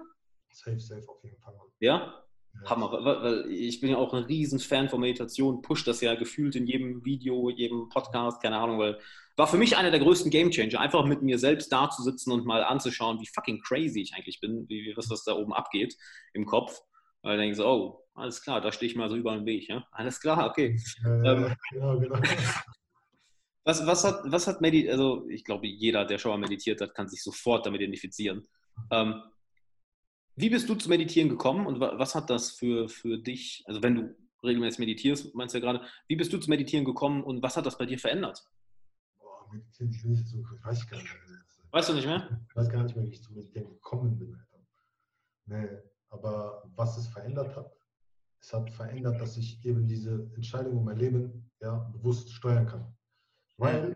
Safe, 0.49 0.79
safe, 0.79 1.09
auf 1.09 1.21
jeden 1.23 1.37
Fall. 1.39 1.55
Ja? 1.79 2.22
Hammer. 2.65 2.91
Weil 2.91 3.51
ich 3.51 3.81
bin 3.81 3.91
ja 3.91 3.97
auch 3.97 4.13
ein 4.13 4.23
riesen 4.23 4.59
Fan 4.59 4.89
von 4.89 4.99
Meditation, 4.99 5.61
push 5.61 5.83
das 5.83 6.01
ja 6.01 6.15
gefühlt 6.15 6.55
in 6.55 6.67
jedem 6.67 7.03
Video, 7.03 7.49
jedem 7.49 7.89
Podcast, 7.89 8.41
keine 8.41 8.57
Ahnung, 8.57 8.79
weil 8.79 8.99
war 9.35 9.47
für 9.47 9.57
mich 9.57 9.77
einer 9.77 9.89
der 9.89 9.99
größten 9.99 10.29
Gamechanger, 10.29 10.79
einfach 10.79 11.05
mit 11.05 11.23
mir 11.23 11.39
selbst 11.39 11.71
da 11.71 11.89
zu 11.89 12.03
sitzen 12.03 12.31
und 12.31 12.45
mal 12.45 12.63
anzuschauen, 12.63 13.19
wie 13.19 13.25
fucking 13.25 13.61
crazy 13.61 14.01
ich 14.01 14.13
eigentlich 14.13 14.39
bin, 14.39 14.67
wie, 14.69 14.93
was, 14.95 15.09
was 15.09 15.23
da 15.23 15.33
oben 15.33 15.53
abgeht 15.53 15.97
im 16.33 16.45
Kopf. 16.45 16.81
Weil 17.23 17.33
dann 17.33 17.39
denke 17.39 17.51
ich 17.53 17.57
so, 17.57 17.67
oh, 17.67 18.05
alles 18.13 18.43
klar, 18.43 18.61
da 18.61 18.71
stehe 18.71 18.91
ich 18.91 18.95
mal 18.95 19.09
so 19.09 19.15
über 19.15 19.35
den 19.35 19.45
Weg. 19.45 19.67
Ja? 19.67 19.87
Alles 19.91 20.19
klar, 20.19 20.49
okay. 20.49 20.79
Ja, 21.03 21.33
ähm, 21.33 21.55
ja, 21.75 21.95
genau. 21.95 22.19
Was, 23.65 23.87
was 23.87 24.03
hat, 24.03 24.19
was 24.25 24.45
hat 24.45 24.59
Medi 24.59 24.89
also 24.91 25.25
ich 25.29 25.45
glaube, 25.45 25.67
jeder, 25.67 26.03
der 26.03 26.17
schon 26.17 26.31
mal 26.31 26.37
meditiert 26.37 26.81
hat, 26.81 26.93
kann 26.93 27.07
sich 27.07 27.23
sofort 27.23 27.65
damit 27.65 27.79
identifizieren. 27.79 28.45
Ähm, 28.91 29.23
wie 30.35 30.49
bist 30.49 30.67
du 30.69 30.75
zu 30.75 30.89
Meditieren 30.89 31.29
gekommen 31.29 31.67
und 31.67 31.79
was 31.79 32.15
hat 32.15 32.29
das 32.29 32.51
für, 32.51 32.89
für 32.89 33.17
dich, 33.17 33.63
also 33.67 33.83
wenn 33.83 33.95
du 33.95 34.15
regelmäßig 34.43 34.79
meditierst, 34.79 35.33
meinst 35.35 35.53
du 35.53 35.59
ja 35.59 35.63
gerade, 35.63 35.85
wie 36.07 36.15
bist 36.15 36.33
du 36.33 36.37
zu 36.37 36.49
Meditieren 36.49 36.85
gekommen 36.85 37.23
und 37.23 37.41
was 37.41 37.55
hat 37.55 37.65
das 37.65 37.77
bei 37.77 37.85
dir 37.85 37.99
verändert? 37.99 38.43
Boah, 39.19 39.47
meditieren 39.51 39.91
ist 39.91 40.05
nicht 40.05 40.27
so, 40.27 40.39
ich 40.39 40.65
weiß 40.65 40.87
gar 40.89 40.97
nicht 40.97 41.13
mehr. 41.13 41.43
Weißt 41.71 41.89
du 41.89 41.93
nicht 41.93 42.05
mehr? 42.05 42.45
Ich 42.49 42.55
weiß 42.55 42.69
gar 42.69 42.83
nicht 42.83 42.95
mehr, 42.95 43.05
wie 43.05 43.09
ich 43.09 43.23
zu 43.23 43.33
Meditieren 43.33 43.69
gekommen 43.69 44.17
bin. 44.17 44.37
Nee, 45.45 45.67
aber 46.09 46.63
was 46.75 46.97
es 46.97 47.07
verändert 47.07 47.55
hat, 47.55 47.71
es 48.39 48.53
hat 48.53 48.69
verändert, 48.69 49.19
dass 49.19 49.37
ich 49.37 49.63
eben 49.65 49.87
diese 49.87 50.29
Entscheidung 50.35 50.77
in 50.77 50.83
mein 50.83 50.97
Leben 50.97 51.51
ja, 51.61 51.77
bewusst 51.93 52.31
steuern 52.31 52.67
kann. 52.67 52.95
Weil, 53.57 53.92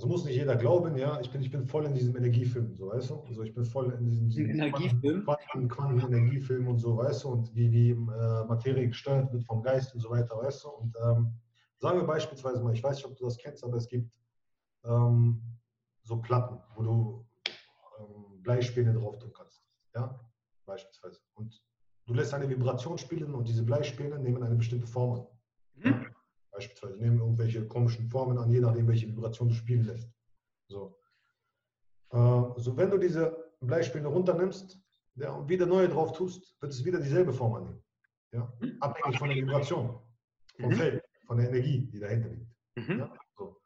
das 0.00 0.08
muss 0.08 0.24
nicht 0.24 0.36
jeder 0.36 0.56
glauben, 0.56 0.96
ja, 0.96 1.20
ich 1.20 1.30
bin, 1.30 1.42
ich 1.42 1.50
bin 1.50 1.66
voll 1.66 1.84
in 1.84 1.92
diesem 1.92 2.16
Energiefilm, 2.16 2.74
so 2.74 2.88
weißt 2.88 3.10
du? 3.10 3.20
Also 3.28 3.42
ich 3.42 3.52
bin 3.52 3.66
voll 3.66 3.92
in 3.92 4.06
diesem, 4.06 4.30
diesem 4.30 4.48
Energiefilm? 4.48 5.24
Quanten, 5.24 5.68
Quanten 5.68 6.66
und 6.66 6.78
so, 6.78 6.96
weißt 6.96 7.24
du, 7.24 7.28
und 7.28 7.54
wie, 7.54 7.70
wie 7.70 7.90
äh, 7.90 8.44
Materie 8.46 8.88
gesteuert 8.88 9.30
wird 9.30 9.44
vom 9.44 9.62
Geist 9.62 9.92
und 9.94 10.00
so 10.00 10.08
weiter, 10.08 10.38
weißt 10.38 10.64
du? 10.64 10.68
Und 10.70 10.96
ähm, 11.04 11.34
sagen 11.76 11.98
wir 11.98 12.06
beispielsweise 12.06 12.62
mal, 12.62 12.72
ich 12.72 12.82
weiß 12.82 12.96
nicht, 12.96 13.04
ob 13.04 13.14
du 13.14 13.26
das 13.26 13.36
kennst, 13.36 13.62
aber 13.62 13.76
es 13.76 13.88
gibt 13.88 14.10
ähm, 14.84 15.42
so 16.00 16.16
Platten, 16.16 16.58
wo 16.76 16.82
du 16.82 17.26
ähm, 17.98 18.42
Bleispäne 18.42 18.94
drauf 18.94 19.18
tun 19.18 19.34
kannst, 19.36 19.62
ja, 19.94 20.18
beispielsweise. 20.64 21.20
Und 21.34 21.62
du 22.06 22.14
lässt 22.14 22.32
eine 22.32 22.48
Vibration 22.48 22.96
spielen 22.96 23.34
und 23.34 23.46
diese 23.46 23.64
Bleispäne 23.64 24.18
nehmen 24.18 24.42
eine 24.42 24.56
bestimmte 24.56 24.86
Form 24.86 25.20
an. 25.20 25.26
Mhm. 25.74 26.06
Beispielsweise. 26.60 26.98
Nehmen 26.98 27.20
irgendwelche 27.20 27.66
komischen 27.66 28.08
Formen 28.10 28.36
an, 28.38 28.50
je 28.50 28.60
nachdem, 28.60 28.86
welche 28.86 29.08
Vibration 29.08 29.48
du 29.48 29.54
spielen 29.54 29.84
lässt. 29.84 30.10
So. 30.68 30.98
Äh, 32.10 32.16
so, 32.56 32.76
wenn 32.76 32.90
du 32.90 32.98
diese 32.98 33.50
ein 33.62 33.66
Bleispieler 33.66 34.08
runternimmst 34.08 34.78
ja, 35.16 35.32
und 35.32 35.48
wieder 35.48 35.66
neue 35.66 35.88
drauf 35.88 36.12
tust, 36.12 36.56
wird 36.60 36.72
es 36.72 36.84
wieder 36.84 37.00
dieselbe 37.00 37.32
Form 37.32 37.54
annehmen. 37.54 37.82
Ja? 38.32 38.52
Mhm. 38.60 38.76
Abhängig 38.80 39.18
von 39.18 39.28
der 39.28 39.38
Vibration, 39.38 39.98
vom 40.58 40.70
mhm. 40.70 40.76
Feld, 40.76 41.04
von 41.26 41.36
der 41.38 41.48
Energie, 41.48 41.86
die 41.86 41.98
dahinter 41.98 42.28
liegt. 42.28 42.54
Mhm. 42.76 42.98
Ja? 42.98 43.18
So. 43.36 43.56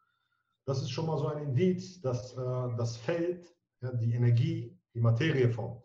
Das 0.66 0.82
ist 0.82 0.90
schon 0.90 1.06
mal 1.06 1.18
so 1.18 1.28
ein 1.28 1.42
Indiz, 1.42 2.00
dass 2.00 2.32
äh, 2.36 2.76
das 2.76 2.96
Feld 2.96 3.54
ja, 3.82 3.92
die 3.92 4.14
Energie, 4.14 4.78
die 4.94 5.00
Materie 5.00 5.50
formt. 5.50 5.82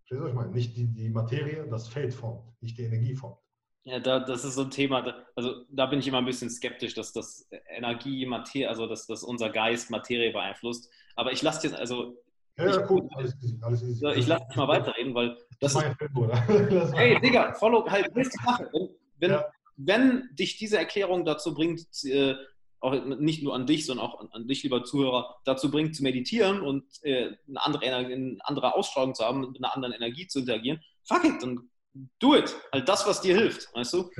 Verstehst 0.00 0.20
du, 0.20 0.24
was 0.24 0.30
ich 0.30 0.36
meine? 0.36 0.52
Nicht 0.52 0.76
die, 0.76 0.86
die 0.86 1.10
Materie, 1.10 1.66
das 1.68 1.88
Feld 1.88 2.14
formt, 2.14 2.60
nicht 2.62 2.76
die 2.78 2.84
Energie 2.84 3.14
formt. 3.14 3.38
Ja, 3.84 3.98
da, 3.98 4.20
das 4.20 4.44
ist 4.44 4.54
so 4.54 4.62
ein 4.62 4.70
Thema, 4.70 5.24
also 5.34 5.64
da 5.70 5.86
bin 5.86 6.00
ich 6.00 6.08
immer 6.08 6.18
ein 6.18 6.26
bisschen 6.26 6.50
skeptisch, 6.50 6.94
dass 6.94 7.12
das 7.12 7.48
Energie, 7.68 8.26
Materie, 8.26 8.68
also 8.68 8.86
dass, 8.86 9.06
dass 9.06 9.22
unser 9.22 9.48
Geist 9.48 9.90
Materie 9.90 10.32
beeinflusst. 10.32 10.90
Aber 11.16 11.32
ich 11.32 11.40
lasse 11.42 11.66
jetzt, 11.66 11.78
also. 11.78 12.22
Ja, 12.58 12.68
ja, 12.68 12.90
cool, 12.90 13.08
alles 13.14 13.34
easy, 13.42 13.58
alles 13.62 13.82
easy. 13.82 14.06
Ich 14.16 14.26
lasse 14.26 14.44
dich 14.46 14.56
mal 14.56 14.68
weiterreden, 14.68 15.14
weil 15.14 15.36
das, 15.60 15.72
das 15.72 15.84
ist. 15.84 15.96
Film, 15.96 16.16
oder? 16.18 16.36
hey, 16.94 17.18
Digga, 17.20 17.54
follow, 17.54 17.88
halt, 17.88 18.14
nächste 18.14 18.36
Sache. 18.44 18.68
Wenn, 18.72 18.90
wenn, 19.18 19.30
ja. 19.30 19.44
wenn 19.76 20.28
dich 20.32 20.58
diese 20.58 20.76
Erklärung 20.76 21.24
dazu 21.24 21.54
bringt, 21.54 21.86
äh, 22.04 22.34
auch 22.80 22.92
nicht 22.92 23.42
nur 23.42 23.54
an 23.54 23.66
dich, 23.66 23.86
sondern 23.86 24.06
auch 24.06 24.20
an, 24.20 24.28
an, 24.32 24.46
dich, 24.46 24.62
lieber 24.62 24.84
Zuhörer, 24.84 25.36
dazu 25.44 25.70
bringt, 25.70 25.96
zu 25.96 26.02
meditieren 26.02 26.60
und 26.60 26.84
äh, 27.02 27.32
eine, 27.48 27.64
andere, 27.64 27.94
eine 27.94 28.38
andere 28.40 28.74
Ausstrahlung 28.74 29.14
zu 29.14 29.24
haben, 29.24 29.40
mit 29.40 29.58
einer 29.58 29.74
anderen 29.74 29.94
Energie 29.94 30.26
zu 30.26 30.40
interagieren, 30.40 30.82
fuck 31.04 31.24
it, 31.24 31.42
dann 31.42 31.69
do 32.18 32.36
it. 32.36 32.54
Halt 32.72 32.88
das, 32.88 33.06
was 33.06 33.20
dir 33.20 33.36
hilft, 33.36 33.74
weißt 33.74 33.92
du? 33.92 34.10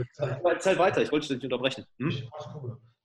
Zeit 0.59 0.79
weiter, 0.79 1.03
ich 1.03 1.13
wollte 1.13 1.29
dich 1.29 1.37
nicht 1.37 1.45
unterbrechen. 1.45 1.85
Hm? 1.99 2.13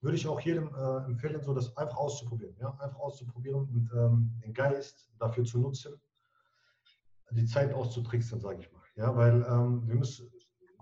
Würde 0.02 0.18
ich 0.18 0.28
auch 0.28 0.40
jedem 0.42 0.68
äh, 0.76 1.06
empfehlen, 1.06 1.42
so 1.42 1.54
das 1.54 1.76
einfach 1.78 1.98
auszuprobieren. 1.98 2.56
Ja? 2.60 2.78
Einfach 2.80 3.00
auszuprobieren 3.00 3.62
und 3.62 3.90
ähm, 3.96 4.40
den 4.44 4.54
Geist 4.54 5.10
dafür 5.20 5.44
zu 5.46 5.60
nutzen, 5.60 6.00
die 7.32 7.46
Zeit 7.46 7.74
auszutricksen, 7.74 8.40
sage 8.40 8.62
ich 8.62 8.72
mal. 8.72 8.82
Ja, 8.96 9.16
weil 9.16 9.46
ähm, 9.50 9.88
wir 9.88 9.96
müssen, 9.96 10.32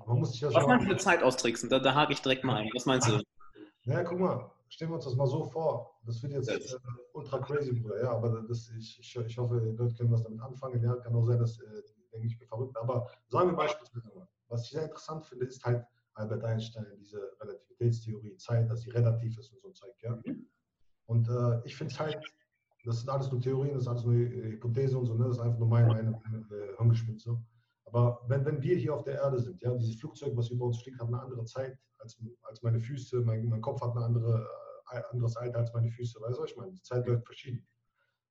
man 0.06 0.20
muss 0.20 0.32
sich 0.32 0.42
das 0.42 0.54
Was 0.54 0.68
meinst 0.68 0.86
du 0.86 0.90
mit 0.90 1.02
Zeit 1.02 1.24
austricksen? 1.24 1.70
Da, 1.70 1.80
da 1.80 1.96
hake 1.96 2.14
ich 2.14 2.22
direkt 2.22 2.44
mal 2.44 2.58
ein. 2.58 2.70
Was 2.76 2.86
meinst 2.86 3.08
du? 3.08 3.22
Ja, 3.86 4.04
guck 4.04 4.20
mal, 4.20 4.52
stellen 4.68 4.92
wir 4.92 4.96
uns 4.96 5.06
das 5.06 5.16
mal 5.16 5.28
so 5.28 5.46
vor. 5.46 5.98
Das 6.06 6.22
wird 6.22 6.34
jetzt 6.34 6.50
äh, 6.50 6.78
ultra 7.14 7.40
crazy, 7.40 7.74
Bruder. 7.74 8.04
Ja, 8.04 8.12
aber 8.12 8.44
das, 8.48 8.70
ich, 8.78 9.00
ich, 9.00 9.16
ich 9.16 9.38
hoffe, 9.38 9.62
die 9.62 9.76
Leute 9.76 9.96
können 9.96 10.12
was 10.12 10.24
damit 10.24 10.42
anfangen. 10.42 10.84
Ja, 10.84 10.96
kann 10.96 11.16
auch 11.16 11.26
sein, 11.26 11.40
dass 11.40 11.60
äh, 11.60 11.82
denke 12.14 12.28
ich, 12.28 12.38
bin 12.38 12.48
verrückt. 12.48 12.78
Aber 12.78 13.08
sagen 13.28 13.52
wir 13.52 13.58
beispielsweise 13.58 14.08
mal, 14.16 14.28
was 14.48 14.66
ich 14.66 14.72
sehr 14.72 14.84
interessant 14.84 15.26
finde, 15.26 15.46
ist 15.46 15.64
halt 15.66 15.86
Albert 16.16 16.44
Einstein, 16.44 16.86
diese 17.00 17.20
Relativitätstheorie, 17.40 18.38
Zeit, 18.38 18.70
dass 18.70 18.82
sie 18.82 18.92
relativ 18.92 19.38
ist 19.38 19.52
und 19.52 19.62
so 19.62 19.68
ein 19.68 19.74
Zeug. 19.74 19.94
Ja? 20.02 20.20
Mhm. 20.24 20.48
Und 21.06 21.28
äh, 21.28 21.62
ich 21.66 21.76
finde 21.76 21.94
Zeit, 21.94 22.24
das 22.86 23.00
sind 23.00 23.10
alles 23.10 23.32
nur 23.32 23.42
Theorien, 23.42 23.74
das 23.74 23.84
ist 23.84 23.88
alles 23.88 24.04
nur 24.04 24.14
Hypothese 24.14 24.98
und 24.98 25.06
so, 25.06 25.16
ne? 25.16 25.26
das 25.26 25.38
ist 25.38 25.42
einfach 25.42 25.60
nur 25.60 25.68
meine, 25.68 25.88
meine, 25.88 26.12
meine 26.12 26.38
äh, 26.52 26.76
Hirngespinste. 26.78 27.38
Aber 27.86 28.22
wenn, 28.28 28.46
wenn 28.46 28.62
wir 28.62 28.78
hier 28.78 28.94
auf 28.94 29.04
der 29.04 29.16
Erde 29.16 29.40
sind, 29.40 29.62
ja, 29.62 29.74
dieses 29.76 30.00
Flugzeug, 30.00 30.36
was 30.36 30.50
über 30.50 30.66
uns 30.66 30.82
fliegt, 30.82 31.00
hat 31.00 31.08
eine 31.08 31.22
andere 31.22 31.46
Zeit 31.46 31.78
als, 32.00 32.22
als 32.44 32.62
meine 32.62 32.80
Füße, 32.80 33.22
mein, 33.22 33.46
mein 33.46 33.62
Kopf 33.62 33.82
hat 33.82 33.96
ein 33.96 34.04
andere, 34.04 34.48
äh, 34.92 35.02
anderes 35.12 35.38
Alter 35.38 35.60
als 35.60 35.74
meine 35.74 35.92
Füße, 35.92 36.20
weißt 36.20 36.38
du, 36.38 36.44
was 36.44 36.52
ich 36.52 36.58
meine? 36.58 36.74
Die 36.74 36.82
Zeit 36.82 37.06
läuft 37.08 37.26
verschieden. 37.26 37.66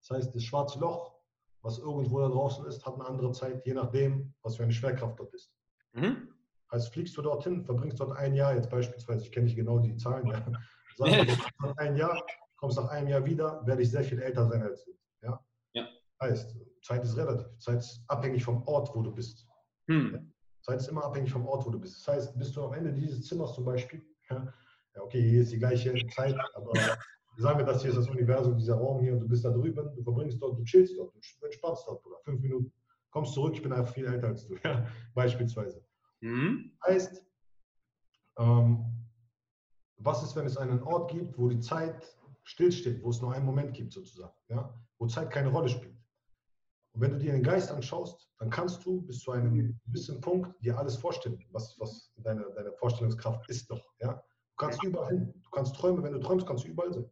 Das 0.01 0.19
heißt, 0.19 0.35
das 0.35 0.43
schwarze 0.43 0.79
Loch 0.81 1.22
was 1.63 1.79
irgendwo 1.79 2.21
da 2.21 2.29
draußen 2.29 2.67
ist, 2.67 2.85
hat 2.85 2.95
eine 2.95 3.07
andere 3.07 3.33
Zeit, 3.33 3.65
je 3.65 3.75
nachdem, 3.75 4.35
was 4.43 4.57
für 4.57 4.65
eine 4.65 4.73
Schwerkraft 4.73 5.19
dort 5.19 5.33
ist. 5.33 5.53
Mhm. 5.93 6.29
Heißt, 6.71 6.93
fliegst 6.93 7.17
du 7.17 7.23
dorthin, 7.23 7.65
verbringst 7.65 8.01
dort 8.01 8.17
ein 8.17 8.35
Jahr, 8.35 8.55
jetzt 8.55 8.71
beispielsweise, 8.71 9.25
ich 9.25 9.33
kenne 9.33 9.47
nicht 9.47 9.57
genau 9.57 9.79
die 9.79 9.97
Zahlen, 9.97 10.27
ja, 10.27 10.45
sagst 10.97 11.49
du, 11.61 11.75
ein 11.77 11.97
Jahr, 11.97 12.25
kommst 12.57 12.79
nach 12.79 12.89
einem 12.89 13.09
Jahr 13.09 13.25
wieder, 13.25 13.65
werde 13.67 13.83
ich 13.83 13.91
sehr 13.91 14.05
viel 14.05 14.21
älter 14.21 14.47
sein 14.47 14.63
als 14.63 14.85
du. 14.85 14.93
Ja? 15.23 15.45
ja. 15.75 15.89
Heißt, 16.21 16.57
Zeit 16.83 17.05
ist 17.05 17.17
relativ. 17.17 17.47
Zeit 17.59 17.79
ist 17.79 18.03
abhängig 18.09 18.45
vom 18.45 18.67
Ort, 18.67 18.95
wo 18.95 19.03
du 19.03 19.13
bist. 19.13 19.47
Mhm. 19.87 20.13
Ja? 20.15 20.21
Zeit 20.63 20.81
ist 20.81 20.89
immer 20.89 21.05
abhängig 21.05 21.33
vom 21.33 21.47
Ort, 21.47 21.67
wo 21.67 21.71
du 21.71 21.81
bist. 21.81 22.07
Das 22.07 22.15
heißt, 22.15 22.39
bist 22.39 22.57
du 22.57 22.65
am 22.65 22.73
Ende 22.73 22.93
dieses 22.93 23.27
Zimmers 23.27 23.55
zum 23.55 23.65
Beispiel, 23.65 24.03
ja 24.31 24.53
okay, 25.01 25.23
hier 25.23 25.43
ist 25.43 25.53
die 25.53 25.59
gleiche 25.59 25.95
Zeit, 26.09 26.37
aber 26.55 26.73
sagen 27.37 27.59
wir, 27.59 27.67
das 27.67 27.83
hier 27.83 27.91
ist 27.91 27.97
das 27.97 28.09
Universum, 28.09 28.57
dieser 28.57 28.77
Raum 28.77 29.01
hier 29.01 29.15
und 29.15 29.21
du 29.21 29.29
bist 29.29 29.45
da 29.45 29.51
drüben, 29.51 29.95
du 29.95 30.03
verbringst 30.03 30.41
dort, 30.41 30.59
du 30.59 30.65
chillst 30.65 30.97
dort, 30.97 31.15
du 31.15 31.47
entspannst 31.47 31.87
dort, 31.87 32.03
Bruder. 32.03 32.19
Fünf 32.25 32.41
Minuten, 32.41 32.73
kommst 33.11 33.35
zurück, 33.35 33.55
ich 33.55 33.63
bin 33.63 33.73
einfach 33.73 33.93
viel 33.93 34.07
älter 34.07 34.29
als 34.29 34.47
du, 34.47 34.57
ja, 34.65 34.87
beispielsweise. 35.15 35.85
Mhm. 36.21 36.73
Heißt, 36.87 37.25
ähm, 38.39 38.85
was 39.97 40.23
ist, 40.23 40.37
wenn 40.37 40.47
es 40.47 40.57
einen 40.57 40.83
Ort 40.83 41.11
gibt, 41.11 41.39
wo 41.39 41.49
die 41.49 41.61
Zeit 41.61 42.17
stillsteht, 42.45 43.03
wo 43.03 43.11
es 43.11 43.21
nur 43.21 43.33
einen 43.33 43.47
Moment 43.47 43.73
gibt, 43.75 43.93
sozusagen, 43.93 44.35
ja, 44.49 44.75
wo 44.99 45.07
Zeit 45.07 45.31
keine 45.31 45.49
Rolle 45.49 45.69
spielt? 45.69 45.97
Und 46.93 47.01
wenn 47.01 47.13
du 47.13 47.19
dir 47.19 47.33
den 47.33 47.43
Geist 47.43 47.71
anschaust, 47.71 48.29
dann 48.39 48.51
kannst 48.51 48.85
du 48.85 49.01
bis 49.03 49.21
zu 49.21 49.31
einem 49.31 49.79
gewissen 49.87 50.21
Punkt 50.21 50.55
dir 50.63 50.79
alles 50.79 50.97
vorstellen, 50.97 51.43
was, 51.51 51.79
was 51.79 52.13
deine, 52.17 52.45
deine 52.55 52.73
Vorstellungskraft 52.73 53.49
ist 53.49 53.71
doch. 53.71 53.83
Ja? 54.01 54.15
Du 54.15 54.57
kannst 54.57 54.85
überall 54.85 55.09
hin. 55.09 55.33
Du 55.43 55.51
kannst 55.51 55.75
träumen, 55.77 56.03
wenn 56.03 56.13
du 56.13 56.19
träumst, 56.19 56.47
kannst 56.47 56.65
du 56.65 56.69
überall 56.69 56.93
sein. 56.93 57.11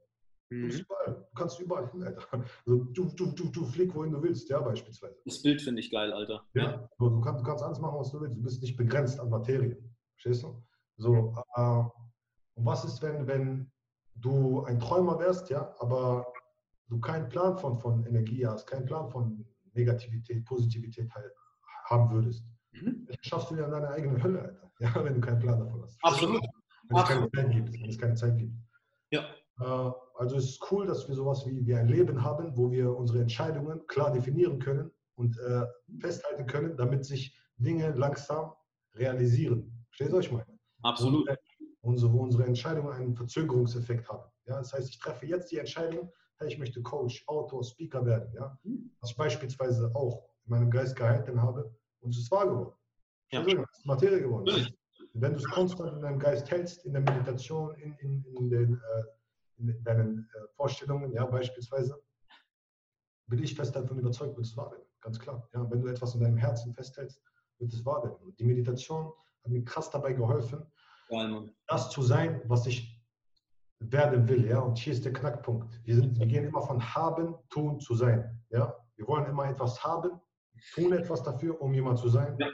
Mhm. 0.51 0.69
Du, 0.69 0.77
überall. 0.77 1.15
du 1.15 1.35
kannst 1.35 1.61
überall 1.61 1.91
hin, 1.91 2.03
Alter. 2.03 2.27
Also 2.33 2.85
du, 2.85 3.05
du, 3.15 3.27
du, 3.33 3.49
du 3.51 3.65
flieg, 3.65 3.95
wohin 3.95 4.13
du 4.13 4.23
willst, 4.23 4.49
ja, 4.49 4.61
beispielsweise. 4.61 5.17
Das 5.25 5.41
Bild 5.43 5.63
finde 5.63 5.81
ich 5.81 5.91
geil, 5.91 6.13
Alter. 6.13 6.45
Ja, 6.55 6.89
du, 6.99 7.21
kannst, 7.21 7.41
du 7.41 7.45
kannst 7.45 7.65
alles 7.65 7.79
machen, 7.79 7.99
was 7.99 8.11
du 8.11 8.21
willst. 8.21 8.37
Du 8.37 8.43
bist 8.43 8.61
nicht 8.61 8.77
begrenzt 8.77 9.21
an 9.21 9.31
Materie. 9.31 9.77
Verstehst 10.15 10.43
du? 10.43 10.63
So, 10.97 11.35
äh, 11.55 11.83
und 12.55 12.67
was 12.67 12.85
ist, 12.85 13.01
wenn, 13.01 13.27
wenn 13.27 13.73
du 14.17 14.65
ein 14.65 14.81
Träumer 14.81 15.19
wärst, 15.19 15.51
ja, 15.51 15.75
aber 15.79 16.27
du 16.89 17.01
keinen 17.01 17.29
Plan 17.29 17.57
von, 17.57 17.79
von 17.79 18.05
Energie 18.05 18.47
hast, 18.47 18.67
keinen 18.67 18.87
Plan 18.87 19.09
von 19.09 19.47
Negativität, 19.73 20.45
Positivität 20.45 21.15
halt 21.15 21.33
haben 21.85 22.11
würdest? 22.11 22.45
Mhm. 22.73 23.07
Schaffst 23.23 23.51
du 23.51 23.55
ja 23.55 23.69
deine 23.69 23.89
eigene 23.89 24.23
Hölle, 24.23 24.43
Alter. 24.43 24.71
Ja, 24.81 25.05
wenn 25.05 25.15
du 25.15 25.21
keinen 25.21 25.39
Plan 25.39 25.61
davon 25.61 25.83
hast. 25.83 25.99
Absolut. 26.03 26.43
Wenn 26.89 26.97
es 26.97 27.05
keine 27.05 27.31
Zeit 27.31 27.51
gibt. 27.51 27.73
Wenn 27.75 27.91
es 27.91 27.99
keine 27.99 28.15
Zeit 28.15 28.39
gibt. 28.39 28.55
Ja. 29.11 29.27
Äh, 29.61 29.93
also 30.21 30.37
es 30.37 30.51
ist 30.51 30.71
cool, 30.71 30.87
dass 30.87 31.09
wir 31.09 31.15
sowas 31.15 31.47
wie, 31.47 31.67
wie 31.67 31.75
ein 31.75 31.89
Leben 31.89 32.23
haben, 32.23 32.55
wo 32.55 32.71
wir 32.71 32.95
unsere 32.95 33.23
Entscheidungen 33.23 33.87
klar 33.87 34.13
definieren 34.13 34.59
können 34.59 34.91
und 35.15 35.39
äh, 35.39 35.65
festhalten 35.99 36.47
können, 36.47 36.77
damit 36.77 37.07
sich 37.07 37.35
Dinge 37.57 37.91
langsam 37.93 38.53
realisieren. 38.95 39.73
Versteht 39.89 40.11
ihr 40.11 40.17
euch 40.17 40.31
mal? 40.31 40.45
Absolut. 40.83 41.27
Unsere, 41.81 42.13
wo 42.13 42.19
unsere 42.21 42.45
Entscheidungen 42.45 42.93
einen 42.93 43.15
Verzögerungseffekt 43.15 44.11
haben. 44.11 44.31
Ja? 44.45 44.59
Das 44.59 44.75
heißt, 44.75 44.91
ich 44.91 44.99
treffe 44.99 45.25
jetzt 45.25 45.51
die 45.53 45.57
Entscheidung, 45.57 46.13
hey, 46.37 46.49
ich 46.49 46.59
möchte 46.59 46.83
Coach, 46.83 47.25
Autor, 47.27 47.65
Speaker 47.65 48.05
werden. 48.05 48.31
Ja? 48.35 48.59
Mhm. 48.63 48.91
Was 49.01 49.13
ich 49.13 49.17
beispielsweise 49.17 49.91
auch 49.95 50.29
in 50.45 50.51
meinem 50.51 50.71
Geist 50.71 50.97
gehalten 50.97 51.41
habe 51.41 51.75
und 52.01 52.11
es 52.11 52.19
ist 52.19 52.31
wahr 52.31 52.47
geworden. 52.47 52.75
Ja. 53.33 53.41
Es 53.41 53.79
ist 53.79 53.87
Materie 53.87 54.21
geworden. 54.21 54.69
Wenn 55.15 55.33
du 55.33 55.39
es 55.39 55.47
konstant 55.47 55.95
in 55.95 56.03
deinem 56.03 56.19
Geist 56.19 56.51
hältst, 56.51 56.85
in 56.85 56.93
der 56.93 57.01
Meditation, 57.01 57.75
in, 57.77 57.95
in, 58.01 58.25
in 58.37 58.51
den 58.51 58.75
äh, 58.75 59.03
in 59.69 59.83
deinen 59.85 60.29
äh, 60.35 60.49
Vorstellungen, 60.55 61.13
ja, 61.13 61.25
beispielsweise, 61.27 62.03
bin 63.27 63.43
ich 63.43 63.55
fest 63.55 63.77
davon 63.77 63.99
überzeugt, 63.99 64.37
wird 64.37 64.47
es 64.47 64.57
wahr 64.57 64.71
werden. 64.73 64.85
Ganz 65.01 65.19
klar. 65.19 65.49
Ja, 65.55 65.71
wenn 65.71 65.81
du 65.81 65.89
etwas 65.89 66.15
in 66.15 66.21
deinem 66.21 66.37
Herzen 66.37 66.75
festhältst, 66.75 67.23
wird 67.59 67.73
es 67.73 67.85
wahr 67.85 68.03
werden. 68.03 68.17
Und 68.23 68.39
die 68.39 68.45
Meditation 68.45 69.13
hat 69.45 69.53
mir 69.53 69.65
krass 69.65 69.91
dabei 69.91 70.13
geholfen, 70.13 70.67
ja, 71.11 71.45
das 71.67 71.91
zu 71.91 72.03
sein, 72.03 72.41
was 72.45 72.67
ich 72.67 73.01
werden 73.81 74.29
will. 74.29 74.47
Ja? 74.47 74.61
Und 74.61 74.79
hier 74.79 74.93
ist 74.93 75.05
der 75.05 75.13
Knackpunkt. 75.13 75.81
Wir, 75.85 75.97
sind, 75.97 76.19
wir 76.19 76.27
gehen 76.27 76.45
immer 76.45 76.63
von 76.63 76.83
haben, 76.95 77.35
tun, 77.49 77.81
zu 77.81 77.95
sein. 77.95 78.41
Ja? 78.51 78.77
Wir 78.97 79.07
wollen 79.07 79.27
immer 79.27 79.49
etwas 79.49 79.83
haben, 79.83 80.21
tun 80.75 80.93
etwas 80.93 81.23
dafür, 81.23 81.61
um 81.61 81.73
jemand 81.73 81.99
zu 81.99 82.09
sein. 82.09 82.37
Ja, 82.39 82.49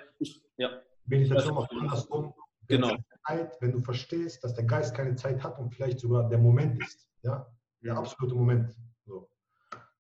ja. 0.57 0.81
Meditation 1.05 1.55
macht 1.55 1.71
andersrum. 1.73 2.33
Genau. 2.69 2.97
Zeit, 3.27 3.57
wenn 3.61 3.73
du 3.73 3.81
verstehst, 3.81 4.43
dass 4.45 4.55
der 4.55 4.65
Geist 4.65 4.95
keine 4.95 5.15
Zeit 5.17 5.43
hat 5.43 5.59
und 5.59 5.75
vielleicht 5.75 6.01
sogar 6.01 6.29
der 6.29 6.39
Moment 6.39 6.81
ist, 6.83 7.09
ja, 7.23 7.47
der 7.83 7.93
mhm. 7.93 7.99
absolute 7.99 8.35
Moment. 8.35 8.75
So. 9.05 9.29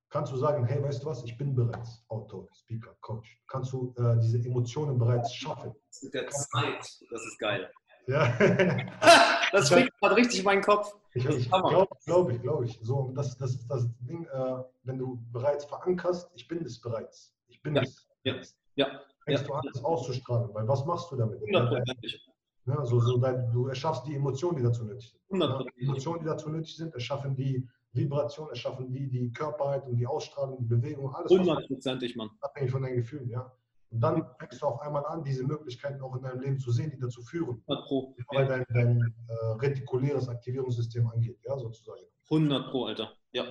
Kannst 0.09 0.33
du 0.33 0.37
sagen, 0.37 0.65
hey, 0.65 0.83
weißt 0.83 1.03
du 1.03 1.07
was, 1.07 1.25
ich 1.25 1.37
bin 1.37 1.55
bereits 1.55 2.05
Autor, 2.09 2.49
Speaker, 2.55 2.95
Coach. 3.01 3.43
Kannst 3.49 3.73
du 3.73 3.93
äh, 3.97 4.19
diese 4.21 4.39
Emotionen 4.39 4.99
bereits 4.99 5.35
schaffen? 5.35 5.75
Mit 6.03 6.15
der 6.15 6.29
Zeit, 6.29 6.79
das 7.11 7.23
ist 7.27 7.39
geil. 7.39 7.71
Ja. 8.07 8.33
das 9.53 9.69
fliegt 9.69 9.91
gerade 10.01 10.17
richtig 10.17 10.39
in 10.41 10.45
meinen 10.45 10.63
Kopf. 10.63 10.95
Ich, 11.15 11.25
ich 11.25 11.51
glaube, 11.51 11.89
glaube 12.05 12.33
ich, 12.35 12.41
glaube 12.41 12.65
ich. 12.65 12.79
So, 12.83 13.13
das, 13.15 13.37
das 13.37 13.51
ist 13.53 13.69
das 13.69 13.89
Ding, 14.01 14.27
äh, 14.27 14.63
wenn 14.85 14.99
du 14.99 15.21
bereits 15.33 15.65
verankerst, 15.65 16.31
ich 16.35 16.47
bin 16.47 16.65
es 16.65 16.81
bereits. 16.81 17.35
Ich 17.49 17.61
bin 17.63 17.75
ja. 17.75 17.83
es. 17.83 18.07
Ja. 18.23 18.37
ja. 18.77 19.01
Fängst 19.25 19.43
ja. 19.43 19.49
du 19.49 19.55
an, 19.55 19.63
es 19.73 19.85
auszustrahlen. 19.85 20.55
Weil 20.55 20.69
was 20.69 20.85
machst 20.85 21.11
du 21.11 21.17
damit? 21.17 21.41
100%. 21.41 22.36
Ja, 22.67 22.85
so, 22.85 22.99
so, 23.01 23.19
du 23.19 23.69
erschaffst 23.69 24.07
die 24.07 24.17
Emotionen, 24.17 24.57
die 24.57 24.63
dazu 24.65 24.85
nötig 24.85 25.11
sind. 25.11 25.41
Ja, 25.41 25.63
die 25.79 25.85
Emotionen, 25.85 26.21
die 26.21 26.27
dazu 26.27 26.51
nötig 26.51 26.77
sind, 26.77 26.93
erschaffen 26.95 27.37
die 27.37 27.67
Vibration, 27.93 28.49
erschaffen 28.51 28.91
die 28.93 29.09
die 29.09 29.33
Körperhaltung, 29.33 29.97
die 29.97 30.07
Ausstrahlung, 30.07 30.59
die 30.59 30.65
Bewegung, 30.65 31.15
alles. 31.15 31.31
Hundertprozentig, 31.31 32.17
Mann. 32.17 32.31
Abhängig 32.41 32.73
von 32.73 32.83
deinen 32.83 32.97
Gefühlen, 32.97 33.29
ja. 33.29 33.53
Und 33.91 34.01
dann 34.01 34.27
fängst 34.39 34.61
du 34.61 34.67
auf 34.67 34.81
einmal 34.81 35.07
an, 35.07 35.23
diese 35.23 35.45
Möglichkeiten 35.45 36.03
auch 36.03 36.17
in 36.17 36.23
deinem 36.23 36.41
Leben 36.41 36.59
zu 36.59 36.73
sehen, 36.73 36.91
die 36.91 36.99
dazu 36.99 37.23
führen. 37.23 37.63
100 37.69 37.87
Pro. 37.87 38.17
Weil 38.29 38.47
dein, 38.47 38.65
dein 38.71 39.15
äh, 39.29 39.53
retikuläres 39.61 40.29
Aktivierungssystem 40.29 41.07
angeht, 41.07 41.39
ja, 41.45 41.57
sozusagen. 41.57 42.03
100 42.31 42.71
Pro, 42.71 42.87
Alter. 42.87 43.13
Ja. 43.33 43.45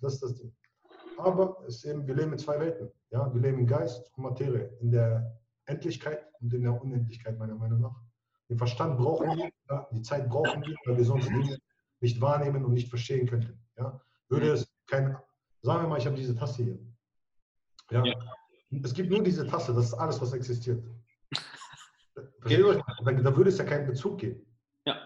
Das 0.00 0.14
ist 0.14 0.22
das 0.22 0.34
Ding. 0.36 0.54
Aber 1.18 1.64
eben, 1.84 2.06
wir 2.06 2.14
leben 2.14 2.32
in 2.32 2.38
zwei 2.38 2.58
Welten. 2.58 2.90
Ja? 3.10 3.32
Wir 3.32 3.40
leben 3.40 3.58
in 3.58 3.66
Geist 3.66 4.10
und 4.16 4.22
Materie, 4.24 4.76
in 4.80 4.90
der 4.90 5.38
Endlichkeit 5.66 6.26
und 6.40 6.52
in 6.52 6.62
der 6.62 6.80
Unendlichkeit, 6.80 7.38
meiner 7.38 7.54
Meinung 7.54 7.80
nach. 7.80 8.03
Den 8.48 8.58
Verstand 8.58 8.98
brauchen 8.98 9.36
wir, 9.36 9.50
ja? 9.70 9.88
die 9.92 10.02
Zeit 10.02 10.28
brauchen 10.28 10.62
wir, 10.62 10.76
weil 10.84 10.98
wir 10.98 11.04
sonst 11.04 11.28
Dinge 11.28 11.58
nicht 12.00 12.20
wahrnehmen 12.20 12.64
und 12.64 12.74
nicht 12.74 12.88
verstehen 12.88 13.26
könnten. 13.26 13.58
Ja? 13.78 14.00
Würde 14.28 14.52
es 14.52 14.68
kein, 14.86 15.16
sagen 15.62 15.82
wir 15.82 15.88
mal, 15.88 15.98
ich 15.98 16.06
habe 16.06 16.16
diese 16.16 16.36
Tasse 16.36 16.62
hier. 16.62 16.78
Ja? 17.90 18.04
ja. 18.04 18.14
Es 18.82 18.92
gibt 18.92 19.10
nur 19.10 19.22
diese 19.22 19.46
Tasse, 19.46 19.72
das 19.72 19.86
ist 19.86 19.94
alles, 19.94 20.20
was 20.20 20.32
existiert. 20.32 20.84
Da, 22.14 23.12
da 23.12 23.36
würde 23.36 23.48
es 23.48 23.58
ja 23.58 23.64
keinen 23.64 23.86
Bezug 23.86 24.18
geben. 24.18 24.46
Ja. 24.84 24.96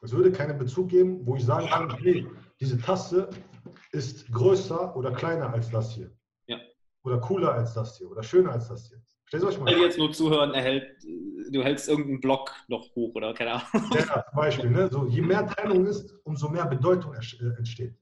Es 0.00 0.12
würde 0.12 0.32
keinen 0.32 0.58
Bezug 0.58 0.88
geben, 0.88 1.26
wo 1.26 1.36
ich 1.36 1.44
sagen 1.44 1.66
kann, 1.68 1.90
hey, 1.98 2.26
diese 2.60 2.78
Tasse 2.78 3.28
ist 3.92 4.30
größer 4.32 4.96
oder 4.96 5.12
kleiner 5.12 5.52
als 5.52 5.70
das 5.70 5.92
hier. 5.92 6.10
Ja. 6.46 6.58
Oder 7.04 7.18
cooler 7.20 7.52
als 7.52 7.74
das 7.74 7.98
hier 7.98 8.10
oder 8.10 8.22
schöner 8.22 8.52
als 8.52 8.68
das 8.68 8.88
hier. 8.88 9.02
Verstehst 9.30 9.42
du, 9.42 9.46
was 9.46 9.54
ich 9.54 9.60
meine? 9.60 9.76
Wenn 9.76 9.82
jetzt 9.84 9.98
nur 9.98 10.12
zuhören, 10.12 10.54
erhält, 10.54 10.96
du 11.50 11.62
hältst 11.62 11.88
irgendeinen 11.88 12.20
Block 12.20 12.50
noch 12.68 12.94
hoch 12.94 13.14
oder 13.14 13.34
keine 13.34 13.54
Ahnung. 13.54 13.90
Ja, 13.94 14.24
zum 14.24 14.36
Beispiel. 14.36 14.70
Ne? 14.70 14.88
So, 14.90 15.06
je 15.06 15.20
mehr 15.20 15.46
Trennung 15.46 15.86
ist, 15.86 16.14
umso 16.24 16.48
mehr 16.48 16.64
Bedeutung 16.64 17.12
äh, 17.12 17.58
entsteht. 17.58 17.94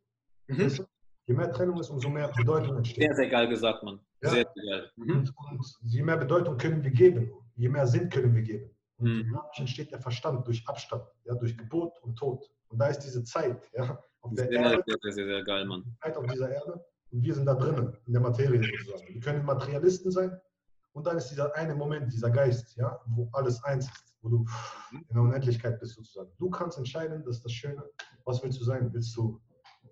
Mhm. 0.47 0.87
Je 1.27 1.35
mehr 1.35 1.53
Trennung 1.53 1.81
ist, 1.81 1.91
umso 1.91 2.09
mehr 2.09 2.29
Bedeutung 2.29 2.77
entsteht. 2.77 3.03
Sehr, 3.03 3.17
sehr 3.17 3.29
geil 3.29 3.49
gesagt, 3.49 3.83
Mann. 3.83 3.99
Ja? 4.23 4.31
Sehr, 4.31 4.47
sehr 4.55 4.65
geil. 4.71 4.91
Mhm. 4.95 5.11
Und, 5.11 5.35
und, 5.37 5.77
je 5.83 6.03
mehr 6.03 6.17
Bedeutung 6.17 6.57
können 6.59 6.85
wir 6.85 6.93
geben, 6.93 7.33
je 7.57 7.69
mehr 7.69 7.89
Sinn 7.89 8.09
können 8.09 8.33
wir 8.33 8.43
geben. 8.43 8.71
Und 8.99 9.09
mhm. 9.09 9.33
dadurch 9.33 9.59
entsteht 9.59 9.91
der 9.91 10.01
Verstand 10.01 10.47
durch 10.47 10.63
Abstand, 10.69 11.03
ja, 11.25 11.35
durch 11.35 11.59
Geburt 11.59 12.01
und 12.03 12.17
Tod. 12.17 12.49
Und 12.69 12.79
da 12.79 12.87
ist 12.87 13.01
diese 13.01 13.25
Zeit, 13.25 13.69
ja, 13.73 13.99
auf 14.21 14.33
der 14.35 14.47
sehr, 14.47 14.61
Erde. 14.61 14.85
Sehr, 14.87 15.13
sehr, 15.13 15.27
sehr 15.27 15.43
geil, 15.43 15.65
Mann. 15.65 15.85
Zeit 16.01 16.17
auf 16.17 16.27
dieser 16.27 16.51
Erde. 16.51 16.85
Und 17.11 17.23
wir 17.23 17.35
sind 17.35 17.47
da 17.47 17.55
drinnen, 17.55 17.97
in 18.07 18.13
der 18.13 18.23
Materie 18.23 18.63
sozusagen. 18.63 19.13
Wir 19.13 19.21
können 19.21 19.45
Materialisten 19.45 20.13
sein. 20.13 20.41
Und 20.97 21.07
dann 21.07 21.19
ist 21.19 21.29
dieser 21.29 21.55
eine 21.55 21.75
Moment, 21.75 22.11
dieser 22.11 22.31
Geist, 22.31 22.75
ja, 22.77 22.99
wo 23.07 23.29
alles 23.33 23.63
eins 23.65 23.85
ist, 23.85 24.15
wo 24.23 24.31
du 24.31 24.47
in 24.93 25.15
der 25.15 25.23
Unendlichkeit 25.23 25.79
bist 25.79 25.95
sozusagen. 25.95 26.31
Du 26.39 26.49
kannst 26.49 26.79
entscheiden, 26.79 27.23
das 27.25 27.37
ist 27.37 27.45
das 27.45 27.53
Schöne. 27.53 27.85
Was 28.25 28.43
willst 28.43 28.59
du 28.61 28.65
sein? 28.65 28.93
Willst 28.93 29.15
du 29.15 29.41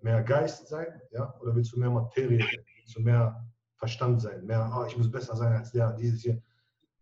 mehr 0.01 0.23
Geist 0.23 0.67
sein, 0.67 0.99
ja, 1.11 1.33
oder 1.41 1.55
willst 1.55 1.71
du 1.73 1.79
mehr 1.79 1.91
Materie 1.91 2.39
sein? 2.39 2.65
Willst 2.77 2.95
du 2.95 3.01
mehr 3.01 3.47
Verstand 3.77 4.19
sein? 4.21 4.43
Mehr, 4.45 4.71
oh, 4.75 4.85
ich 4.85 4.97
muss 4.97 5.11
besser 5.11 5.35
sein 5.35 5.53
als 5.53 5.71
der, 5.71 5.93
dieses 5.93 6.21
hier 6.21 6.41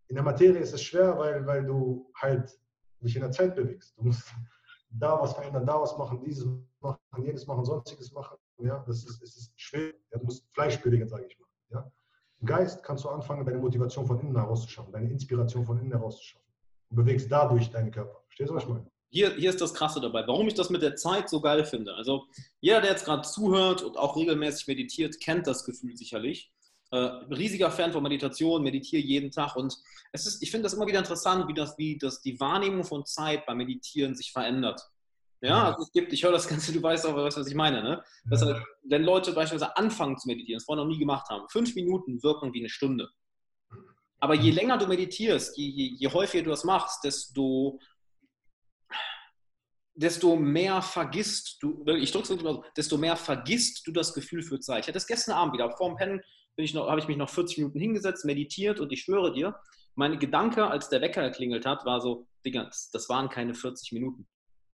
in 0.08 0.16
der 0.16 0.24
Materie 0.24 0.60
ist 0.60 0.74
es 0.74 0.82
schwer, 0.82 1.18
weil, 1.18 1.46
weil 1.46 1.64
du 1.64 2.10
halt 2.14 2.56
dich 3.00 3.16
in 3.16 3.22
der 3.22 3.30
Zeit 3.30 3.54
bewegst. 3.54 3.96
Du 3.96 4.04
musst 4.04 4.22
da 4.90 5.20
was 5.20 5.32
verändern, 5.32 5.66
da 5.66 5.80
was 5.80 5.96
machen, 5.96 6.20
dieses 6.20 6.46
machen, 6.80 7.00
jenes 7.24 7.46
machen, 7.46 7.64
sonstiges 7.64 8.12
machen. 8.12 8.36
Ja, 8.58 8.84
das 8.86 9.04
ist, 9.04 9.22
es 9.22 9.36
ist 9.36 9.52
schwer. 9.56 9.92
Ja, 10.12 10.18
du 10.18 10.26
musst 10.26 10.46
Fleisch 10.52 10.80
bewegen, 10.80 11.08
sage 11.08 11.26
ich 11.26 11.38
mal. 11.38 11.48
Ja. 11.70 11.92
Geist 12.44 12.82
kannst 12.82 13.04
du 13.04 13.08
anfangen, 13.08 13.44
deine 13.44 13.58
Motivation 13.58 14.06
von 14.06 14.20
innen 14.20 14.36
herauszuschaffen, 14.36 14.92
deine 14.92 15.10
Inspiration 15.10 15.64
von 15.64 15.78
innen 15.78 15.92
herauszuschaffen. 15.92 16.46
Und 16.90 16.96
bewegst 16.96 17.30
dadurch 17.30 17.70
deinen 17.70 17.90
Körper. 17.90 18.22
Verstehst 18.26 18.50
du, 18.50 18.54
was 18.54 18.62
ich 18.64 18.68
meine? 18.68 18.86
Hier, 19.10 19.32
hier 19.34 19.50
ist 19.50 19.60
das 19.60 19.72
Krasse 19.72 20.00
dabei, 20.00 20.26
warum 20.26 20.48
ich 20.48 20.54
das 20.54 20.70
mit 20.70 20.82
der 20.82 20.96
Zeit 20.96 21.28
so 21.28 21.40
geil 21.40 21.64
finde. 21.64 21.94
Also 21.94 22.24
jeder, 22.60 22.80
der 22.80 22.90
jetzt 22.90 23.04
gerade 23.04 23.22
zuhört 23.22 23.82
und 23.82 23.96
auch 23.96 24.16
regelmäßig 24.16 24.66
meditiert, 24.66 25.20
kennt 25.20 25.46
das 25.46 25.64
Gefühl 25.64 25.96
sicherlich. 25.96 26.52
Äh, 26.90 26.96
riesiger 26.96 27.70
Fan 27.70 27.92
von 27.92 28.02
Meditation, 28.02 28.62
meditiere 28.62 29.02
jeden 29.02 29.30
Tag 29.30 29.56
und 29.56 29.76
es 30.12 30.26
ist, 30.26 30.42
ich 30.42 30.50
finde 30.50 30.64
das 30.64 30.74
immer 30.74 30.86
wieder 30.86 30.98
interessant, 30.98 31.48
wie 31.48 31.54
das, 31.54 31.78
wie 31.78 31.98
das 31.98 32.22
die 32.22 32.38
Wahrnehmung 32.38 32.84
von 32.84 33.04
Zeit 33.04 33.46
beim 33.46 33.58
Meditieren 33.58 34.14
sich 34.14 34.32
verändert. 34.32 34.80
Ja, 35.44 35.64
also 35.66 35.82
es 35.82 35.92
gibt, 35.92 36.12
ich 36.12 36.24
höre 36.24 36.32
das 36.32 36.48
Ganze, 36.48 36.72
du 36.72 36.82
weißt 36.82 37.06
auch, 37.06 37.14
was, 37.16 37.36
was 37.36 37.46
ich 37.46 37.54
meine, 37.54 37.82
ne? 37.82 38.02
Dass 38.24 38.42
halt, 38.42 38.62
wenn 38.84 39.02
Leute 39.02 39.32
beispielsweise 39.32 39.76
anfangen 39.76 40.16
zu 40.16 40.26
meditieren, 40.26 40.58
das 40.58 40.64
vorher 40.64 40.84
noch 40.84 40.90
nie 40.90 40.98
gemacht 40.98 41.28
haben, 41.28 41.46
fünf 41.50 41.74
Minuten 41.74 42.22
wirken 42.22 42.54
wie 42.54 42.60
eine 42.60 42.70
Stunde. 42.70 43.10
Aber 44.20 44.34
je 44.34 44.52
länger 44.52 44.78
du 44.78 44.86
meditierst, 44.86 45.58
je, 45.58 45.68
je, 45.68 45.96
je 45.98 46.08
häufiger 46.08 46.44
du 46.44 46.50
das 46.50 46.64
machst, 46.64 47.04
desto, 47.04 47.78
desto 49.94 50.34
mehr 50.34 50.80
vergisst 50.80 51.58
du, 51.60 51.84
ich 51.88 52.10
drücke 52.10 52.32
es 52.32 52.42
mal 52.42 52.54
so, 52.54 52.64
desto 52.74 52.96
mehr 52.96 53.16
vergisst 53.16 53.86
du 53.86 53.92
das 53.92 54.14
Gefühl 54.14 54.42
für 54.42 54.60
Zeit. 54.60 54.80
Ich 54.80 54.86
hatte 54.86 54.92
das 54.92 55.06
gestern 55.06 55.34
Abend 55.34 55.52
wieder, 55.52 55.70
vor 55.76 55.88
dem 55.90 55.96
Pennen 55.96 56.20
bin 56.56 56.64
ich 56.64 56.72
noch, 56.72 56.88
habe 56.88 57.00
ich 57.00 57.08
mich 57.08 57.18
noch 57.18 57.28
40 57.28 57.58
Minuten 57.58 57.80
hingesetzt, 57.80 58.24
meditiert 58.24 58.80
und 58.80 58.90
ich 58.92 59.02
schwöre 59.02 59.32
dir, 59.32 59.54
mein 59.94 60.18
Gedanke, 60.18 60.66
als 60.66 60.88
der 60.88 61.02
Wecker 61.02 61.28
geklingelt 61.28 61.66
hat, 61.66 61.84
war 61.84 62.00
so, 62.00 62.26
Digga, 62.46 62.64
das, 62.64 62.90
das 62.90 63.08
waren 63.08 63.28
keine 63.28 63.54
40 63.54 63.92
Minuten. 63.92 64.26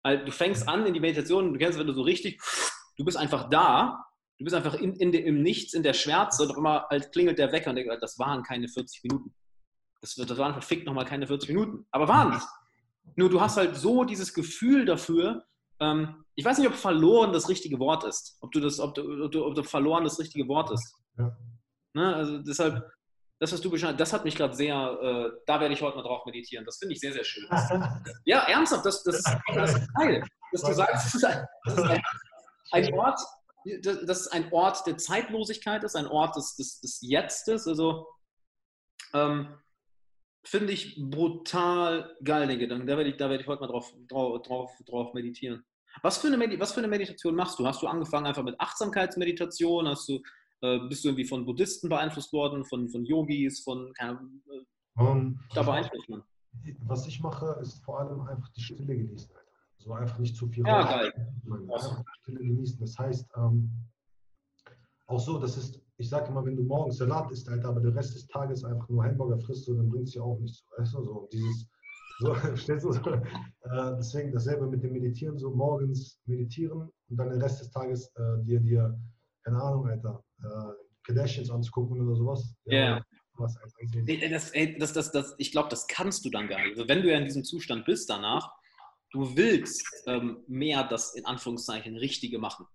Also, 0.03 0.25
du 0.25 0.31
fängst 0.31 0.67
an 0.67 0.85
in 0.85 0.93
die 0.93 0.99
Meditation, 0.99 1.53
du 1.53 1.59
kennst, 1.59 1.77
wenn 1.77 1.87
du 1.87 1.93
so 1.93 2.01
richtig, 2.01 2.41
du 2.97 3.05
bist 3.05 3.17
einfach 3.17 3.49
da, 3.49 4.05
du 4.37 4.45
bist 4.45 4.55
einfach 4.55 4.75
in, 4.75 4.95
in 4.95 5.13
im 5.13 5.41
Nichts, 5.41 5.73
in 5.73 5.83
der 5.83 5.93
Schwärze 5.93 6.43
und 6.43 6.51
auf 6.51 6.57
einmal 6.57 6.85
halt 6.89 7.11
klingelt 7.11 7.37
der 7.37 7.51
Wecker 7.51 7.69
und 7.69 7.75
denkst, 7.75 7.97
das 8.01 8.17
waren 8.17 8.43
keine 8.43 8.67
40 8.67 9.03
Minuten. 9.03 9.33
Das, 10.01 10.15
das 10.15 10.37
waren 10.37 10.53
verfickt 10.53 10.85
nochmal 10.85 11.05
keine 11.05 11.27
40 11.27 11.49
Minuten. 11.49 11.85
Aber 11.91 12.07
waren 12.07 12.33
es. 12.33 12.47
Nur 13.15 13.29
du 13.29 13.41
hast 13.41 13.57
halt 13.57 13.75
so 13.75 14.05
dieses 14.05 14.33
Gefühl 14.33 14.85
dafür, 14.85 15.45
ähm, 15.81 16.23
ich 16.35 16.45
weiß 16.45 16.57
nicht, 16.57 16.67
ob 16.67 16.75
verloren 16.75 17.33
das 17.33 17.49
richtige 17.49 17.79
Wort 17.79 18.05
ist. 18.05 18.37
Ob 18.41 18.51
du 18.51 18.61
das, 18.61 18.79
ob 18.79 18.95
du, 18.95 19.25
ob 19.25 19.31
du, 19.31 19.45
ob 19.45 19.55
du 19.55 19.63
verloren 19.63 20.05
das 20.05 20.19
richtige 20.19 20.47
Wort 20.47 20.71
ist. 20.71 20.95
Ja. 21.17 21.37
Ne? 21.93 22.15
Also 22.15 22.37
deshalb, 22.39 22.89
das, 23.39 23.53
was 23.53 23.61
du 23.61 23.69
beschreibst, 23.69 23.99
das 23.99 24.11
hat 24.11 24.25
mich 24.25 24.35
gerade 24.35 24.53
sehr, 24.53 24.75
äh, 24.75 25.39
da 25.45 25.59
werde 25.61 25.73
ich 25.73 25.81
heute 25.81 25.95
mal 25.95 26.03
drauf 26.03 26.25
meditieren. 26.25 26.65
Das 26.65 26.77
finde 26.77 26.93
ich 26.93 26.99
sehr, 26.99 27.13
sehr 27.13 27.23
schön. 27.23 27.47
ja, 28.25 28.39
ernsthaft, 28.39 28.85
das, 28.85 29.01
das, 29.03 29.15
ist, 29.17 29.37
das 29.55 29.73
ist 29.75 29.93
geil. 29.95 30.23
Dass 30.51 30.61
du 30.61 30.73
sagst, 30.73 31.05
das 31.05 31.15
ist 31.15 31.23
ein, 31.23 31.47
das 31.65 32.01
ein, 32.71 32.93
Ort, 32.93 33.19
das 33.81 34.21
ist 34.21 34.27
ein 34.33 34.51
Ort 34.51 34.85
der 34.85 34.97
Zeitlosigkeit 34.97 35.83
ist, 35.83 35.95
ein 35.95 36.07
Ort 36.07 36.35
des, 36.35 36.55
des, 36.55 36.81
des 36.81 36.99
Jetztes. 37.01 37.65
Also 37.65 38.07
ähm, 39.13 39.57
finde 40.43 40.73
ich 40.73 40.97
brutal 40.99 42.17
geil, 42.23 42.47
den 42.47 42.59
Gedanken. 42.59 42.87
Da 42.87 42.97
werde 42.97 43.09
ich, 43.09 43.17
da 43.17 43.29
werde 43.29 43.41
ich 43.41 43.47
heute 43.47 43.61
mal 43.61 43.67
drauf, 43.67 43.93
drauf, 44.07 44.41
drauf, 44.41 44.71
drauf 44.85 45.13
meditieren. 45.13 45.63
Was 46.03 46.17
für, 46.17 46.27
eine, 46.27 46.59
was 46.59 46.73
für 46.73 46.79
eine 46.79 46.87
Meditation 46.87 47.35
machst 47.35 47.57
du? 47.57 47.65
Hast 47.65 47.81
du 47.81 47.87
angefangen 47.87 48.27
einfach 48.27 48.43
mit 48.43 48.59
Achtsamkeitsmeditation? 48.59 49.87
Hast 49.87 50.07
du 50.09 50.21
äh, 50.61 50.79
bist 50.87 51.03
du 51.03 51.09
irgendwie 51.09 51.25
von 51.25 51.45
Buddhisten 51.45 51.89
beeinflusst 51.89 52.33
worden, 52.33 52.65
von, 52.65 52.89
von 52.89 53.05
Yogis, 53.05 53.61
von 53.61 53.93
keine 53.93 54.19
äh, 54.51 55.01
um, 55.01 55.39
da 55.53 55.63
beeinflusst 55.63 56.09
man? 56.09 56.23
Was 56.85 57.07
ich 57.07 57.21
mache, 57.21 57.57
ist 57.61 57.83
vor 57.83 57.99
allem 57.99 58.21
einfach 58.21 58.49
die 58.49 58.61
Stille 58.61 58.95
genießen. 58.97 59.31
So 59.77 59.93
einfach 59.93 60.19
nicht 60.19 60.35
zu 60.35 60.47
viel. 60.47 60.65
Ja, 60.67 60.83
geil. 60.83 61.13
Einfach 61.49 62.03
die 62.03 62.21
Stille 62.21 62.39
genießen. 62.39 62.79
Das 62.79 62.97
heißt, 62.97 63.29
ähm, 63.37 63.71
auch 65.07 65.19
so, 65.19 65.39
das 65.39 65.57
ist, 65.57 65.81
ich 65.97 66.09
sage 66.09 66.27
immer, 66.27 66.45
wenn 66.45 66.55
du 66.55 66.63
morgens 66.63 66.97
Salat 66.97 67.31
isst, 67.31 67.47
Alter, 67.49 67.69
aber 67.69 67.79
den 67.79 67.93
Rest 67.93 68.15
des 68.15 68.27
Tages 68.27 68.63
einfach 68.63 68.87
nur 68.89 69.03
Hamburger 69.03 69.39
frisst, 69.39 69.65
so, 69.65 69.75
dann 69.75 69.89
bringt 69.89 70.07
es 70.07 70.13
dir 70.13 70.23
auch 70.23 70.37
nichts. 70.39 70.65
Weißt 70.77 70.93
du, 70.93 71.03
so 71.03 71.29
dieses, 71.31 71.67
so, 72.19 72.33
stellst 72.57 72.85
du 72.85 72.91
so, 72.91 73.09
äh, 73.09 73.95
deswegen 73.97 74.31
dasselbe 74.31 74.67
mit 74.67 74.83
dem 74.83 74.91
Meditieren, 74.91 75.37
so 75.37 75.49
morgens 75.51 76.19
meditieren 76.25 76.91
und 77.09 77.17
dann 77.17 77.29
den 77.29 77.41
Rest 77.41 77.61
des 77.61 77.71
Tages 77.71 78.11
äh, 78.15 78.43
dir, 78.43 78.59
dir, 78.59 78.99
keine 79.43 79.61
Ahnung, 79.61 79.87
Alter, 79.87 80.21
Kardashians 81.03 81.49
anzugucken 81.49 82.01
oder 82.01 82.15
sowas. 82.15 82.55
Ja. 82.65 82.73
Yeah. 82.73 83.05
Was 83.39 83.55
das, 83.55 84.51
das, 84.79 84.93
das, 84.93 85.11
das, 85.13 85.35
ich 85.37 85.53
glaube, 85.53 85.69
das 85.69 85.87
kannst 85.87 86.25
du 86.25 86.29
dann 86.29 86.49
gar 86.49 86.59
nicht. 86.59 86.77
Also 86.77 86.89
wenn 86.89 87.01
du 87.01 87.09
ja 87.09 87.17
in 87.17 87.23
diesem 87.23 87.45
Zustand 87.45 87.85
bist 87.85 88.09
danach, 88.09 88.51
du 89.11 89.35
willst 89.37 89.85
ähm, 90.07 90.43
mehr 90.47 90.83
das 90.83 91.15
in 91.15 91.25
Anführungszeichen 91.25 91.95
Richtige 91.95 92.37
machen. 92.37 92.67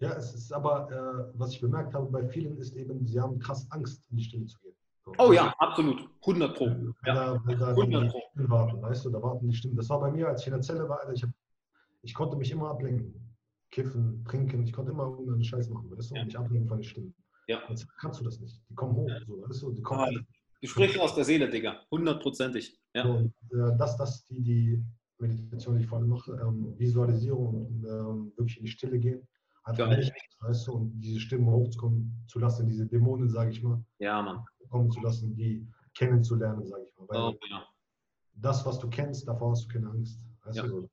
Ja, 0.00 0.14
es 0.14 0.34
ist 0.34 0.52
aber, 0.52 0.90
äh, 0.90 1.38
was 1.38 1.52
ich 1.52 1.60
bemerkt 1.60 1.94
habe 1.94 2.10
bei 2.10 2.26
vielen, 2.28 2.56
ist 2.58 2.74
eben, 2.74 3.06
sie 3.06 3.20
haben 3.20 3.38
krass 3.38 3.64
Angst, 3.70 4.04
in 4.10 4.16
die 4.16 4.24
Stille 4.24 4.46
zu 4.46 4.58
gehen. 4.62 4.74
So. 5.04 5.12
Oh 5.18 5.32
ja, 5.32 5.54
absolut. 5.58 6.08
100 6.22 6.56
Pro. 6.56 6.66
Ja, 7.06 7.14
da, 7.14 7.54
da 7.54 7.68
100 7.68 8.10
Pro. 8.10 8.20
Warten, 8.34 8.82
weißt 8.82 9.04
du, 9.04 9.10
da 9.10 9.22
warten 9.22 9.48
die 9.48 9.54
Stimmen. 9.54 9.76
Das 9.76 9.88
war 9.90 10.00
bei 10.00 10.10
mir, 10.10 10.26
als 10.26 10.40
ich 10.40 10.48
in 10.48 10.54
der 10.54 10.62
Zelle 10.62 10.88
war, 10.88 11.08
ich, 11.12 11.22
hab, 11.22 11.30
ich 12.02 12.14
konnte 12.14 12.36
mich 12.36 12.50
immer 12.50 12.70
ablenken 12.70 13.31
kiffen, 13.72 14.24
trinken. 14.24 14.62
Ich 14.62 14.72
konnte 14.72 14.92
immer 14.92 15.08
irgendeinen 15.08 15.42
Scheiß 15.42 15.68
machen, 15.70 15.90
weißt 15.90 16.10
du, 16.10 16.14
und 16.14 16.26
mich 16.26 16.38
ablenken 16.38 16.68
von 16.68 16.78
den 16.78 16.84
Stimmen. 16.84 17.14
Ja. 17.48 17.60
Jetzt 17.68 17.88
kannst 17.98 18.20
du 18.20 18.24
das 18.24 18.38
nicht. 18.38 18.62
Die 18.70 18.74
kommen 18.74 18.94
hoch, 18.94 19.10
so, 19.26 19.42
weißt 19.42 19.62
du, 19.62 19.72
die 19.72 19.82
kommen 19.82 20.00
ah, 20.00 20.20
Du 20.62 20.68
sprichst 20.68 21.00
aus 21.00 21.16
der 21.16 21.24
Seele, 21.24 21.50
Digga. 21.50 21.80
Hundertprozentig. 21.90 22.78
Ja. 22.94 23.04
Und 23.04 23.34
äh, 23.50 23.76
das, 23.76 23.96
das 23.96 24.24
die, 24.26 24.40
die 24.40 24.84
Meditation, 25.18 25.76
die 25.76 25.82
ich 25.82 25.88
vor 25.88 25.98
allem 25.98 26.08
mache, 26.08 26.32
ähm, 26.40 26.78
Visualisierung 26.78 27.66
und 27.66 27.84
ähm, 27.84 28.32
wirklich 28.36 28.58
in 28.58 28.64
die 28.64 28.70
Stille 28.70 28.98
gehen. 29.00 29.26
Einfach 29.64 29.88
nicht, 29.88 30.12
weißt 30.40 30.68
du, 30.68 30.72
und 30.72 31.00
diese 31.00 31.18
Stimmen 31.18 31.46
hochzukommen 31.46 32.24
zu 32.28 32.38
lassen, 32.38 32.68
diese 32.68 32.86
Dämonen, 32.86 33.28
sage 33.28 33.50
ich 33.50 33.62
mal, 33.62 33.84
ja, 33.98 34.22
Mann. 34.22 34.44
kommen 34.70 34.90
zu 34.90 35.00
lassen, 35.00 35.34
die 35.34 35.66
kennenzulernen, 35.94 36.64
sage 36.64 36.84
ich 36.84 36.98
mal. 36.98 37.08
Weil 37.08 37.34
oh, 37.34 37.38
ja. 37.50 37.64
das, 38.34 38.64
was 38.64 38.78
du 38.78 38.88
kennst, 38.88 39.26
davor 39.26 39.52
hast 39.52 39.64
du 39.64 39.68
keine 39.68 39.90
Angst. 39.90 40.24
Weißt 40.44 40.58
ja. 40.58 40.66
du, 40.66 40.88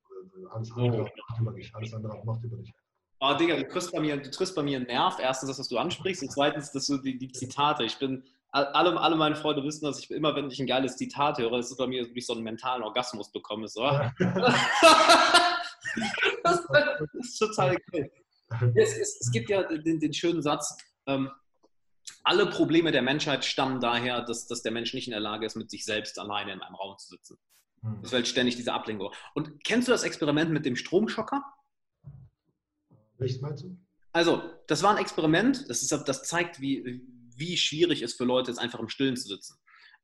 alles 0.50 0.70
andere 0.72 1.02
macht 1.02 1.40
über 1.40 1.52
dich. 1.52 1.74
Alles 1.74 1.94
andere 1.94 2.24
macht 2.24 2.44
über 2.44 2.56
dich. 2.56 2.72
Oh, 3.20 3.34
Digga, 3.34 3.56
du 3.56 3.68
triffst 3.68 3.92
bei 3.92 4.00
mir, 4.00 4.16
du 4.16 4.30
triffst 4.30 4.54
bei 4.54 4.62
mir 4.62 4.78
einen 4.78 4.86
Nerv. 4.86 5.18
Erstens 5.20 5.50
das, 5.50 5.58
was 5.58 5.68
du 5.68 5.76
ansprichst, 5.76 6.22
und 6.22 6.30
zweitens, 6.30 6.72
dass 6.72 6.86
du 6.86 6.96
die, 6.98 7.18
die 7.18 7.30
Zitate. 7.30 7.84
Ich 7.84 7.98
bin, 7.98 8.24
alle, 8.50 8.98
alle 8.98 9.16
meine 9.16 9.36
Freunde 9.36 9.62
wissen, 9.62 9.84
dass 9.84 9.98
ich 9.98 10.10
immer, 10.10 10.34
wenn 10.34 10.50
ich 10.50 10.58
ein 10.58 10.66
geiles 10.66 10.96
Zitat 10.96 11.38
höre, 11.38 11.58
ist 11.58 11.70
es 11.70 11.76
bei 11.76 11.86
mir, 11.86 12.02
dass 12.02 12.10
ich 12.14 12.26
so 12.26 12.32
einen 12.32 12.42
mentalen 12.42 12.82
Orgasmus 12.82 13.30
bekomme. 13.30 13.68
So. 13.68 13.82
Ja. 13.82 14.12
das, 16.42 16.66
ist 17.12 17.38
total 17.38 17.76
geil. 17.92 18.10
Es, 18.74 18.96
es, 18.96 19.20
es, 19.20 19.30
gibt 19.30 19.50
ja 19.50 19.62
den, 19.62 20.00
den 20.00 20.12
schönen 20.12 20.42
Satz, 20.42 20.76
ähm, 21.06 21.30
alle 22.24 22.46
Probleme 22.46 22.90
der 22.90 23.02
Menschheit 23.02 23.44
stammen 23.44 23.80
daher, 23.80 24.22
dass, 24.22 24.46
dass 24.46 24.62
der 24.62 24.72
Mensch 24.72 24.94
nicht 24.94 25.06
in 25.06 25.12
der 25.12 25.20
Lage 25.20 25.46
ist, 25.46 25.56
mit 25.56 25.70
sich 25.70 25.84
selbst 25.84 26.18
alleine 26.18 26.52
in 26.52 26.60
einem 26.60 26.74
Raum 26.74 26.98
zu 26.98 27.08
sitzen. 27.08 27.38
Das 28.02 28.10
fällt 28.10 28.28
ständig 28.28 28.56
diese 28.56 28.72
Ablenkung. 28.72 29.12
Und 29.34 29.64
kennst 29.64 29.88
du 29.88 29.92
das 29.92 30.02
Experiment 30.02 30.50
mit 30.50 30.66
dem 30.66 30.76
Stromschocker? 30.76 31.42
Welches 33.18 33.40
meinst 33.40 33.64
du? 33.64 33.76
Also, 34.12 34.42
das 34.66 34.82
war 34.82 34.90
ein 34.90 35.00
Experiment, 35.00 35.68
das, 35.68 35.82
ist, 35.82 35.92
das 35.92 36.22
zeigt, 36.24 36.60
wie, 36.60 37.02
wie 37.36 37.56
schwierig 37.56 38.02
es 38.02 38.14
für 38.14 38.24
Leute 38.24 38.50
ist, 38.50 38.58
einfach 38.58 38.80
im 38.80 38.88
Stillen 38.88 39.16
zu 39.16 39.28
sitzen. 39.28 39.58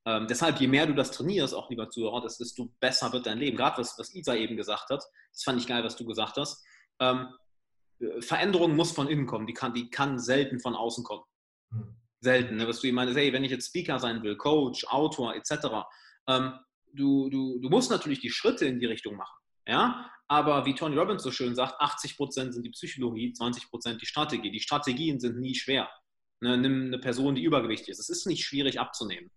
Ähm, 0.06 0.28
deshalb, 0.28 0.60
je 0.60 0.68
mehr 0.68 0.86
du 0.86 0.94
das 0.94 1.10
trainierst, 1.10 1.52
auch 1.52 1.68
lieber 1.68 1.90
Zuhörer, 1.90 2.22
desto 2.22 2.72
besser 2.78 3.12
wird 3.12 3.26
dein 3.26 3.38
Leben. 3.38 3.56
Gerade 3.56 3.78
was, 3.78 3.98
was 3.98 4.14
Isa 4.14 4.36
eben 4.36 4.56
gesagt 4.56 4.88
hat, 4.90 5.02
das 5.32 5.42
fand 5.42 5.60
ich 5.60 5.66
geil, 5.66 5.82
was 5.82 5.96
du 5.96 6.06
gesagt 6.06 6.36
hast. 6.36 6.64
Ähm, 7.00 7.28
Veränderung 8.20 8.76
muss 8.76 8.92
von 8.92 9.08
innen 9.08 9.26
kommen, 9.26 9.46
die 9.46 9.54
kann, 9.54 9.74
die 9.74 9.90
kann 9.90 10.18
selten 10.18 10.60
von 10.60 10.76
außen 10.76 11.02
kommen. 11.02 11.24
Hm. 11.72 11.96
Selten. 12.20 12.56
Ne? 12.56 12.68
Was 12.68 12.80
du 12.80 12.92
meinst, 12.92 13.16
hey, 13.16 13.32
wenn 13.32 13.44
ich 13.44 13.50
jetzt 13.50 13.68
Speaker 13.68 13.98
sein 13.98 14.22
will, 14.22 14.36
Coach, 14.36 14.84
Autor 14.86 15.34
etc., 15.34 15.84
ähm, 16.28 16.52
du, 16.96 17.28
du, 17.30 17.58
du 17.60 17.68
musst 17.68 17.90
natürlich 17.90 18.20
die 18.20 18.30
Schritte 18.30 18.66
in 18.66 18.80
die 18.80 18.86
Richtung 18.86 19.16
machen. 19.16 19.38
Ja? 19.66 20.10
Aber 20.28 20.66
wie 20.66 20.74
Tony 20.74 20.96
Robbins 20.96 21.22
so 21.22 21.30
schön 21.30 21.54
sagt, 21.54 21.80
80% 21.80 22.52
sind 22.52 22.62
die 22.64 22.70
Psychologie, 22.70 23.32
20% 23.32 23.98
die 23.98 24.06
Strategie. 24.06 24.50
Die 24.50 24.60
Strategien 24.60 25.20
sind 25.20 25.38
nie 25.38 25.54
schwer. 25.54 25.88
Ne? 26.40 26.56
Nimm 26.58 26.86
eine 26.86 26.98
Person, 26.98 27.34
die 27.34 27.42
übergewichtig 27.42 27.90
ist. 27.90 28.00
Es 28.00 28.08
ist 28.08 28.26
nicht 28.26 28.44
schwierig 28.44 28.80
abzunehmen. 28.80 29.30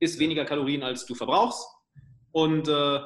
Isst 0.00 0.18
weniger 0.18 0.44
Kalorien, 0.44 0.82
als 0.82 1.04
du 1.04 1.14
verbrauchst 1.14 1.66
und 2.32 2.68
äh, 2.68 3.00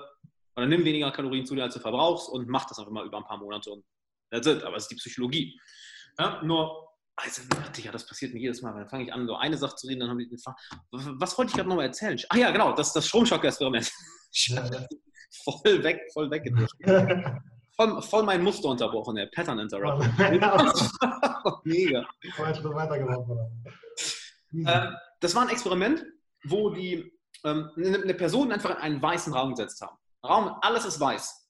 oder 0.57 0.67
nimm 0.67 0.85
weniger 0.85 1.11
Kalorien 1.11 1.45
zu 1.45 1.57
dir, 1.57 1.65
als 1.65 1.75
du 1.75 1.81
verbrauchst 1.81 2.29
und 2.29 2.49
mach 2.49 2.67
das 2.67 2.79
einfach 2.79 2.93
mal 2.93 3.05
über 3.05 3.19
ein 3.19 3.25
paar 3.25 3.39
Monate 3.39 3.71
und 3.73 3.85
that's 4.31 4.47
it. 4.47 4.63
Aber 4.63 4.77
es 4.77 4.85
ist 4.85 4.93
die 4.93 4.97
Psychologie. 4.97 5.59
Ja? 6.19 6.41
Nur 6.45 6.84
also, 7.17 7.43
ja, 7.77 7.93
das 7.93 8.07
passiert 8.07 8.35
mir 8.35 8.41
jedes 8.41 8.61
Mal. 8.63 8.75
Dann 8.75 8.89
fange 8.89 9.05
ich 9.05 9.13
an, 9.13 9.27
so 9.27 9.37
eine 9.37 9.57
Sache 9.57 9.77
zu 9.77 9.87
reden, 9.87 10.01
dann 10.01 10.11
habe 10.11 10.23
ich 10.23 10.29
den 10.29 10.39
Was 10.91 11.39
wollte 11.39 11.51
ich 11.51 11.57
gerade 11.57 11.69
nochmal 11.69 11.87
erzählen? 11.87 12.19
Ach 12.29 12.37
ja, 12.37 12.51
genau, 12.51 12.73
das, 12.73 12.93
das 12.93 13.07
Stromschock-Experiment. 13.07 13.91
voll 15.45 15.83
weg, 15.85 16.01
voll 16.13 16.31
weggedrückt. 16.31 16.73
voll, 17.77 18.03
voll 18.03 18.23
mein 18.25 18.43
Muster 18.43 18.69
unterbrochen, 18.69 19.15
der 19.15 19.27
Pattern 19.27 19.61
Interrupt. 19.61 20.05
Mega. 21.65 22.07
Ähm, 24.53 24.97
das 25.21 25.35
war 25.35 25.43
ein 25.43 25.51
Experiment, 25.51 26.05
wo 26.45 26.71
die 26.71 27.13
ähm, 27.45 27.71
eine 27.77 28.15
Person 28.15 28.51
einfach 28.51 28.71
in 28.71 28.77
einen 28.77 29.03
weißen 29.03 29.33
Raum 29.33 29.51
gesetzt 29.51 29.81
haben. 29.81 29.97
Raum, 30.25 30.57
alles 30.63 30.85
ist 30.85 30.99
weiß. 30.99 31.49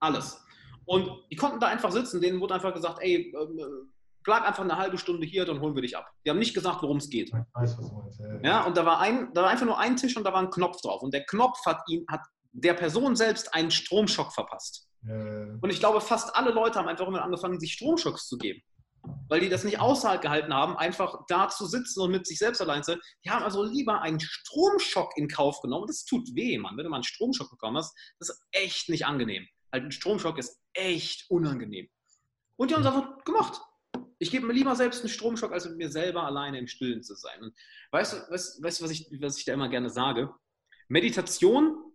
Alles. 0.00 0.42
Und 0.84 1.10
die 1.30 1.36
konnten 1.36 1.58
da 1.58 1.68
einfach 1.68 1.90
sitzen, 1.90 2.20
denen 2.20 2.40
wurde 2.40 2.54
einfach 2.54 2.74
gesagt, 2.74 2.98
ey, 3.00 3.34
ähm, 3.34 3.92
bleib 4.26 4.42
einfach 4.42 4.64
eine 4.64 4.76
halbe 4.76 4.98
Stunde 4.98 5.24
hier, 5.24 5.46
dann 5.46 5.60
holen 5.60 5.74
wir 5.74 5.82
dich 5.82 5.96
ab. 5.96 6.10
Die 6.24 6.30
haben 6.30 6.38
nicht 6.38 6.52
gesagt, 6.52 6.82
worum 6.82 6.98
es 6.98 7.08
geht. 7.08 7.28
Ich 7.28 7.34
weiß, 7.54 7.78
was 7.78 7.88
du 7.88 7.94
meinst. 7.94 8.20
Ja, 8.20 8.40
ja, 8.42 8.64
und 8.64 8.76
da 8.76 8.84
war, 8.84 9.00
ein, 9.00 9.32
da 9.32 9.42
war 9.42 9.50
einfach 9.50 9.64
nur 9.64 9.78
ein 9.78 9.96
Tisch 9.96 10.16
und 10.16 10.24
da 10.24 10.32
war 10.32 10.40
ein 10.40 10.50
Knopf 10.50 10.82
drauf. 10.82 11.02
Und 11.02 11.14
der 11.14 11.24
Knopf 11.24 11.64
hat, 11.64 11.80
ihn, 11.88 12.04
hat 12.08 12.20
der 12.52 12.74
Person 12.74 13.14
selbst 13.16 13.54
einen 13.54 13.70
Stromschock 13.70 14.34
verpasst. 14.34 14.88
Ja. 15.02 15.14
Und 15.14 15.70
ich 15.70 15.78
glaube, 15.78 16.00
fast 16.00 16.34
alle 16.34 16.50
Leute 16.50 16.78
haben 16.78 16.88
einfach 16.88 17.06
immer 17.06 17.22
angefangen, 17.22 17.60
sich 17.60 17.72
Stromschocks 17.72 18.26
zu 18.26 18.36
geben. 18.36 18.60
Weil 19.28 19.38
die 19.38 19.48
das 19.48 19.62
nicht 19.62 19.78
ausgehalten 19.78 20.52
haben, 20.52 20.76
einfach 20.76 21.20
da 21.28 21.48
zu 21.48 21.66
sitzen 21.66 22.00
und 22.00 22.10
mit 22.10 22.26
sich 22.26 22.38
selbst 22.38 22.60
allein 22.60 22.82
zu 22.82 22.92
sein. 22.92 23.00
Die 23.24 23.30
haben 23.30 23.44
also 23.44 23.62
lieber 23.62 24.02
einen 24.02 24.18
Stromschock 24.18 25.16
in 25.16 25.28
Kauf 25.28 25.60
genommen. 25.60 25.86
Das 25.86 26.04
tut 26.04 26.34
weh, 26.34 26.58
Mann. 26.58 26.76
Wenn 26.76 26.82
du 26.82 26.90
mal 26.90 26.96
einen 26.96 27.04
Stromschock 27.04 27.48
bekommen 27.48 27.76
hast, 27.76 27.96
das 28.18 28.30
ist 28.30 28.42
echt 28.50 28.88
nicht 28.88 29.06
angenehm. 29.06 29.46
Halt 29.72 29.84
ein 29.84 29.92
Stromschock 29.92 30.38
ist 30.38 30.60
echt 30.72 31.30
unangenehm. 31.30 31.88
Und 32.56 32.70
die 32.70 32.74
haben 32.74 32.82
es 32.82 32.88
einfach 32.88 33.24
gemacht 33.24 33.60
ich 34.18 34.30
gebe 34.30 34.46
mir 34.46 34.52
lieber 34.52 34.74
selbst 34.74 35.00
einen 35.00 35.10
Stromschock, 35.10 35.52
als 35.52 35.68
mit 35.68 35.76
mir 35.76 35.90
selber 35.90 36.24
alleine 36.24 36.58
im 36.58 36.66
Stillen 36.66 37.02
zu 37.02 37.14
sein. 37.14 37.42
Und 37.42 37.54
weißt 37.90 38.12
du, 38.14 38.16
weißt, 38.32 38.62
weißt, 38.62 38.82
was, 38.82 38.90
ich, 38.90 39.10
was 39.20 39.38
ich 39.38 39.44
da 39.44 39.52
immer 39.52 39.68
gerne 39.68 39.90
sage? 39.90 40.32
Meditation 40.88 41.92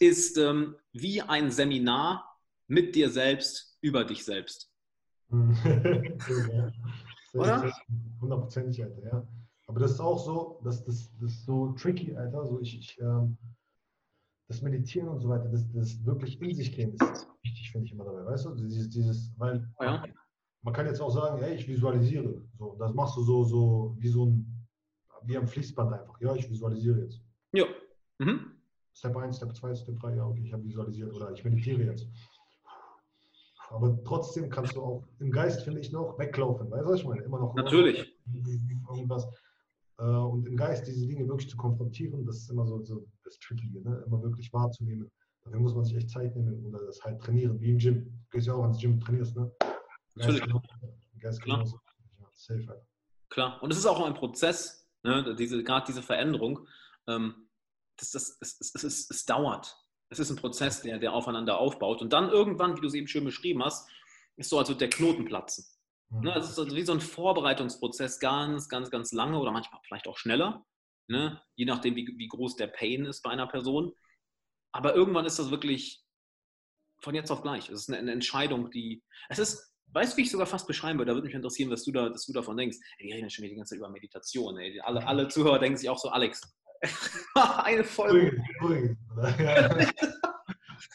ist 0.00 0.36
ähm, 0.38 0.76
wie 0.92 1.22
ein 1.22 1.50
Seminar 1.50 2.38
mit 2.66 2.94
dir 2.94 3.10
selbst 3.10 3.78
über 3.80 4.04
dich 4.04 4.24
selbst. 4.24 4.72
Oder? 7.34 7.72
Hundertprozentig, 8.20 8.82
Alter, 8.82 9.04
ja. 9.04 9.28
Aber 9.66 9.80
das 9.80 9.92
ist 9.92 10.00
auch 10.00 10.18
so, 10.18 10.60
dass 10.64 10.82
das, 10.84 11.12
das 11.20 11.32
ist 11.32 11.44
so 11.44 11.72
tricky, 11.72 12.16
Alter. 12.16 12.46
So 12.46 12.58
ich, 12.60 12.78
ich 12.78 12.98
ähm, 13.00 13.36
das 14.48 14.62
Meditieren 14.62 15.08
und 15.08 15.20
so 15.20 15.28
weiter, 15.28 15.46
das, 15.50 15.70
das 15.72 16.02
wirklich 16.06 16.40
in 16.40 16.54
sich 16.54 16.72
gehen, 16.72 16.94
ist 16.94 17.28
wichtig, 17.42 17.70
finde 17.70 17.84
ich 17.86 17.92
immer 17.92 18.04
dabei. 18.04 18.24
Weißt 18.24 18.46
du, 18.46 18.54
dieses, 18.54 18.88
dieses 18.88 19.30
weil 19.36 19.68
oh 19.78 19.84
ja 19.84 20.02
man 20.68 20.74
kann 20.74 20.86
jetzt 20.86 21.00
auch 21.00 21.10
sagen, 21.10 21.38
hey, 21.38 21.54
ich 21.54 21.66
visualisiere. 21.66 22.42
So, 22.58 22.76
das 22.78 22.92
machst 22.92 23.16
du 23.16 23.22
so, 23.22 23.42
so 23.42 23.96
wie 23.98 24.08
so 24.08 24.26
ein, 24.26 24.68
wie 25.22 25.38
am 25.38 25.46
Fließband 25.46 25.94
einfach. 25.94 26.20
Ja, 26.20 26.34
ich 26.34 26.50
visualisiere 26.50 27.00
jetzt. 27.00 27.22
Ja. 27.52 27.64
Mhm. 28.18 28.52
Step 28.92 29.16
1, 29.16 29.38
Step 29.38 29.56
2, 29.56 29.74
Step 29.74 29.98
3, 29.98 30.16
ja, 30.16 30.26
okay, 30.26 30.42
ich 30.44 30.52
habe 30.52 30.62
visualisiert 30.64 31.10
oder 31.14 31.32
ich 31.32 31.42
meditiere 31.42 31.84
jetzt. 31.84 32.06
Aber 33.70 33.98
trotzdem 34.04 34.50
kannst 34.50 34.76
du 34.76 34.82
auch 34.82 35.04
im 35.20 35.30
Geist, 35.30 35.62
finde 35.62 35.80
ich, 35.80 35.90
noch 35.90 36.18
weglaufen. 36.18 36.70
Weißt 36.70 36.84
du, 36.84 36.88
was 36.90 37.00
ich 37.00 37.06
meine? 37.06 37.22
Immer 37.22 37.38
noch. 37.38 37.54
Natürlich. 37.54 38.14
Irgendwas. 38.90 39.26
Äh, 39.98 40.04
und 40.04 40.46
im 40.46 40.56
Geist 40.56 40.86
diese 40.86 41.06
Dinge 41.06 41.26
wirklich 41.28 41.48
zu 41.48 41.56
konfrontieren, 41.56 42.26
das 42.26 42.36
ist 42.36 42.50
immer 42.50 42.66
so, 42.66 42.84
so 42.84 43.06
das 43.24 43.38
Trickige, 43.38 43.80
ne? 43.80 44.04
immer 44.06 44.22
wirklich 44.22 44.52
wahrzunehmen. 44.52 45.10
Dafür 45.44 45.60
muss 45.60 45.74
man 45.74 45.84
sich 45.84 45.96
echt 45.96 46.10
Zeit 46.10 46.36
nehmen 46.36 46.62
oder 46.66 46.84
das 46.84 47.02
halt 47.02 47.22
trainieren, 47.22 47.58
wie 47.58 47.70
im 47.70 47.78
Gym. 47.78 48.04
Du 48.04 48.36
gehst 48.36 48.48
ja 48.48 48.52
auch 48.52 48.64
ans 48.64 48.78
Gym, 48.78 49.00
trainierst, 49.00 49.34
ne? 49.34 49.50
Natürlich. 50.18 50.42
Geist 51.20 51.42
Klar. 51.42 51.64
Klar. 53.28 53.62
Und 53.62 53.70
es 53.72 53.78
ist 53.78 53.86
auch 53.86 54.04
ein 54.04 54.14
Prozess, 54.14 54.88
ne? 55.02 55.34
diese, 55.36 55.62
gerade 55.62 55.86
diese 55.86 56.02
Veränderung. 56.02 56.66
Ähm, 57.06 57.48
das, 57.96 58.12
das, 58.12 58.38
es, 58.40 58.60
es, 58.60 58.84
es, 58.84 59.10
es 59.10 59.24
dauert. 59.24 59.76
Es 60.08 60.18
ist 60.18 60.30
ein 60.30 60.36
Prozess, 60.36 60.82
der, 60.82 60.98
der 60.98 61.12
aufeinander 61.12 61.58
aufbaut. 61.58 62.00
Und 62.00 62.12
dann 62.12 62.30
irgendwann, 62.30 62.76
wie 62.76 62.80
du 62.80 62.86
es 62.86 62.94
eben 62.94 63.08
schön 63.08 63.24
beschrieben 63.24 63.62
hast, 63.62 63.88
ist 64.36 64.50
so 64.50 64.58
also 64.58 64.74
der 64.74 64.88
Knoten 64.88 65.24
platzen. 65.24 65.66
Mhm. 66.10 66.20
Ne? 66.20 66.34
Es 66.36 66.48
ist 66.48 66.58
also 66.58 66.74
wie 66.74 66.84
so 66.84 66.92
ein 66.92 67.00
Vorbereitungsprozess, 67.00 68.18
ganz, 68.20 68.68
ganz, 68.68 68.90
ganz 68.90 69.12
lange 69.12 69.38
oder 69.38 69.50
manchmal 69.50 69.80
vielleicht 69.84 70.06
auch 70.06 70.16
schneller, 70.16 70.64
ne? 71.08 71.42
je 71.56 71.66
nachdem, 71.66 71.96
wie, 71.96 72.06
wie 72.16 72.28
groß 72.28 72.56
der 72.56 72.68
Pain 72.68 73.04
ist 73.04 73.22
bei 73.22 73.30
einer 73.30 73.46
Person. 73.46 73.92
Aber 74.72 74.94
irgendwann 74.94 75.26
ist 75.26 75.38
das 75.38 75.50
wirklich 75.50 76.02
von 77.00 77.14
jetzt 77.14 77.30
auf 77.30 77.42
gleich. 77.42 77.68
Es 77.68 77.82
ist 77.82 77.88
eine, 77.88 77.98
eine 77.98 78.12
Entscheidung, 78.12 78.70
die. 78.70 79.02
Es 79.28 79.38
ist, 79.38 79.74
Weißt 79.92 80.12
du, 80.12 80.16
wie 80.18 80.22
ich 80.22 80.30
sogar 80.30 80.46
fast 80.46 80.66
beschreiben 80.66 80.98
würde? 80.98 81.10
Da 81.10 81.16
würde 81.16 81.26
mich 81.26 81.34
interessieren, 81.34 81.70
was 81.70 81.84
du, 81.84 81.92
da, 81.92 82.10
was 82.10 82.26
du 82.26 82.32
davon 82.32 82.56
denkst. 82.56 82.76
Ey, 82.98 83.06
wir 83.06 83.14
reden 83.14 83.26
ja 83.26 83.30
schon 83.30 83.44
die 83.44 83.54
ganze 83.54 83.70
Zeit 83.70 83.78
über 83.78 83.88
Meditation. 83.88 84.58
Ey. 84.58 84.80
Alle, 84.80 85.06
alle 85.06 85.28
Zuhörer 85.28 85.58
denken 85.58 85.78
sich 85.78 85.88
auch 85.88 85.98
so, 85.98 86.08
Alex, 86.10 86.42
eine 87.34 87.84
Folge. 87.84 88.42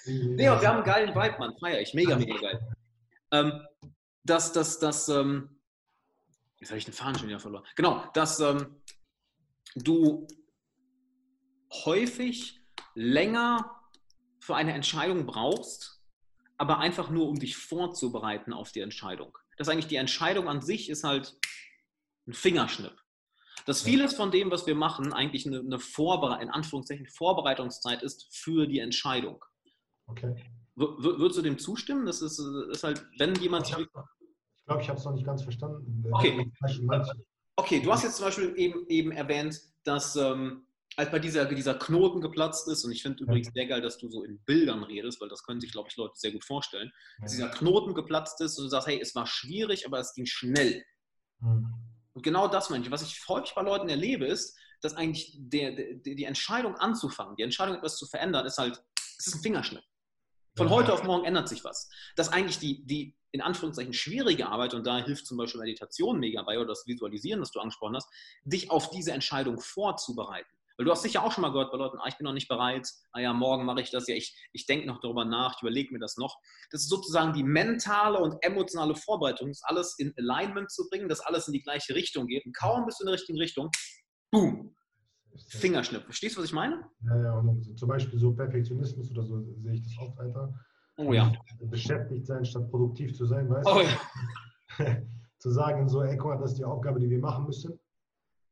nee, 0.06 0.38
wir 0.38 0.52
haben 0.52 0.78
einen 0.78 0.84
geilen 0.84 1.16
Vibe, 1.16 1.40
Mann. 1.40 1.58
Feier 1.60 1.82
ich. 1.82 1.94
Mega, 1.94 2.16
mega 2.16 2.38
geil. 2.38 2.76
Ähm, 3.32 3.66
dass, 4.24 4.54
dass, 4.54 4.80
dass, 4.80 5.10
ähm, 5.10 5.60
jetzt 6.60 6.70
habe 6.70 6.78
ich 6.78 6.86
den 6.86 6.94
Faden 6.94 7.18
schon 7.18 7.28
wieder 7.28 7.40
verloren. 7.40 7.66
Genau, 7.76 8.06
dass 8.14 8.40
ähm, 8.40 8.82
du 9.76 10.28
häufig 11.86 12.62
länger 12.94 13.80
für 14.40 14.56
eine 14.56 14.74
Entscheidung 14.74 15.26
brauchst, 15.26 16.03
aber 16.58 16.80
einfach 16.80 17.10
nur, 17.10 17.28
um 17.28 17.40
dich 17.40 17.58
vorzubereiten 17.58 18.54
auf 18.54 18.72
die 18.72 18.82
Entscheidung. 18.82 19.38
Das 19.58 19.68
ist 19.68 19.72
eigentlich 19.72 19.88
die 19.88 19.96
Entscheidung 19.96 20.48
an 20.48 20.62
sich 20.62 20.90
ist 20.90 21.04
halt 21.04 21.38
ein 22.28 22.34
Fingerschnipp. 22.34 22.96
Dass 23.66 23.82
vieles 23.82 24.14
von 24.14 24.32
dem, 24.32 24.52
was 24.52 24.68
wir 24.68 24.76
machen, 24.76 25.14
eigentlich 25.14 25.48
eine, 25.48 25.60
eine 25.60 25.80
Vorbere 25.80 26.42
in 26.42 26.50
Anführungszeichen 26.50 27.08
Vorbereitungszeit 27.08 28.04
ist 28.04 28.28
für 28.36 28.68
die 28.68 28.80
Entscheidung. 28.80 29.44
Okay. 30.08 30.36
Würdest 30.76 31.38
du 31.38 31.44
dem 31.44 31.60
zustimmen? 31.60 32.06
Das 32.06 32.22
ist, 32.22 32.40
ist 32.40 32.84
halt, 32.84 33.06
wenn 33.20 33.36
jemand. 33.36 33.70
Ich 33.70 33.76
glaube, 34.66 34.82
ich 34.82 34.90
habe 34.90 34.98
es 34.98 35.06
noch 35.06 35.14
nicht 35.14 35.26
ganz 35.26 35.44
verstanden. 35.44 36.04
Okay. 36.12 36.52
okay, 37.56 37.80
du 37.82 37.92
hast 37.92 38.04
jetzt 38.04 38.18
zum 38.18 38.26
Beispiel 38.26 38.54
eben, 38.58 38.88
eben 38.88 39.12
erwähnt, 39.12 39.62
dass 39.84 40.16
ähm, 40.16 40.66
als 40.98 41.12
bei 41.12 41.20
dieser, 41.20 41.46
dieser 41.46 41.76
Knoten 41.76 42.22
geplatzt 42.22 42.68
ist, 42.68 42.84
und 42.86 42.92
ich 42.92 43.02
finde 43.02 43.24
übrigens 43.24 43.50
sehr 43.54 43.66
geil, 43.66 43.82
dass 43.82 43.98
du 43.98 44.10
so 44.10 44.24
in 44.24 44.40
Bildern 44.46 44.84
redest, 44.84 45.20
weil 45.22 45.30
das 45.30 45.44
können 45.44 45.62
sich, 45.62 45.72
glaube 45.72 45.90
ich, 45.90 45.98
Leute 45.98 46.14
sehr 46.16 46.32
gut 46.32 46.44
vorstellen, 46.44 46.92
dass 47.22 47.32
dieser 47.32 47.50
Knoten 47.50 47.94
geplatzt 47.94 48.42
ist 48.42 48.58
und 48.58 48.66
du 48.66 48.70
sagst, 48.70 48.88
hey, 48.88 49.00
es 49.02 49.16
war 49.16 49.26
schwierig, 49.26 49.86
aber 49.86 50.00
es 50.00 50.14
ging 50.14 50.26
schnell. 50.26 50.84
Mhm. 51.40 51.74
Und 52.14 52.22
genau 52.22 52.48
das 52.48 52.70
meine 52.70 52.84
ich. 52.84 52.92
Was 52.92 53.02
ich 53.02 53.28
häufig 53.28 53.54
bei 53.56 53.62
Leuten 53.62 53.90
erlebe, 53.90 54.26
ist, 54.26 54.58
dass 54.82 54.96
eigentlich 54.96 55.34
der, 55.38 55.72
der, 55.72 55.96
die 55.96 56.26
Entscheidung 56.26 56.76
anzufangen, 56.76 57.36
die 57.38 57.44
Entscheidung 57.44 57.76
etwas 57.76 57.98
zu 57.98 58.06
verändern, 58.06 58.46
ist 58.46 58.58
halt, 58.58 58.84
es 59.18 59.28
ist 59.28 59.36
ein 59.36 59.42
Fingerschnitt. 59.42 59.84
Von 60.56 60.68
ja. 60.68 60.74
heute 60.74 60.94
auf 60.94 61.04
morgen 61.04 61.26
ändert 61.26 61.50
sich 61.50 61.64
was. 61.64 61.90
Dass 62.16 62.30
eigentlich 62.30 62.60
die, 62.60 62.86
die 62.86 63.18
in 63.32 63.42
Anführungszeichen 63.42 63.94
schwierige 63.94 64.48
Arbeit, 64.48 64.76
und 64.76 64.86
da 64.86 65.04
hilft 65.04 65.26
zum 65.26 65.38
Beispiel 65.38 65.62
Meditation 65.62 66.20
mega 66.20 66.44
bei 66.44 66.58
oder 66.58 66.68
das 66.68 66.86
Visualisieren, 66.86 67.40
das 67.40 67.52
du 67.52 67.60
angesprochen 67.60 67.96
hast, 67.96 68.08
dich 68.44 68.70
auf 68.70 68.92
diese 68.92 69.12
Entscheidung 69.12 69.60
vorzubereiten. 69.60 70.53
Weil 70.78 70.86
du 70.86 70.92
hast 70.92 71.04
sicher 71.04 71.24
auch 71.24 71.32
schon 71.32 71.44
mal 71.44 71.52
gehört 71.52 71.72
bei 71.72 71.78
Leuten, 71.78 71.98
ah, 72.00 72.08
ich 72.08 72.18
bin 72.18 72.26
noch 72.26 72.34
nicht 72.34 72.48
bereit, 72.48 72.88
ah 73.12 73.20
ja, 73.20 73.34
morgen 73.34 73.66
mache 73.66 73.82
ich 73.82 73.92
das, 73.92 74.08
ja, 74.08 74.16
ich, 74.16 74.36
ich 74.54 74.66
denke 74.66 74.88
noch 74.88 75.00
darüber 75.02 75.26
nach, 75.26 75.56
ich 75.56 75.62
überlege 75.62 75.94
mir 75.94 76.00
das 76.00 76.18
noch. 76.18 76.38
Das 76.72 76.82
ist 76.82 76.90
sozusagen 76.90 77.34
die 77.34 77.44
mentale 77.44 78.20
und 78.20 78.36
emotionale 78.42 78.96
Vorbereitung, 78.96 79.50
das 79.50 79.62
alles 79.64 79.96
in 80.00 80.14
Alignment 80.18 80.72
zu 80.72 80.88
bringen, 80.90 81.08
dass 81.08 81.20
alles 81.20 81.48
in 81.48 81.54
die 81.54 81.62
gleiche 81.62 81.94
Richtung 81.96 82.28
geht. 82.28 82.46
Und 82.46 82.56
kaum 82.56 82.86
bist 82.86 83.00
du 83.00 83.04
in 83.04 83.08
der 83.08 83.14
richtigen 83.16 83.40
Richtung, 83.40 83.70
boom, 84.32 84.76
Fingerschnipp. 85.50 86.04
Verstehst 86.04 86.36
du, 86.36 86.42
was 86.42 86.48
ich 86.48 86.54
meine? 86.54 86.84
Ja, 87.02 87.24
ja, 87.24 87.40
und 87.40 87.78
zum 87.78 87.90
Beispiel 87.90 88.20
so 88.20 88.34
Perfektionismus 88.34 89.10
oder 89.12 89.24
so 89.24 89.42
sehe 89.62 89.74
ich 89.74 89.84
das 89.84 89.98
oft, 90.00 90.20
Alter. 90.20 90.54
Oh 90.98 91.12
ja. 91.12 91.32
Beschäftigt 91.60 92.28
sein, 92.28 92.46
statt 92.46 92.70
produktiv 92.70 93.16
zu 93.16 93.26
sein, 93.26 93.50
weißt 93.50 93.68
oh, 93.68 93.80
du? 93.80 94.84
Ja. 94.84 94.98
zu 95.40 95.50
sagen, 95.50 95.90
so, 95.90 96.04
ey, 96.04 96.18
guck 96.18 96.32
mal, 96.32 96.38
das 96.38 96.52
ist 96.52 96.60
die 96.60 96.66
Aufgabe, 96.66 97.00
die 97.00 97.10
wir 97.10 97.20
machen 97.20 97.46
müssen. 97.46 97.80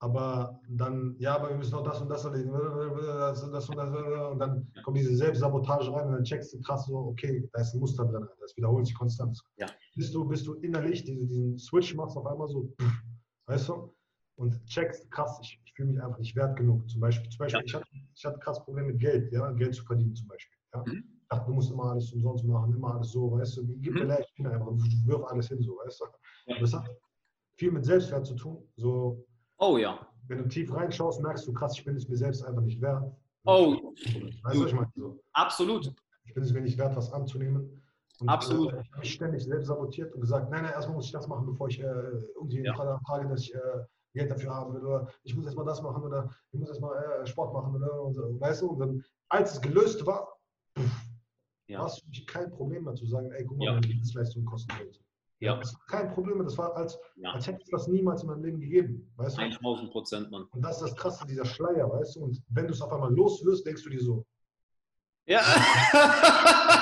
Aber 0.04 0.60
dann, 0.68 1.16
ja, 1.20 1.36
aber 1.36 1.50
wir 1.50 1.58
müssen 1.58 1.74
noch 1.74 1.84
das 1.84 2.02
und 2.02 2.10
das 2.10 2.26
erledigen, 2.26 2.52
das 2.52 3.44
und 3.44 3.52
das 3.52 3.70
und 3.70 3.78
das. 3.78 3.90
Und 4.32 4.40
dann 4.40 4.68
kommt 4.84 4.98
diese 4.98 5.16
Selbstsabotage 5.16 5.94
rein 5.94 6.08
und 6.08 6.14
dann 6.14 6.24
checkst 6.24 6.52
du 6.56 6.60
krass 6.62 6.88
so, 6.88 6.98
okay, 6.98 7.48
da 7.54 7.62
ist 7.62 7.76
ein 7.76 7.80
Muster 7.80 8.06
drin, 8.06 8.28
das 8.40 8.58
wiederholt 8.58 8.88
sich 8.88 8.96
konstant. 8.98 9.40
Ja. 9.58 9.68
Bist 9.96 10.16
du, 10.16 10.26
bist 10.26 10.48
du 10.48 10.56
innerlich 10.56 11.04
diese, 11.04 11.28
diesen 11.28 11.56
Switch 11.60 11.94
machst 11.94 12.18
auf 12.18 12.26
einmal 12.26 12.48
so, 12.48 12.74
weißt 13.46 13.70
du? 13.70 13.94
Und 14.38 14.66
checkst, 14.66 15.10
krass, 15.12 15.38
ich, 15.44 15.62
ich 15.66 15.74
fühle 15.76 15.90
mich 15.90 16.02
einfach 16.02 16.18
nicht 16.18 16.36
wert 16.36 16.58
genug. 16.58 16.90
Zum 16.90 17.00
Beispiel, 17.00 17.30
zum 17.30 17.38
Beispiel 17.38 17.60
Ja. 17.60 17.66
ich, 17.66 17.76
hatte, 17.76 17.86
ich 18.16 18.26
hatte 18.26 18.40
krass 18.40 18.64
Probleme 18.64 18.88
mit 18.88 19.00
Geld, 19.00 19.32
ja, 19.32 19.52
Geld 19.52 19.76
zu 19.76 19.86
verdienen 19.86 20.16
zum 20.16 20.28
Beispiel. 20.30 20.58
Ja. 20.74 20.84
Mhm. 20.84 21.04
Ich 21.22 21.28
dachte, 21.30 21.46
du 21.46 21.54
musst 21.54 21.72
immer 21.72 21.92
alles 21.92 22.12
umsonst 22.12 22.44
machen, 22.46 22.74
immer 22.74 22.96
alles 22.96 23.12
so, 23.12 23.32
weißt 23.34 23.58
du, 23.58 23.68
gib 23.82 23.94
mir 23.94 24.02
Mhm. 24.02 24.08
leicht, 24.08 24.30
ich 24.30 24.36
bin 24.36 24.48
einfach, 24.48 24.72
wirf 25.06 25.24
alles 25.26 25.48
hin, 25.50 25.62
so, 25.62 25.74
weißt 25.86 26.02
du. 26.02 26.06
Ja. 26.54 26.60
Das 26.60 26.74
hat 26.74 26.90
viel 27.56 27.72
mit 27.72 27.86
Selbstwert 27.86 28.26
zu 28.26 28.34
tun. 28.34 28.68
So, 28.78 29.24
Oh 29.64 29.78
ja. 29.78 30.08
wenn 30.28 30.40
du 30.40 30.48
tief 30.50 30.74
reinschaust, 30.74 31.22
merkst 31.22 31.48
du, 31.48 31.54
krass, 31.54 31.78
ich 31.78 31.86
bin 31.86 31.96
es 31.96 32.08
mir 32.10 32.18
selbst 32.18 32.44
einfach 32.44 32.62
nicht 32.64 32.82
wert. 32.82 33.04
Oh, 33.46 33.94
Weißt 34.44 34.58
du, 34.58 34.62
was 34.64 34.68
ich 34.68 34.74
meine? 34.74 34.92
So, 34.96 35.20
absolut. 35.34 35.94
ich 36.26 36.34
bin 36.34 36.44
es 36.44 36.52
mir 36.52 36.62
nicht 36.62 36.78
wert, 36.78 36.96
was 36.96 37.12
anzunehmen. 37.14 37.82
Und, 38.20 38.30
Absolut. 38.30 38.74
Äh, 38.74 38.82
ich 38.82 38.92
habe 38.92 39.00
mich 39.00 39.14
ständig 39.14 39.44
selbst 39.44 39.68
sabotiert 39.68 40.14
und 40.14 40.22
gesagt, 40.22 40.50
nein, 40.52 40.64
nein, 40.64 40.74
erstmal 40.74 40.96
muss 40.96 41.06
ich 41.08 41.12
das 41.12 41.28
machen, 41.28 41.46
bevor 41.46 41.68
ich 41.70 41.80
äh, 41.80 41.84
irgendwie 41.84 42.64
Ja. 42.64 42.74
frage, 42.76 43.28
dass 43.30 43.42
ich 43.42 43.54
äh, 43.54 43.60
Geld 44.14 44.30
dafür 44.32 44.54
habe 44.54 44.80
oder 44.80 45.08
ich 45.24 45.36
muss 45.36 45.46
erstmal 45.46 45.66
das 45.66 45.82
machen 45.82 46.04
oder 46.04 46.30
ich 46.52 46.60
muss 46.60 46.70
erstmal 46.70 46.96
äh, 47.04 47.26
Sport 47.28 47.54
machen 47.54 47.76
oder 47.76 48.02
und 48.04 48.14
so, 48.14 48.40
weißt 48.40 48.62
du? 48.62 48.68
Und 48.72 48.80
dann, 48.80 49.04
als 49.30 49.54
es 49.54 49.62
gelöst 49.62 50.06
war, 50.06 50.28
Ja. 51.68 51.80
war 51.80 51.88
es 51.88 52.00
für 52.00 52.08
mich 52.10 52.26
kein 52.28 52.50
Problem 52.52 52.84
mehr 52.84 52.94
zu 52.96 53.06
sagen, 53.06 53.32
ey, 53.32 53.46
guck 53.46 53.58
mal, 53.58 53.66
Ja. 53.66 53.74
meine 53.74 53.88
Dienstleistung 53.88 54.46
kostet 54.46 54.78
Geld. 54.78 55.00
Ja. 55.42 55.58
Das 55.58 55.74
war 55.74 55.82
kein 55.88 56.14
Problem 56.14 56.38
mehr, 56.38 56.46
das 56.46 56.58
war, 56.58 56.76
als, 56.76 56.98
Ja. 57.16 57.32
als 57.32 57.48
hätte 57.48 57.62
es 57.64 57.70
das 57.70 57.88
niemals 57.88 58.22
in 58.22 58.30
meinem 58.30 58.44
Leben 58.44 58.60
gegeben, 58.60 59.12
weißt 59.18 59.38
du? 59.38 59.42
1000 59.42 59.92
Prozent, 59.92 60.32
Mann. 60.32 60.44
Und 60.52 60.62
das 60.64 60.82
ist 60.82 60.92
das 60.92 60.96
Krasse, 60.96 61.26
dieser 61.28 61.46
Schleier, 61.46 61.90
weißt 61.90 62.16
du? 62.16 62.24
Und 62.26 62.42
wenn 62.50 62.68
du 62.68 62.74
es 62.74 62.82
auf 62.82 62.92
einmal 62.94 63.14
loswirst, 63.14 63.66
denkst 63.66 63.84
du 63.84 63.90
dir 63.90 64.02
so, 64.02 64.26
Ja. 65.26 65.42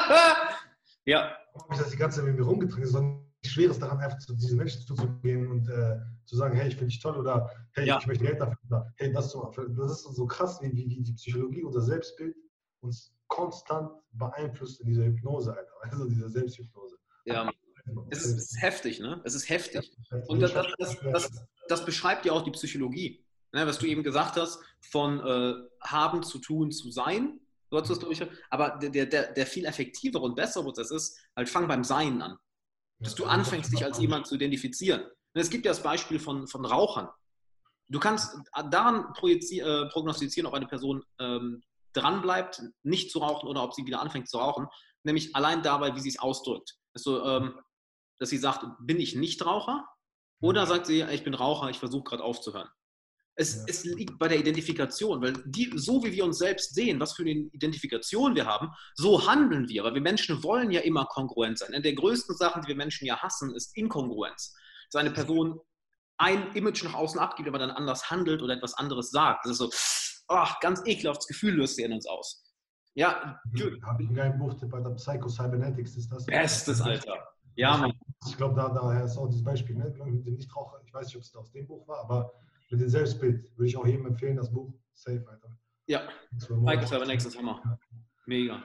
ja. 1.05 1.31
warum 1.53 1.69
habe 1.69 1.73
ich 1.73 1.79
das 1.79 1.89
die 1.91 1.97
ganze 1.97 2.17
Zeit 2.19 2.25
mit 2.27 2.37
mir 2.37 2.45
rumgetragen? 2.45 2.83
Es 2.83 2.89
ist 2.89 2.95
doch 2.95 3.01
nichts 3.01 3.51
Schweres 3.53 3.79
daran, 3.79 3.99
einfach 3.99 4.17
zu 4.19 4.35
diesen 4.35 4.57
Menschen 4.57 4.81
zuzugehen 4.81 5.47
und 5.49 5.67
äh, 5.69 5.97
zu 6.25 6.35
sagen, 6.35 6.55
hey, 6.55 6.67
ich 6.67 6.75
finde 6.75 6.89
dich 6.89 6.99
toll 7.01 7.17
oder 7.17 7.49
hey, 7.73 7.87
Ja. 7.87 7.97
ich 7.99 8.07
möchte 8.07 8.25
Geld 8.25 8.39
dafür 8.39 8.57
oder 8.69 8.93
hey, 8.97 9.11
das 9.13 9.29
zu 9.29 9.39
machen. 9.39 9.75
Das 9.77 9.91
ist 9.91 10.03
so 10.15 10.25
krass, 10.27 10.61
wie, 10.61 10.71
wie, 10.73 10.89
wie 10.89 11.01
die 11.01 11.13
Psychologie, 11.13 11.63
unser 11.63 11.81
Selbstbild 11.81 12.35
uns 12.81 13.13
konstant 13.27 13.91
beeinflusst 14.11 14.81
in 14.81 14.87
dieser 14.87 15.05
Hypnose, 15.05 15.55
Alter. 15.55 15.71
Also 15.91 16.07
dieser 16.09 16.29
Selbsthypnose. 16.29 16.97
ja. 17.25 17.49
Es 18.09 18.25
ist, 18.25 18.37
es 18.37 18.51
ist 18.51 18.61
heftig, 18.61 18.99
ne? 18.99 19.21
Es 19.23 19.35
ist 19.35 19.49
heftig. 19.49 19.91
Und 20.27 20.39
das, 20.39 20.53
das, 20.53 20.97
das, 21.11 21.31
das, 21.67 21.85
beschreibt 21.85 22.25
ja 22.25 22.33
auch 22.33 22.43
die 22.43 22.51
Psychologie. 22.51 23.23
Ne, 23.51 23.65
was 23.65 23.79
du 23.79 23.87
eben 23.87 24.03
gesagt 24.03 24.37
hast, 24.37 24.59
von 24.91 25.19
äh, 25.19 25.53
haben 25.81 26.21
zu 26.23 26.37
tun 26.39 26.71
zu 26.71 26.91
sein. 26.91 27.39
So 27.71 27.79
hast 27.79 27.89
du 27.89 27.95
das, 27.95 28.09
ich, 28.09 28.27
aber 28.49 28.77
der, 28.77 29.05
der, 29.05 29.33
der 29.33 29.45
viel 29.45 29.65
effektivere 29.65 30.23
und 30.23 30.35
bessere 30.35 30.63
Prozess 30.63 30.91
ist, 30.91 31.19
halt 31.35 31.49
fang 31.49 31.67
beim 31.67 31.83
Sein 31.83 32.21
an. 32.21 32.37
Dass 32.99 33.15
du 33.15 33.25
anfängst, 33.25 33.71
dich 33.71 33.83
als 33.83 33.99
jemand 33.99 34.27
zu 34.27 34.35
identifizieren. 34.35 35.01
Und 35.01 35.41
es 35.41 35.49
gibt 35.49 35.65
ja 35.65 35.71
das 35.71 35.81
Beispiel 35.81 36.19
von, 36.19 36.47
von 36.47 36.65
Rauchern. 36.65 37.09
Du 37.87 37.99
kannst 37.99 38.37
daran 38.69 39.05
projizi- 39.13 39.61
äh, 39.61 39.89
prognostizieren, 39.89 40.47
ob 40.47 40.53
eine 40.53 40.67
Person 40.67 41.03
ähm, 41.19 41.63
dranbleibt, 41.93 42.61
nicht 42.83 43.09
zu 43.09 43.19
rauchen 43.19 43.47
oder 43.47 43.63
ob 43.63 43.73
sie 43.73 43.85
wieder 43.85 44.01
anfängt 44.01 44.29
zu 44.29 44.37
rauchen, 44.37 44.67
nämlich 45.03 45.35
allein 45.35 45.63
dabei, 45.63 45.95
wie 45.95 45.99
sie 45.99 46.09
es 46.09 46.19
ausdrückt. 46.19 46.75
Also, 46.93 47.23
ähm, 47.25 47.59
dass 48.19 48.29
sie 48.29 48.37
sagt, 48.37 48.65
bin 48.79 48.99
ich 48.99 49.15
nicht 49.15 49.45
Raucher? 49.45 49.87
Oder 50.41 50.65
sagt 50.65 50.85
sie, 50.85 51.01
ich 51.01 51.23
bin 51.23 51.33
Raucher, 51.33 51.69
ich 51.69 51.79
versuche 51.79 52.03
gerade 52.03 52.23
aufzuhören. 52.23 52.69
Es, 53.35 53.55
Ja. 53.55 53.63
es 53.67 53.85
liegt 53.85 54.19
bei 54.19 54.27
der 54.27 54.37
Identifikation, 54.39 55.21
weil 55.21 55.33
die, 55.45 55.71
so 55.75 56.03
wie 56.03 56.11
wir 56.11 56.25
uns 56.25 56.37
selbst 56.37 56.75
sehen, 56.75 56.99
was 56.99 57.13
für 57.13 57.23
eine 57.23 57.31
Identifikation 57.31 58.35
wir 58.35 58.45
haben, 58.45 58.69
so 58.95 59.27
handeln 59.27 59.67
wir. 59.69 59.83
Weil 59.83 59.93
wir 59.95 60.01
Menschen 60.01 60.43
wollen 60.43 60.71
ja 60.71 60.81
immer 60.81 61.05
kongruent 61.05 61.57
sein. 61.57 61.73
Eine 61.73 61.81
der 61.81 61.93
größten 61.93 62.35
Sachen, 62.35 62.61
die 62.61 62.67
wir 62.67 62.75
Menschen 62.75 63.05
ja 63.07 63.17
hassen, 63.21 63.55
ist 63.55 63.75
Inkongruenz. 63.77 64.53
Dass 64.91 64.99
eine 64.99 65.11
Person 65.11 65.59
ein 66.17 66.51
Image 66.53 66.83
nach 66.83 66.93
außen 66.95 67.19
abgibt, 67.19 67.47
aber 67.47 67.59
dann 67.59 67.71
anders 67.71 68.09
handelt 68.09 68.41
oder 68.41 68.55
etwas 68.55 68.73
anderes 68.73 69.09
sagt. 69.11 69.45
Das 69.45 69.53
ist 69.53 69.57
so, 69.59 69.69
oh, 70.27 70.47
ganz 70.59 70.81
ekelhaftes 70.85 71.27
Gefühl 71.27 71.55
löst 71.55 71.77
sie 71.77 71.83
in 71.83 71.93
uns 71.93 72.05
aus. 72.07 72.43
Ja, 72.95 73.39
du, 73.53 73.81
Habe 73.83 74.03
ich 74.03 74.09
einen 74.09 74.15
geilen 74.17 74.37
Buchtipp, 74.39 74.73
Alter. 74.73 74.91
Psycho 74.95 75.29
Cybernetics 75.29 75.95
ist 75.95 76.11
das. 76.11 76.25
bestes 76.25 76.81
Alter. 76.81 77.25
Ja, 77.55 77.77
Mann. 77.77 77.93
Ich 78.27 78.35
glaube, 78.37 78.55
da, 78.55 78.69
daher 78.69 79.05
ist 79.05 79.17
auch 79.17 79.27
dieses 79.27 79.43
Beispiel, 79.43 79.75
ne? 79.77 79.85
mit 80.05 80.25
dem 80.25 80.35
Nichtraucher. 80.35 80.81
Ich 80.85 80.93
weiß 80.93 81.05
nicht, 81.07 81.15
ob 81.15 81.21
es 81.23 81.35
aus 81.35 81.51
dem 81.51 81.67
Buch 81.67 81.87
war, 81.87 82.01
aber 82.01 82.33
mit 82.69 82.81
dem 82.81 82.89
Selbstbild 82.89 83.57
würde 83.57 83.67
ich 83.67 83.77
auch 83.77 83.85
jedem 83.85 84.05
empfehlen, 84.05 84.35
das 84.37 84.51
Buch. 84.51 84.73
Safe, 84.93 85.23
Alter. 85.27 85.57
Ja, 85.87 86.01
Das 86.33 86.49
war 86.49 86.57
Michael 86.57 86.75
morgen. 86.77 86.87
Cybernex 86.87 87.25
ist 87.25 87.37
Hammer. 87.37 87.79
Mega. 88.25 88.61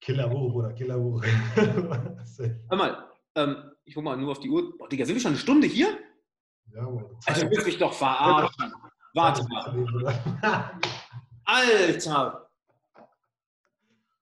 Killerbuch, 0.00 0.52
Bruder, 0.52 0.72
Killerbuch. 0.74 1.22
Hör 1.56 2.76
mal, 2.76 3.08
ähm, 3.34 3.72
ich 3.84 3.94
guck 3.94 4.04
mal 4.04 4.16
nur 4.16 4.30
auf 4.32 4.40
die 4.40 4.48
Uhr. 4.50 4.76
Boah, 4.78 4.88
Digga, 4.88 5.04
sind 5.04 5.14
wir 5.16 5.20
schon 5.20 5.30
eine 5.32 5.38
Stunde 5.38 5.66
hier? 5.66 5.98
Ja, 6.72 6.82
Mann. 6.82 7.06
Alter, 7.26 7.44
du 7.46 7.50
willst 7.50 7.66
mich 7.66 7.78
doch 7.78 7.92
verarschen. 7.92 8.72
Warte 9.14 9.44
mal. 9.48 9.72
mal. 10.42 10.80
Alter! 11.44 12.50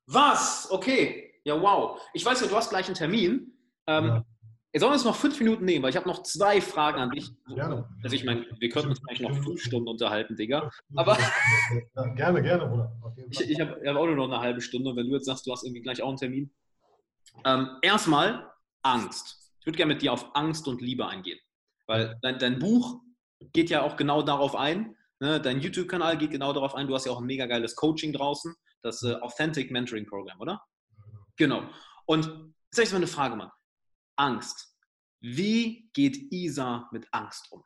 Was? 0.07 0.71
Okay. 0.71 1.35
Ja, 1.45 1.61
wow. 1.61 2.01
Ich 2.15 2.25
weiß 2.25 2.41
ja, 2.41 2.47
du 2.47 2.57
hast 2.57 2.71
gleich 2.71 2.87
einen 2.87 2.95
Termin. 2.95 3.53
Ähm, 3.87 4.05
Ja. 4.07 4.25
Jetzt 4.73 4.83
sollen 4.83 4.91
wir 4.91 4.97
uns 4.97 5.05
noch 5.05 5.17
fünf 5.17 5.39
Minuten 5.41 5.65
nehmen, 5.65 5.83
weil 5.83 5.91
ich 5.91 5.97
habe 5.97 6.07
noch 6.09 6.23
zwei 6.25 6.61
Fragen 6.61 6.99
an 7.01 7.11
dich. 7.11 7.31
Gerne. 7.47 7.89
Also 8.03 8.15
ich 8.15 8.25
meine, 8.25 8.45
wir 8.59 8.69
könnten 8.69 8.91
uns 8.91 9.01
vielleicht 9.01 9.23
noch 9.23 9.35
fünf 9.43 9.63
Stunden 9.63 9.89
unterhalten, 9.89 10.37
Digga. 10.37 10.71
Aber- 10.95 11.17
gerne, 12.17 12.43
gerne, 12.43 12.67
Bruder. 12.67 12.93
Ich, 13.31 13.41
ich 13.41 13.61
habe 13.61 13.81
hab 13.87 13.97
auch 13.97 14.07
nur 14.07 14.17
noch 14.17 14.27
eine 14.31 14.41
halbe 14.41 14.61
Stunde. 14.61 14.95
Wenn 14.95 15.09
du 15.09 15.15
jetzt 15.15 15.25
sagst, 15.25 15.47
du 15.47 15.53
hast 15.53 15.65
irgendwie 15.65 15.81
gleich 15.81 16.03
auch 16.03 16.09
einen 16.09 16.19
Termin. 16.19 16.51
Ähm, 17.47 17.71
erstmal 17.81 18.51
Angst. 18.83 19.53
Ich 19.61 19.67
würde 19.67 19.77
gerne 19.79 19.95
mit 19.95 20.03
dir 20.03 20.13
auf 20.13 20.35
Angst 20.37 20.69
und 20.69 20.83
Liebe 20.83 21.07
eingehen. 21.07 21.39
Weil 21.87 22.19
dein, 22.21 22.39
dein 22.39 22.59
Buch 22.59 23.01
geht 23.55 23.71
ja 23.71 23.83
auch 23.83 23.97
genau 23.97 24.21
darauf 24.23 24.55
ein. 24.55 24.95
Ne? 25.21 25.41
Dein 25.41 25.61
YouTube-Kanal 25.61 26.19
geht 26.19 26.31
genau 26.31 26.53
darauf 26.53 26.75
ein. 26.75 26.87
Du 26.87 26.95
hast 26.95 27.07
ja 27.07 27.13
auch 27.13 27.21
ein 27.21 27.27
mega 27.27 27.47
geiles 27.47 27.75
Coaching 27.75 28.13
draußen. 28.13 28.55
Das 28.83 29.03
äh, 29.03 29.15
Authentic 29.15 29.71
Mentoring 29.71 30.07
Program, 30.07 30.39
oder? 30.41 30.63
Genau. 31.37 31.63
Und 32.05 32.27
jetzt 32.27 32.77
habe 32.77 32.83
ich 32.85 32.91
mal 32.93 32.97
eine 32.99 33.07
Frage, 33.07 33.35
Mann. 33.37 33.51
Angst. 34.19 34.77
Wie 35.21 35.91
geht 35.93 36.33
Isa 36.33 36.89
mit 36.93 37.07
Angst 37.13 37.51
um? 37.51 37.63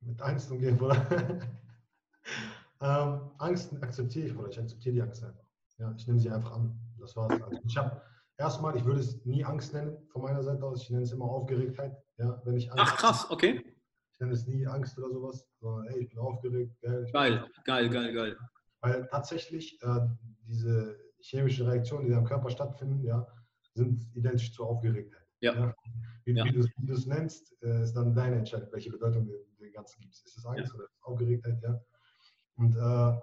Mit 0.00 0.20
Angst 0.20 0.50
umgehen, 0.50 0.76
Bruder. 0.76 1.06
ähm, 2.80 3.30
Angst 3.38 3.72
akzeptiere 3.82 4.26
ich, 4.26 4.34
Bruder. 4.34 4.50
Ich 4.50 4.58
akzeptiere 4.58 4.94
die 4.94 5.02
Angst 5.02 5.22
einfach. 5.24 5.44
Ja, 5.78 5.94
ich 5.96 6.06
nehme 6.06 6.18
sie 6.18 6.30
einfach 6.30 6.52
an. 6.52 6.78
Das 6.98 7.16
war's. 7.16 7.40
Also 7.42 7.60
ich 7.64 7.76
habe 7.76 8.00
erstmal, 8.36 8.76
ich 8.76 8.84
würde 8.84 9.00
es 9.00 9.24
nie 9.24 9.44
Angst 9.44 9.72
nennen 9.72 9.96
von 10.08 10.22
meiner 10.22 10.42
Seite 10.42 10.64
aus. 10.64 10.82
Ich 10.82 10.90
nenne 10.90 11.02
es 11.02 11.12
immer 11.12 11.24
Aufgeregtheit. 11.24 11.96
Ja, 12.18 12.40
wenn 12.44 12.56
ich 12.56 12.70
Angst 12.70 12.84
Ach 12.86 12.96
krass, 12.96 13.30
okay. 13.30 13.64
Ich 14.12 14.20
nenne 14.20 14.32
es 14.32 14.46
nie 14.46 14.66
Angst 14.66 14.98
oder 14.98 15.10
sowas, 15.10 15.46
sondern 15.60 15.86
ey, 15.88 16.00
ich 16.02 16.08
bin 16.10 16.18
aufgeregt. 16.18 16.80
Geil, 16.80 17.10
Geil, 17.12 17.44
geil, 17.64 17.88
geil, 17.90 18.12
geil. 18.14 18.38
Weil 18.80 19.06
tatsächlich 19.08 19.82
äh, 19.82 20.00
diese 20.42 20.96
chemischen 21.18 21.66
Reaktionen, 21.66 22.04
die 22.04 22.12
da 22.12 22.18
im 22.18 22.24
Körper 22.24 22.50
stattfinden, 22.50 23.02
ja, 23.02 23.26
sind 23.74 24.06
identisch 24.14 24.52
zur 24.52 24.68
Aufgeregtheit. 24.68 25.23
Ja. 25.44 25.74
Wie, 26.24 26.32
Ja. 26.32 26.44
wie 26.44 26.52
du 26.52 26.60
es- 26.60 26.70
wie 26.78 26.86
du 26.86 26.94
es 26.94 27.06
nennst, 27.06 27.54
äh, 27.62 27.82
ist 27.82 27.92
dann 27.94 28.14
deine 28.14 28.36
Entscheidung, 28.36 28.68
welche 28.72 28.90
Bedeutung 28.90 29.26
du 29.26 29.32
dem 29.60 29.72
Ganzen 29.72 30.00
gibst. 30.00 30.24
Ist 30.26 30.38
es 30.38 30.46
Angst 30.46 30.74
oder 30.74 30.84
ist 30.84 30.90
es 30.96 31.02
Aufgeregtheit, 31.02 31.60
ja? 31.62 31.80
Und 32.56 32.74
äh, 32.76 33.20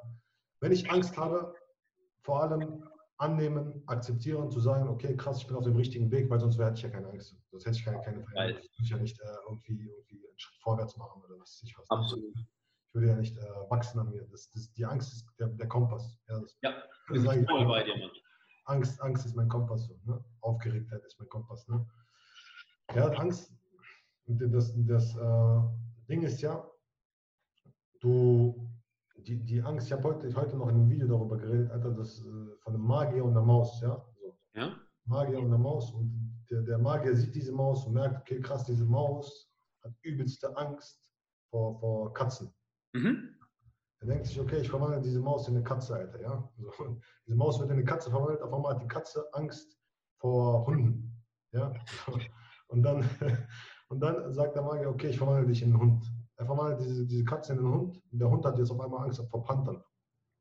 wenn 0.60 0.72
ich 0.72 0.90
Angst 0.92 1.18
habe, 1.18 1.56
vor 2.24 2.44
allem 2.44 2.84
annehmen, 3.18 3.84
akzeptieren, 3.88 4.50
zu 4.52 4.60
sagen, 4.60 4.88
okay, 4.88 5.16
krass, 5.16 5.38
ich 5.40 5.48
bin 5.48 5.56
auf 5.56 5.64
dem 5.64 5.76
richtigen 5.76 6.10
Weg, 6.12 6.30
weil 6.30 6.40
sonst 6.40 6.58
hätte 6.60 6.74
ich 6.74 6.82
ja 6.84 6.90
keine 6.90 7.08
Angst. 7.10 7.36
Sonst 7.52 7.66
hätte 7.66 7.78
ich 7.78 7.86
keine, 7.86 8.02
keine 8.02 8.24
Veränderung. 8.24 8.62
Ich 8.64 8.80
würde 8.80 8.90
ja 8.90 8.98
nicht 8.98 9.20
äh, 9.20 9.26
irgendwie, 9.48 9.90
irgendwie 9.90 10.28
einen 10.28 10.40
Schritt 10.40 10.60
vorwärts 10.62 10.98
machen 10.98 11.22
oder 11.24 11.40
was 11.40 11.62
ich 11.64 11.76
was. 11.78 11.90
Absolut. 11.90 12.34
Ich 12.36 12.94
würde 12.96 13.08
ja 13.08 13.16
nicht 13.16 13.38
äh, 13.38 13.42
wachsen 13.70 14.00
an 14.00 14.10
mir. 14.10 14.28
Das, 14.30 14.50
das, 14.52 14.72
die 14.74 14.86
Angst 14.86 15.14
ist 15.14 15.26
der, 15.40 15.48
der 15.48 15.68
Kompass. 15.68 16.18
Ja, 16.28 16.40
das, 16.40 16.58
Ja, 16.62 16.72
das 17.10 17.18
Ich 17.20 17.24
voll 17.50 17.66
bei 17.66 17.84
dir, 17.84 17.96
Mann. 17.98 18.10
Angst, 18.66 19.02
Angst 19.02 19.26
ist 19.26 19.36
mein 19.36 19.48
Kompass. 19.50 19.86
So, 19.88 20.00
ne? 20.06 20.24
Aufgeregtheit 20.42 21.04
ist 21.06 21.18
mein 21.20 21.30
Kompass. 21.30 21.68
Ne? 21.68 21.86
Ja, 22.96 23.08
Angst. 23.08 23.54
Und 24.28 24.40
das, 24.54 24.74
das 24.76 25.16
äh, 25.16 25.62
Ding 26.10 26.24
ist 26.24 26.42
ja, 26.42 26.70
du, 28.02 28.70
die, 29.18 29.44
die 29.44 29.62
Angst, 29.62 29.88
ich 29.88 29.94
habe 29.94 30.04
heute, 30.04 30.34
heute 30.36 30.58
noch 30.58 30.70
in 30.70 30.76
einem 30.76 30.90
Video 30.90 31.08
darüber 31.08 31.38
geredet, 31.38 31.72
Alter, 31.72 31.92
das 31.92 32.20
äh, 32.20 32.56
von 32.60 32.74
einem 32.74 32.84
Magier 32.84 33.24
und 33.24 33.34
der 33.34 33.44
Maus, 33.44 33.80
ja? 33.82 34.04
So. 34.20 34.38
Ja? 34.56 34.76
Magier 35.06 35.40
und 35.40 35.50
der 35.50 35.60
Maus 35.60 35.92
und 35.92 36.46
der, 36.50 36.62
der 36.62 36.78
Magier 36.78 37.16
sieht 37.16 37.34
diese 37.34 37.52
Maus 37.52 37.86
und 37.86 37.94
merkt, 37.94 38.22
okay, 38.22 38.40
krass, 38.42 38.66
diese 38.66 38.86
Maus 38.86 39.50
hat 39.84 39.94
übelste 40.02 40.56
Angst 40.58 41.02
vor, 41.50 41.80
vor 41.80 42.14
Katzen. 42.14 42.54
Mhm. 42.94 43.36
Er 44.00 44.08
denkt 44.08 44.26
sich, 44.26 44.40
okay, 44.40 44.58
ich 44.58 44.70
verwandle 44.70 45.00
diese 45.00 45.20
Maus 45.20 45.48
in 45.48 45.56
eine 45.56 45.64
Katze, 45.64 45.96
Alter, 45.96 46.22
ja? 46.22 46.52
So, 46.58 47.00
diese 47.26 47.38
Maus 47.38 47.60
wird 47.60 47.70
in 47.70 47.78
eine 47.78 47.86
Katze 47.86 48.10
verwandelt, 48.10 48.42
auf 48.42 48.54
einmal 48.54 48.76
hat 48.76 48.82
die 48.82 48.88
Katze 48.88 49.26
Angst 49.34 49.78
vor 50.18 50.66
Hunden, 50.66 51.24
ja? 51.52 51.74
Und 52.72 52.84
dann, 52.84 53.08
und 53.90 54.00
dann 54.00 54.34
sagt 54.34 54.56
der 54.56 54.64
Magier, 54.64 54.90
okay, 54.90 55.10
ich 55.10 55.18
verwandle 55.18 55.48
dich 55.48 55.62
in 55.62 55.70
einen 55.70 55.80
Hund. 55.80 56.12
Er 56.38 56.46
verwandelt 56.46 56.82
diese, 56.82 57.06
diese 57.06 57.24
Katze 57.24 57.54
in 57.54 57.60
einen 57.60 57.72
Hund 57.72 58.02
und 58.12 58.20
der 58.20 58.30
Hund 58.30 58.46
hat 58.46 58.58
jetzt 58.58 58.72
auf 58.72 58.80
einmal 58.80 59.06
Angst 59.06 59.22
vor 59.30 59.44
Panthern. 59.44 59.84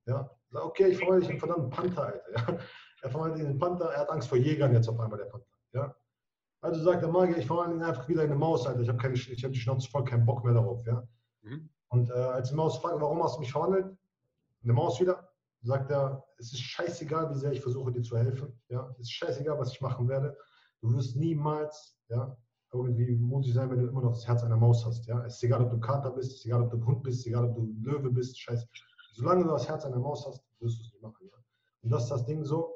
Ja? 0.07 0.31
Sagt, 0.51 0.65
okay, 0.65 0.89
ich 0.89 0.99
verwandle 0.99 1.21
dich 1.21 1.29
in 1.29 1.33
einen 1.33 1.41
verdammten 1.41 1.71
Panther, 1.71 2.07
Alter, 2.07 2.33
ja? 2.33 2.59
Er 3.03 3.09
verwandelt 3.09 3.39
ihn 3.39 3.45
in 3.47 3.51
einen 3.53 3.59
Panther, 3.59 3.91
er 3.93 4.01
hat 4.01 4.11
Angst 4.11 4.29
vor 4.29 4.37
Jägern 4.37 4.75
jetzt 4.75 4.87
auf 4.87 5.01
einmal, 5.01 5.19
der 5.19 5.27
Panther, 5.27 5.47
ja? 5.73 5.95
Also 6.61 6.83
sagt 6.83 7.03
der 7.03 7.11
Magier, 7.11 7.39
ich 7.39 7.47
verwandle 7.47 7.77
ihn 7.77 7.83
einfach 7.83 8.07
wieder 8.09 8.23
in 8.23 8.31
eine 8.31 8.39
Maus, 8.39 8.67
Alter, 8.67 8.81
ich 8.81 8.89
habe 8.89 8.99
hab 9.03 9.53
die 9.53 9.59
Schnauze 9.59 9.91
voll, 9.91 10.05
keinen 10.05 10.27
Bock 10.27 10.45
mehr 10.45 10.55
darauf, 10.55 10.85
ja? 10.87 11.07
Mhm. 11.43 11.71
Und 11.89 12.11
äh, 12.11 12.13
als 12.13 12.51
die 12.51 12.55
Maus 12.55 12.79
fragt, 12.79 13.01
warum 13.01 13.23
hast 13.23 13.37
du 13.37 13.41
mich 13.41 13.53
verwandelt? 13.53 13.97
Eine 14.63 14.73
Maus 14.75 15.01
wieder, 15.01 15.29
sagt 15.63 15.91
er, 15.91 16.25
es 16.39 16.53
ist 16.53 16.61
scheißegal, 16.61 17.31
wie 17.31 17.39
sehr 17.39 17.53
ich 17.53 17.61
versuche, 17.61 17.93
dir 17.93 18.03
zu 18.03 18.17
helfen. 18.17 18.59
Ja? 18.69 18.89
Es 18.93 19.01
ist 19.01 19.13
scheißegal, 19.13 19.59
was 19.59 19.73
ich 19.73 19.81
machen 19.81 20.09
werde. 20.09 20.37
Du 20.83 20.93
wirst 20.95 21.17
niemals 21.17 21.99
ja, 22.09 22.37
irgendwie 22.73 23.17
mutig 23.17 23.53
sein, 23.55 23.71
wenn 23.71 23.81
du 23.81 23.89
immer 23.89 24.03
noch 24.03 24.13
das 24.13 24.27
Herz 24.27 24.43
einer 24.43 24.57
Maus 24.57 24.85
hast. 24.87 25.07
Ja? 25.07 25.25
Es 25.25 25.37
ist 25.37 25.45
egal, 25.45 25.63
ob 25.63 25.71
du 25.71 25.81
Kater 25.81 26.11
bist, 26.11 26.31
es 26.31 26.39
ist 26.39 26.47
egal, 26.47 26.63
ob 26.63 26.71
du 26.71 26.85
Hund 26.85 27.03
bist, 27.03 27.21
es 27.21 27.21
ist 27.21 27.27
egal, 27.27 27.45
ob 27.45 27.55
du 27.55 27.75
Löwe 27.83 28.11
bist, 28.11 28.39
scheiße. 28.39 28.67
Solange 29.13 29.45
du 29.45 29.51
das 29.51 29.69
Herz 29.69 29.85
einer 29.85 29.99
Maus 29.99 30.27
hast, 30.27 30.43
wirst 30.61 30.79
du 30.79 30.83
es 30.83 30.93
nicht 30.93 31.03
machen. 31.03 31.29
Ja? 31.31 31.37
Und 31.83 31.91
das 31.91 32.05
ist 32.05 32.11
das 32.11 32.27
Ding 32.27 32.45
so, 32.45 32.75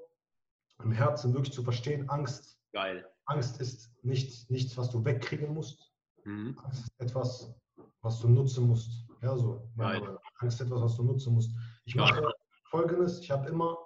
im 0.83 0.93
Herzen 0.93 1.33
wirklich 1.33 1.53
zu 1.53 1.63
verstehen, 1.63 2.09
Angst. 2.11 2.59
Geil. 2.73 3.07
Angst 3.27 3.61
ist 3.61 3.91
nicht, 4.03 4.51
nichts, 4.51 4.77
was 4.77 4.91
du 4.91 5.05
wegkriegen 5.05 5.55
musst. 5.55 5.93
Mhm. 6.25 6.59
Angst 6.65 6.83
ist 6.83 7.01
etwas, 7.01 7.55
was 8.03 8.21
du 8.21 8.29
nutzen 8.29 8.67
musst. 8.67 9.07
Ja, 9.23 9.37
so. 9.37 9.71
Geil. 9.77 10.19
Angst 10.41 10.61
ist 10.61 10.67
etwas, 10.67 10.83
was 10.83 10.97
du 10.97 11.05
nutzen 11.05 11.35
musst. 11.35 11.53
Ich 11.85 11.95
mache 11.95 12.23
folgendes: 12.65 13.21
Ich 13.21 13.31
habe 13.31 13.49
immer, 13.49 13.79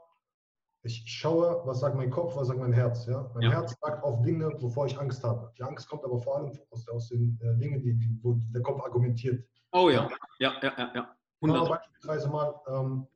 ich 0.82 1.04
schaue, 1.06 1.60
was 1.64 1.80
sagt 1.80 1.96
mein 1.96 2.10
Kopf, 2.10 2.36
was 2.36 2.48
sagt 2.48 2.60
mein 2.60 2.72
Herz. 2.72 3.06
Ja? 3.06 3.30
Mein 3.34 3.44
Ja. 3.44 3.50
Herz 3.50 3.74
sagt 3.80 4.02
auf 4.04 4.22
Dinge, 4.22 4.50
wovor 4.60 4.86
ich 4.86 4.98
Angst 4.98 5.24
habe. 5.24 5.52
Die 5.58 5.62
Angst 5.62 5.88
kommt 5.88 6.04
aber 6.04 6.18
vor 6.20 6.36
allem 6.36 6.52
aus, 6.70 6.88
aus 6.88 7.08
den 7.08 7.38
äh, 7.42 7.56
Dingen, 7.58 7.82
die, 7.82 7.94
die, 7.94 8.18
wo 8.22 8.34
der 8.54 8.62
Kopf 8.62 8.82
argumentiert. 8.82 9.44
Oh 9.72 9.90
ja, 9.90 10.08
ja, 10.38 10.54
ja, 10.62 10.72
ja, 10.78 10.92
ja. 10.94 11.16
Aber 11.40 11.52
100. 11.54 11.68
beispielsweise 11.68 12.28
mal, 12.28 12.54
ähm, 12.68 13.06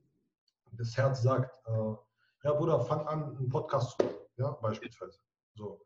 das 0.73 0.95
Herz 0.97 1.21
sagt, 1.21 1.61
äh, 1.67 1.93
ja 2.43 2.53
Bruder, 2.53 2.79
fang 2.81 3.07
an, 3.07 3.35
einen 3.37 3.49
Podcast 3.49 3.91
zu 3.97 4.05
machen. 4.05 4.17
Ja, 4.37 4.51
beispielsweise. 4.61 5.19
So. 5.55 5.81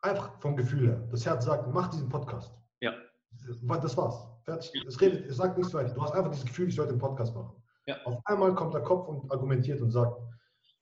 Einfach 0.00 0.38
vom 0.40 0.56
Gefühl 0.56 0.88
her. 0.88 1.08
Das 1.10 1.24
Herz 1.26 1.44
sagt, 1.44 1.72
mach 1.72 1.88
diesen 1.88 2.08
Podcast. 2.08 2.52
Ja. 2.80 2.92
Das 3.80 3.96
war's. 3.96 4.26
Fertig. 4.44 4.84
Es 4.86 5.00
redet, 5.00 5.26
es 5.26 5.36
sagt 5.36 5.58
nichts 5.58 5.74
weiter. 5.74 5.92
Du 5.92 6.02
hast 6.02 6.12
einfach 6.12 6.30
dieses 6.30 6.46
Gefühl, 6.46 6.68
ich 6.68 6.74
sollte 6.74 6.92
einen 6.92 7.00
Podcast 7.00 7.34
machen. 7.34 7.62
Ja. 7.86 7.96
Auf 8.04 8.20
einmal 8.24 8.54
kommt 8.54 8.74
der 8.74 8.82
Kopf 8.82 9.08
und 9.08 9.30
argumentiert 9.30 9.80
und 9.80 9.90
sagt, 9.90 10.16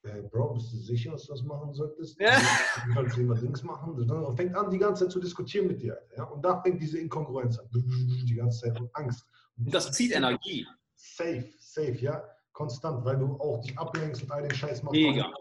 hey 0.05 0.23
Bro, 0.23 0.55
bist 0.55 0.73
du 0.73 0.77
sicher, 0.79 1.13
dass 1.13 1.27
du 1.27 1.33
das 1.33 1.43
machen 1.43 1.73
solltest? 1.75 2.19
Ja. 2.21 2.39
Du 2.87 2.93
sollst 2.95 3.19
immer 3.19 3.35
Dings 3.35 3.63
machen. 3.63 3.95
Und 3.95 4.37
fängt 4.37 4.55
an, 4.55 4.71
die 4.71 4.79
ganze 4.79 5.05
Zeit 5.05 5.13
zu 5.13 5.21
diskutieren 5.21 5.67
mit 5.67 5.83
dir. 5.83 6.01
Ja? 6.17 6.25
Und 6.25 6.45
da 6.45 6.61
fängt 6.63 6.81
diese 6.81 6.99
Inkongruenz 6.99 7.59
an. 7.59 7.69
Die 7.73 8.35
ganze 8.35 8.61
Zeit 8.61 8.81
und 8.81 8.95
Angst. 8.95 9.27
Und 9.57 9.73
das 9.73 9.91
zieht 9.93 10.13
Energie. 10.13 10.67
Safe, 10.95 11.53
safe, 11.59 11.97
ja. 11.97 12.23
Konstant, 12.53 13.05
weil 13.05 13.19
du 13.19 13.35
auch 13.41 13.61
dich 13.63 13.77
ablenkst 13.77 14.23
und 14.23 14.31
all 14.31 14.43
den 14.43 14.55
Scheiß 14.55 14.83
machst. 14.85 14.95
Mega. 14.95 15.33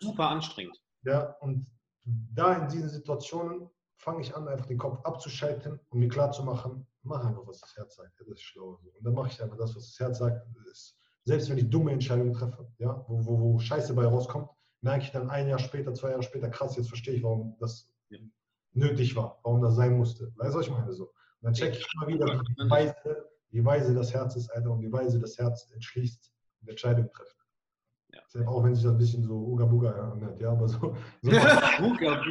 Super 0.00 0.28
anstrengend. 0.30 0.76
Ja, 1.04 1.36
und 1.40 1.66
da 2.04 2.54
in 2.54 2.68
diesen 2.68 2.88
Situationen 2.88 3.70
fange 3.96 4.22
ich 4.22 4.34
an, 4.34 4.48
einfach 4.48 4.66
den 4.66 4.78
Kopf 4.78 5.04
abzuschalten 5.04 5.78
und 5.90 5.98
mir 6.00 6.08
klar 6.08 6.32
zu 6.32 6.42
machen, 6.42 6.86
mach 7.02 7.24
einfach, 7.24 7.46
was 7.46 7.60
das 7.60 7.76
Herz 7.76 7.96
sagt. 7.96 8.18
Das 8.18 8.26
ist 8.26 8.42
schlau. 8.42 8.80
Und 8.82 9.04
dann 9.04 9.14
mache 9.14 9.28
ich 9.28 9.42
einfach 9.42 9.56
das, 9.56 9.76
was 9.76 9.90
das 9.90 10.00
Herz 10.00 10.18
sagt. 10.18 10.46
Das 10.56 10.66
ist, 10.66 10.97
selbst 11.28 11.50
wenn 11.50 11.58
ich 11.58 11.68
dumme 11.68 11.92
Entscheidungen 11.92 12.32
treffe, 12.32 12.66
ja, 12.78 13.04
wo, 13.06 13.24
wo, 13.26 13.38
wo 13.38 13.58
Scheiße 13.58 13.92
bei 13.94 14.06
rauskommt, 14.06 14.48
merke 14.80 15.04
ich 15.04 15.10
dann 15.12 15.28
ein 15.28 15.46
Jahr 15.46 15.58
später, 15.58 15.92
zwei 15.92 16.10
Jahre 16.10 16.22
später, 16.22 16.48
krass, 16.48 16.74
jetzt 16.76 16.88
verstehe 16.88 17.14
ich, 17.14 17.22
warum 17.22 17.54
das 17.60 17.86
Ja. 18.08 18.18
nötig 18.72 19.14
war, 19.14 19.38
warum 19.42 19.60
das 19.60 19.74
sein 19.76 19.98
musste. 19.98 20.32
Weißt 20.36 20.54
du, 20.54 20.58
was 20.58 20.66
ich 20.66 20.72
meine? 20.72 20.90
So. 20.92 21.04
Und 21.04 21.12
dann 21.42 21.52
checke 21.52 21.76
ich 21.76 21.86
immer 21.94 22.06
wieder, 22.08 22.26
wie 22.56 22.70
weise, 22.70 22.94
wie 23.50 23.62
weise 23.64 23.94
das 23.94 24.14
Herz 24.14 24.36
ist, 24.36 24.48
Alter, 24.54 24.70
und 24.72 24.80
wie 24.80 24.90
weise 24.90 25.20
das 25.20 25.36
Herz 25.36 25.70
entschließt 25.74 26.32
und 26.62 26.68
Entscheidungen 26.70 27.10
trifft. 27.12 27.36
Ja. 28.14 28.20
Selbst 28.28 28.48
Auch 28.48 28.64
wenn 28.64 28.74
sich 28.74 28.84
das 28.84 28.92
ein 28.92 28.98
bisschen 28.98 29.22
so 29.22 29.34
Uga-Buga 29.34 29.90
anhört, 30.12 30.40
ja, 30.40 30.50
aber 30.52 30.66
so, 30.66 30.78
so 31.22 31.30
Digga. 31.30 32.22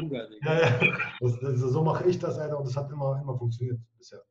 ja, 0.41 0.59
ja. 0.59 0.97
Das, 1.19 1.39
das, 1.39 1.59
so 1.59 1.83
mache 1.83 2.05
ich 2.05 2.17
das, 2.17 2.39
Alter, 2.39 2.57
und 2.57 2.67
das 2.67 2.75
hat 2.75 2.89
immer, 2.91 3.19
immer 3.21 3.37
funktioniert 3.37 3.79
bisher. 3.95 4.23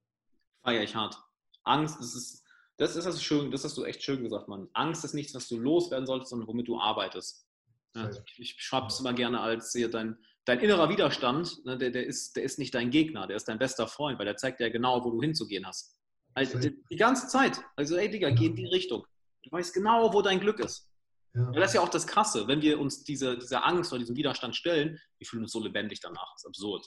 Feier 0.65 0.83
ich 0.83 0.97
hart. 0.97 1.17
Angst, 1.63 2.01
das 2.01 2.15
ist, 2.17 2.46
das 2.79 2.97
ist 2.97 3.05
das 3.05 3.23
schön, 3.23 3.51
das 3.51 3.65
hast 3.65 3.77
du 3.77 3.85
echt 3.85 4.03
schön 4.03 4.23
gesagt, 4.23 4.49
Mann. 4.49 4.69
Angst 4.75 5.05
ist 5.05 5.15
nichts, 5.15 5.35
was 5.35 5.49
du 5.49 5.59
loswerden 5.59 6.07
solltest, 6.07 6.31
sondern 6.31 6.49
womit 6.49 6.69
du 6.69 6.79
arbeitest. 6.79 7.47
Ja, 7.95 8.11
ich 8.37 8.57
schreibe 8.59 8.89
es 8.89 9.01
immer 9.01 9.15
gerne 9.15 9.41
als 9.41 9.73
hier 9.73 9.91
dein, 9.91 10.19
dein 10.45 10.61
innerer 10.61 10.91
Widerstand, 10.91 11.65
ne, 11.65 11.79
der, 11.79 11.91
der, 11.91 12.05
ist, 12.07 12.37
der 12.37 12.43
ist 12.43 12.59
nicht 12.59 12.75
dein 12.75 12.91
Gegner, 12.91 13.27
der 13.27 13.37
ist 13.37 13.49
dein 13.49 13.59
bester 13.59 13.87
Freund, 13.89 14.19
weil 14.19 14.27
der 14.27 14.37
zeigt 14.37 14.61
dir 14.61 14.71
genau, 14.71 15.03
wo 15.03 15.11
du 15.11 15.23
hinzugehen 15.23 15.67
hast. 15.67 15.97
Also, 16.35 16.59
die, 16.59 16.79
die 16.91 16.97
ganze 16.97 17.29
Zeit. 17.29 17.63
Also, 17.77 17.97
ey, 17.97 18.11
Digga, 18.11 18.29
geh 18.31 18.47
in 18.47 18.57
die 18.57 18.67
Richtung. 18.67 19.07
Du 19.43 19.51
weißt 19.53 19.73
genau, 19.73 20.13
wo 20.13 20.21
dein 20.21 20.39
Glück 20.39 20.61
ist. 20.61 20.91
Ja. 21.33 21.51
Ja, 21.53 21.61
das 21.61 21.71
ist 21.71 21.75
ja 21.75 21.81
auch 21.81 21.89
das 21.89 22.07
Krasse, 22.07 22.47
wenn 22.47 22.61
wir 22.61 22.79
uns 22.79 23.05
diese, 23.05 23.39
dieser 23.39 23.65
Angst 23.65 23.93
oder 23.93 24.01
diesem 24.01 24.17
Widerstand 24.17 24.55
stellen, 24.55 25.01
wir 25.19 25.27
fühlen 25.27 25.45
uns 25.45 25.53
so 25.53 25.63
lebendig 25.63 26.01
danach. 26.01 26.33
Das 26.35 26.43
ist 26.43 26.47
absurd. 26.49 26.87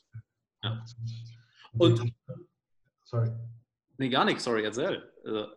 Ja. 0.64 0.86
Und- 1.78 2.14
sorry. 3.06 3.32
Nee, 3.98 4.10
gar 4.10 4.26
nichts, 4.26 4.44
sorry, 4.44 4.64
erzähl. 4.64 5.12
Also, 5.26 5.47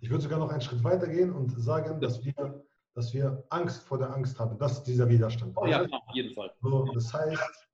Ich 0.00 0.10
würde 0.10 0.22
sogar 0.22 0.38
noch 0.38 0.50
einen 0.50 0.60
Schritt 0.60 0.84
weiter 0.84 1.06
gehen 1.06 1.32
und 1.32 1.50
sagen, 1.58 2.00
dass 2.00 2.22
wir, 2.24 2.62
dass 2.94 3.14
wir 3.14 3.42
Angst 3.48 3.82
vor 3.84 3.98
der 3.98 4.14
Angst 4.14 4.38
haben. 4.38 4.58
Das 4.58 4.72
ist 4.72 4.82
dieser 4.84 5.08
Widerstand. 5.08 5.56
oh 5.56 5.66
ja, 5.66 5.84
klar, 5.86 6.02
auf 6.06 6.14
jeden 6.14 6.34
Fall. 6.34 6.50
So, 6.60 6.84
das 6.92 7.12
heißt, 7.12 7.68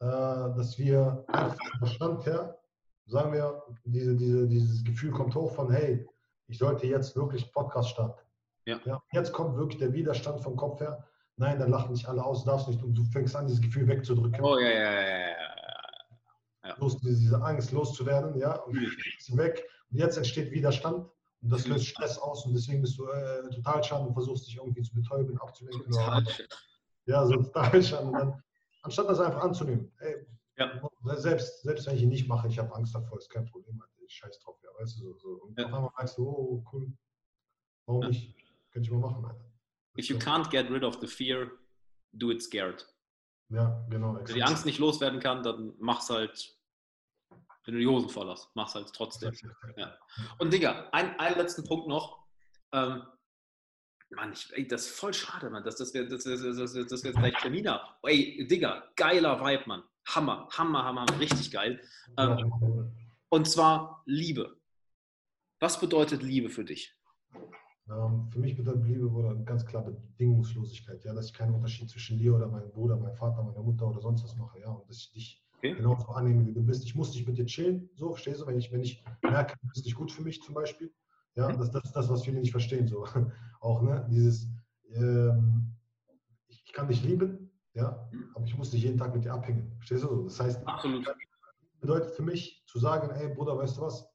äh, 0.00 0.06
dass 0.06 0.78
wir 0.78 1.24
einfach 1.26 1.56
vom 1.56 1.78
Verstand 1.78 2.26
her, 2.26 2.58
sagen 3.06 3.32
wir, 3.32 3.62
diese, 3.84 4.14
diese, 4.14 4.46
dieses 4.46 4.84
Gefühl 4.84 5.10
kommt 5.10 5.34
hoch 5.34 5.52
von, 5.52 5.70
hey, 5.70 6.06
ich 6.46 6.58
sollte 6.58 6.86
jetzt 6.86 7.16
wirklich 7.16 7.52
Podcast 7.52 7.90
starten. 7.90 8.20
Ja. 8.64 9.02
jetzt 9.12 9.32
kommt 9.32 9.56
wirklich 9.56 9.78
der 9.78 9.92
Widerstand 9.94 10.42
vom 10.42 10.54
Kopf 10.54 10.80
her. 10.80 11.04
Nein, 11.36 11.58
dann 11.58 11.70
lachen 11.70 11.94
dich 11.94 12.06
alle 12.06 12.22
aus, 12.22 12.44
darfst 12.44 12.68
nicht. 12.68 12.82
Und 12.82 12.94
du 12.94 13.02
fängst 13.04 13.34
an, 13.34 13.46
dieses 13.46 13.62
Gefühl 13.62 13.88
wegzudrücken. 13.88 14.44
Oh 14.44 14.58
ja, 14.58 14.68
ja, 14.68 14.92
ja, 14.92 15.00
ja, 15.00 15.28
ja. 15.30 15.37
Los, 16.80 16.98
diese 17.00 17.40
Angst 17.42 17.72
loszuwerden, 17.72 18.38
ja, 18.38 18.54
und 18.62 18.76
ist 19.18 19.36
weg. 19.36 19.64
Und 19.90 19.98
jetzt 19.98 20.16
entsteht 20.16 20.50
Widerstand 20.50 21.08
und 21.42 21.50
das 21.50 21.66
löst 21.66 21.86
Stress 21.86 22.18
aus 22.18 22.44
und 22.46 22.54
deswegen 22.54 22.82
bist 22.82 22.98
du 22.98 23.06
äh, 23.06 23.48
total 23.50 23.82
schaden 23.84 24.06
und 24.08 24.12
versuchst 24.14 24.46
dich 24.46 24.56
irgendwie 24.56 24.82
zu 24.82 24.94
betäuben, 24.94 25.38
abzulenken. 25.38 25.90
Total. 25.90 26.24
Ja, 27.06 27.24
so 27.26 27.34
total 27.36 27.82
schaden. 27.82 28.12
Dann, 28.12 28.42
anstatt 28.82 29.08
das 29.08 29.20
einfach 29.20 29.42
anzunehmen, 29.42 29.90
ey, 30.00 30.26
Ja. 30.56 30.80
selbst, 31.16 31.62
selbst 31.62 31.86
wenn 31.86 31.96
ich 31.96 32.02
ihn 32.02 32.08
nicht 32.08 32.28
mache, 32.28 32.48
ich 32.48 32.58
habe 32.58 32.74
Angst 32.74 32.94
davor, 32.94 33.18
ist 33.18 33.30
kein 33.30 33.46
Problem, 33.46 33.82
ich 34.04 34.12
scheiß 34.14 34.40
drauf, 34.40 34.58
ja, 34.62 34.70
weißt 34.80 34.98
du, 35.00 35.04
so. 35.04 35.18
so. 35.18 35.28
Und 35.44 35.58
Ja. 35.58 35.66
auf 35.66 35.72
einmal 35.74 35.90
merkst 35.96 36.18
du, 36.18 36.28
oh, 36.28 36.64
cool, 36.72 36.92
warum 37.86 38.02
Ja. 38.02 38.08
nicht? 38.08 38.34
Könnte 38.72 38.86
ich 38.86 38.90
mal 38.92 39.00
machen, 39.00 39.24
Alter. 39.24 39.44
If 39.98 40.06
you 40.10 40.16
can't 40.18 40.50
get 40.50 40.70
rid 40.70 40.84
of 40.84 40.98
the 41.00 41.06
fear, 41.06 41.50
do 42.12 42.30
it 42.30 42.42
scared. 42.42 42.86
Ja, 43.50 43.84
genau. 43.88 44.14
Wenn 44.14 44.24
du 44.26 44.34
die 44.34 44.42
Angst 44.42 44.66
nicht 44.66 44.78
loswerden 44.78 45.20
kann, 45.20 45.42
dann 45.42 45.74
mach's 45.78 46.10
halt, 46.10 46.57
wenn 47.68 47.74
du 47.74 47.80
die 47.80 47.86
Hosen 47.86 48.08
voll 48.08 48.26
hast, 48.30 48.48
mach's 48.54 48.74
halt 48.74 48.90
trotzdem. 48.94 49.30
Ja. 49.76 49.94
Und 50.38 50.52
Digga, 50.52 50.88
ein, 50.90 51.20
einen 51.20 51.36
letzten 51.36 51.64
Punkt 51.64 51.86
noch. 51.86 52.24
Ähm, 52.72 53.02
Mann, 54.08 54.32
ich, 54.32 54.50
ey, 54.56 54.66
das 54.66 54.86
ist 54.86 54.98
voll 54.98 55.12
schade, 55.12 55.50
Mann, 55.50 55.62
dass, 55.62 55.76
dass, 55.76 55.92
wir, 55.92 56.08
dass, 56.08 56.24
dass, 56.24 56.40
dass, 56.40 56.56
dass, 56.56 57.04
wir 57.04 57.10
jetzt 57.10 57.20
gleich 57.20 57.36
Termin 57.36 57.68
haben. 57.68 57.86
Ey, 58.04 58.46
Digga, 58.46 58.84
geiler 58.96 59.38
Vibe, 59.38 59.64
Mann. 59.66 59.82
Hammer, 60.06 60.48
Hammer, 60.50 60.82
Hammer, 60.82 61.06
richtig 61.20 61.50
geil. 61.50 61.78
Ähm, 62.16 62.90
und 63.28 63.46
zwar 63.46 64.02
Liebe. 64.06 64.56
Was 65.60 65.78
bedeutet 65.78 66.22
Liebe 66.22 66.48
für 66.48 66.64
dich? 66.64 66.96
Ähm, 67.90 68.30
für 68.32 68.38
mich 68.38 68.56
bedeutet 68.56 68.86
Liebe 68.86 69.08
oder 69.08 69.34
ganz 69.34 69.66
klar 69.66 69.84
Bedingungslosigkeit, 69.84 71.04
ja, 71.04 71.12
dass 71.12 71.26
ich 71.26 71.34
keinen 71.34 71.54
Unterschied 71.54 71.90
zwischen 71.90 72.16
dir 72.16 72.34
oder 72.34 72.48
meinem 72.48 72.70
Bruder, 72.70 72.96
meinem 72.96 73.16
Vater, 73.16 73.42
meiner 73.42 73.62
Mutter 73.62 73.86
oder 73.88 74.00
sonst 74.00 74.24
was 74.24 74.36
mache, 74.36 74.58
ja, 74.58 74.70
und 74.70 74.88
dass 74.88 74.96
ich 74.96 75.12
dich 75.12 75.47
Okay. 75.58 75.74
genauso 75.74 76.08
annehme, 76.08 76.46
wie 76.46 76.52
du 76.52 76.62
bist. 76.62 76.84
Ich 76.84 76.94
muss 76.94 77.12
nicht 77.14 77.26
mit 77.26 77.36
dir 77.36 77.46
chillen, 77.46 77.90
so, 77.94 78.12
verstehst 78.12 78.40
du, 78.40 78.46
wenn 78.46 78.58
ich, 78.58 78.70
wenn 78.70 78.80
ich 78.80 79.02
merke, 79.22 79.56
du 79.60 79.68
bist 79.68 79.84
nicht 79.84 79.96
gut 79.96 80.12
für 80.12 80.22
mich 80.22 80.40
zum 80.42 80.54
Beispiel, 80.54 80.92
ja, 81.34 81.48
Mhm. 81.48 81.58
das, 81.58 81.70
das 81.70 81.84
ist 81.84 81.92
das, 81.92 82.08
was 82.08 82.24
viele 82.24 82.38
nicht 82.38 82.52
verstehen, 82.52 82.86
so, 82.86 83.04
auch, 83.60 83.82
ne, 83.82 84.06
dieses, 84.08 84.48
ähm, 84.92 85.74
ich, 86.46 86.62
ich 86.64 86.72
kann 86.72 86.88
dich 86.88 87.02
lieben, 87.02 87.50
ja, 87.74 88.08
Mhm. 88.12 88.30
aber 88.34 88.44
ich 88.44 88.56
muss 88.56 88.72
nicht 88.72 88.84
jeden 88.84 88.98
Tag 88.98 89.14
mit 89.14 89.24
dir 89.24 89.34
abhängen, 89.34 89.72
verstehst 89.78 90.04
du, 90.04 90.08
so, 90.08 90.22
das 90.24 90.40
heißt, 90.40 90.66
Absolut. 90.66 91.06
bedeutet 91.80 92.12
für 92.12 92.22
mich 92.22 92.64
zu 92.66 92.78
sagen, 92.78 93.10
ey 93.10 93.34
Bruder, 93.34 93.56
weißt 93.58 93.78
du 93.78 93.82
was, 93.82 94.07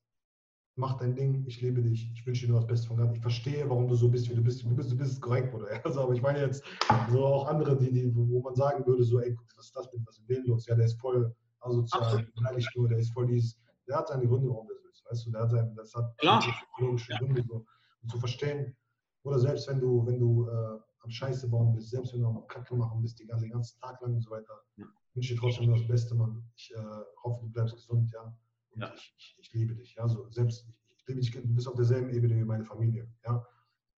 mach 0.75 0.97
dein 0.97 1.15
Ding, 1.15 1.43
ich 1.45 1.61
liebe 1.61 1.81
dich, 1.81 2.11
ich 2.13 2.25
wünsche 2.25 2.45
dir 2.45 2.51
nur 2.51 2.61
das 2.61 2.67
Beste 2.67 2.87
von 2.87 2.97
Gott. 2.97 3.15
Ich 3.15 3.21
verstehe, 3.21 3.69
warum 3.69 3.87
du 3.87 3.95
so 3.95 4.09
bist, 4.09 4.29
wie 4.29 4.35
du 4.35 4.41
bist. 4.41 4.63
Du 4.63 4.75
bist, 4.75 4.91
du 4.91 4.97
bist 4.97 5.21
korrekt, 5.21 5.51
Bruder. 5.51 5.67
Also, 5.83 6.01
aber 6.01 6.13
ich 6.13 6.21
meine 6.21 6.39
jetzt 6.39 6.63
so 7.11 7.25
auch 7.25 7.47
andere, 7.47 7.77
die, 7.77 7.91
die, 7.91 8.11
wo 8.15 8.41
man 8.41 8.55
sagen 8.55 8.85
würde, 8.85 9.03
so, 9.03 9.19
ey, 9.19 9.37
was 9.55 9.65
ist 9.67 9.75
das 9.75 9.91
mit, 9.93 10.05
was 10.07 10.19
ist 10.19 10.47
los? 10.47 10.65
Ja, 10.67 10.75
der 10.75 10.85
ist 10.85 10.99
voll 10.99 11.35
asozial, 11.61 12.27
beleidigt 12.35 12.69
nur, 12.75 12.89
der 12.89 12.99
ist 12.99 13.13
voll 13.13 13.27
dies. 13.27 13.57
Der 13.87 13.97
hat 13.97 14.07
seine 14.07 14.27
Gründe, 14.27 14.49
warum 14.49 14.67
so 14.67 14.73
ist. 14.89 15.03
Weißt 15.09 15.25
du, 15.25 15.31
der 15.31 15.41
hat 15.41 15.51
sein, 15.51 15.75
das 15.75 15.93
hat 15.93 16.15
psychologische 16.17 17.11
ja. 17.11 17.17
Gründe, 17.19 17.43
so, 17.47 17.65
um 18.01 18.09
zu 18.09 18.17
verstehen. 18.17 18.75
Oder 19.23 19.39
selbst 19.39 19.67
wenn 19.69 19.79
du, 19.79 20.05
wenn 20.05 20.19
du 20.19 20.47
äh, 20.47 20.79
am 21.03 21.09
Scheiße 21.09 21.49
bauen 21.49 21.73
bist, 21.73 21.89
selbst 21.89 22.13
wenn 22.13 22.21
du 22.21 22.27
am 22.27 22.47
Kacke 22.47 22.75
machen 22.75 23.01
bist, 23.01 23.19
die 23.19 23.25
ganze, 23.25 23.45
den 23.45 23.51
ganzen 23.51 23.79
Tag 23.79 24.01
lang 24.01 24.15
und 24.15 24.21
so 24.21 24.31
weiter, 24.31 24.53
ja. 24.77 24.85
wünsche 25.13 25.33
dir 25.33 25.39
trotzdem 25.39 25.67
nur 25.67 25.77
das 25.77 25.87
Beste, 25.87 26.15
Mann. 26.15 26.43
Ich 26.55 26.73
äh, 26.75 26.79
hoffe, 27.23 27.41
du 27.41 27.49
bleibst 27.49 27.75
gesund, 27.75 28.11
ja. 28.11 28.35
Und 28.73 28.81
ja. 28.81 28.93
Ich, 28.95 29.13
ich, 29.17 29.37
ich, 29.39 29.53
liebe 29.53 29.75
dich. 29.75 29.95
Ja? 29.95 30.07
So, 30.07 30.29
selbst, 30.29 30.67
ich, 30.67 30.97
ich 30.97 31.07
liebe 31.07 31.21
dich, 31.21 31.31
du 31.31 31.41
bist 31.53 31.67
auf 31.67 31.75
derselben 31.75 32.09
Ebene 32.09 32.35
wie 32.35 32.43
meine 32.43 32.65
Familie. 32.65 33.07
Ja? 33.25 33.45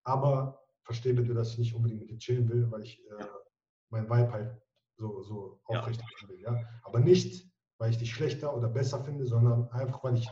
Aber 0.04 0.60
verstehe 0.84 1.14
bitte, 1.14 1.34
dass 1.34 1.52
ich 1.54 1.58
nicht 1.60 1.76
unbedingt 1.76 2.02
mit 2.02 2.10
dir 2.10 2.18
chillen 2.18 2.50
will, 2.50 2.70
weil 2.70 2.84
ich 2.84 3.00
äh, 3.00 3.26
mein 3.90 4.06
Vibe 4.06 4.32
halt 4.32 4.62
so, 4.98 5.22
so 5.24 5.60
aufrecht 5.66 6.02
ja. 6.22 6.30
will. 6.30 6.40
Ja? 6.40 6.60
Aber 6.84 7.00
nicht, 7.00 7.50
weil 7.78 7.92
ich 7.92 7.98
dich 7.98 8.14
schlechter 8.14 8.56
oder 8.56 8.70
besser 8.70 9.04
finde, 9.04 9.26
sondern 9.26 9.70
einfach, 9.70 10.04
weil 10.04 10.18
ich 10.18 10.30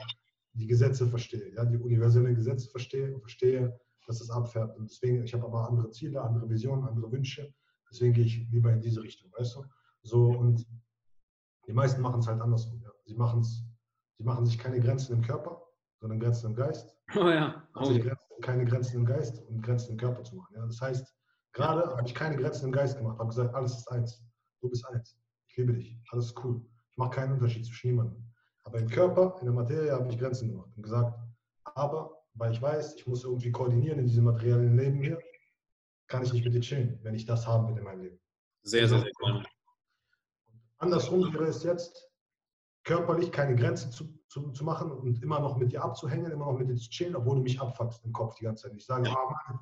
die 0.54 0.68
Gesetze 0.68 1.08
verstehe, 1.08 1.54
ja? 1.54 1.66
die 1.66 1.78
universellen 1.78 2.36
Gesetze 2.36 2.70
verstehe 2.70 3.14
und 3.14 3.22
verstehe, 3.22 3.80
dass 4.06 4.22
es 4.22 4.30
abfährt. 4.30 4.76
Und 4.78 4.89
deswegen, 4.89 5.24
ich 5.24 5.34
habe 5.34 5.46
aber 5.46 5.68
andere 5.68 5.89
Ziele, 5.89 6.22
andere 6.22 6.50
Visionen, 6.50 6.86
andere 6.86 7.12
Wünsche. 7.12 7.54
Deswegen 7.89 8.14
gehe 8.14 8.26
ich 8.26 8.48
lieber 8.50 8.72
in 8.72 8.82
diese 8.82 9.02
Richtung, 9.02 9.32
weißt 9.38 9.56
du? 9.56 9.66
So, 10.04 10.28
und 10.28 10.66
die 11.68 11.74
meisten 11.74 12.02
machen 12.02 12.20
es 12.20 12.28
halt 12.28 12.41
andersrum. 12.41 12.82
Ja? 12.82 12.91
Sie 13.06 13.16
machen 13.16 13.41
es 13.41 13.64
Sie 14.24 14.30
machen 14.30 14.45
sich 14.45 14.57
keine 14.57 14.80
Grenzen 14.80 15.17
im 15.17 15.21
Körper, 15.21 15.61
sondern 15.99 16.17
Grenzen 16.17 16.51
im 16.51 16.55
Geist. 16.55 16.95
Oh 17.15 17.28
ja. 17.28 17.67
Oh 17.76 17.80
also 17.80 17.99
Grenzen, 17.99 18.41
keine 18.41 18.63
Grenzen 18.63 18.95
im 18.95 19.05
Geist 19.05 19.45
und 19.49 19.61
Grenzen 19.61 19.91
im 19.91 19.97
Körper 19.97 20.24
zu 20.24 20.38
machen. 20.38 20.55
Ja? 20.55 20.65
Das 20.65 20.80
heißt, 20.80 21.13
gerade 21.51 21.97
habe 21.97 22.07
ich 22.07 22.15
keine 22.15 22.38
Grenzen 22.38 22.67
im 22.67 22.71
Geist 22.71 22.97
gemacht, 22.97 23.19
habe 23.19 23.28
gesagt, 23.28 23.53
alles 23.53 23.76
ist 23.76 23.91
eins. 23.91 24.24
Du 24.61 24.69
bist 24.69 24.88
eins. 24.88 25.19
Ich 25.49 25.57
liebe 25.57 25.74
dich. 25.74 25.99
Alles 26.09 26.28
ist 26.28 26.41
cool. 26.41 26.65
Ich 26.89 26.97
mache 26.97 27.09
keinen 27.09 27.34
Unterschied 27.34 27.65
zwischen 27.65 27.88
niemandem. 27.89 28.24
Aber 28.63 28.80
im 28.80 28.88
Körper, 28.88 29.36
in 29.41 29.45
der 29.45 29.53
Materie 29.53 29.91
habe 29.91 30.07
ich 30.07 30.17
Grenzen 30.17 30.51
gemacht 30.51 30.71
und 30.74 30.84
gesagt, 30.84 31.19
aber 31.65 32.24
weil 32.36 32.53
ich 32.53 32.61
weiß, 32.61 32.95
ich 32.95 33.05
muss 33.05 33.26
irgendwie 33.26 33.51
koordinieren 33.51 33.99
in 33.99 34.05
diesem 34.05 34.24
materiellen 34.24 34.78
Leben 34.78 35.01
hier, 35.01 35.19
kann 36.07 36.24
ich 36.24 36.32
nicht 36.32 36.45
mit 36.45 36.53
dir 36.53 36.61
chillen, 36.61 36.97
wenn 37.03 37.13
ich 37.13 37.26
das 37.26 37.45
haben 37.45 37.67
will 37.67 37.78
in 37.78 37.84
meinem 37.84 38.03
Leben. 38.03 38.19
Sehr, 38.61 38.88
sehr, 38.88 38.99
sehr 38.99 39.11
cool. 39.21 39.43
Andersrum 40.78 41.34
wäre 41.34 41.47
es 41.47 41.63
jetzt, 41.63 42.12
körperlich 42.84 43.31
keine 43.31 43.55
Grenze 43.55 43.89
zu, 43.89 44.13
zu, 44.27 44.51
zu, 44.51 44.63
machen 44.63 44.91
und 44.91 45.21
immer 45.23 45.39
noch 45.39 45.57
mit 45.57 45.71
dir 45.71 45.84
abzuhängen, 45.84 46.31
immer 46.31 46.45
noch 46.45 46.57
mit 46.57 46.69
dir 46.69 46.75
zu 46.75 46.89
chillen, 46.89 47.15
obwohl 47.15 47.38
du 47.38 47.41
mich 47.41 47.59
abfuckst 47.59 48.03
im 48.03 48.11
Kopf 48.11 48.36
die 48.36 48.43
ganze 48.43 48.63
Zeit. 48.63 48.75
Ich 48.75 48.86
sage, 48.86 49.07
ja. 49.07 49.15
oh 49.15 49.29
Mann, 49.29 49.59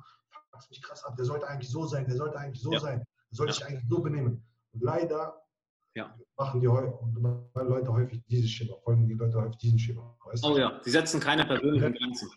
fuckst 0.50 0.70
mich 0.70 0.82
krass 0.82 1.04
ab, 1.04 1.16
der 1.16 1.24
sollte 1.24 1.46
eigentlich 1.46 1.70
so 1.70 1.86
sein, 1.86 2.04
der 2.06 2.16
sollte 2.16 2.38
eigentlich 2.38 2.60
so 2.60 2.72
ja. 2.72 2.80
sein, 2.80 2.98
der 2.98 3.36
sollte 3.36 3.52
ja. 3.52 3.54
sich 3.54 3.66
eigentlich 3.66 3.88
so 3.88 4.00
benehmen. 4.00 4.44
Und 4.72 4.82
leider 4.82 5.40
ja. 5.94 6.14
machen 6.36 6.60
die 6.60 6.66
Leute 6.66 7.92
häufig 7.92 8.22
dieses 8.28 8.50
Schema, 8.50 8.74
folgen 8.82 9.06
die 9.06 9.14
Leute 9.14 9.40
häufig 9.40 9.56
diesen 9.58 9.78
Schema. 9.78 10.16
Weißt 10.24 10.44
oh 10.44 10.56
ja, 10.56 10.80
sie 10.82 10.90
setzen 10.90 11.20
keine 11.20 11.44
persönlichen 11.44 11.92
Grenzen. 11.92 12.30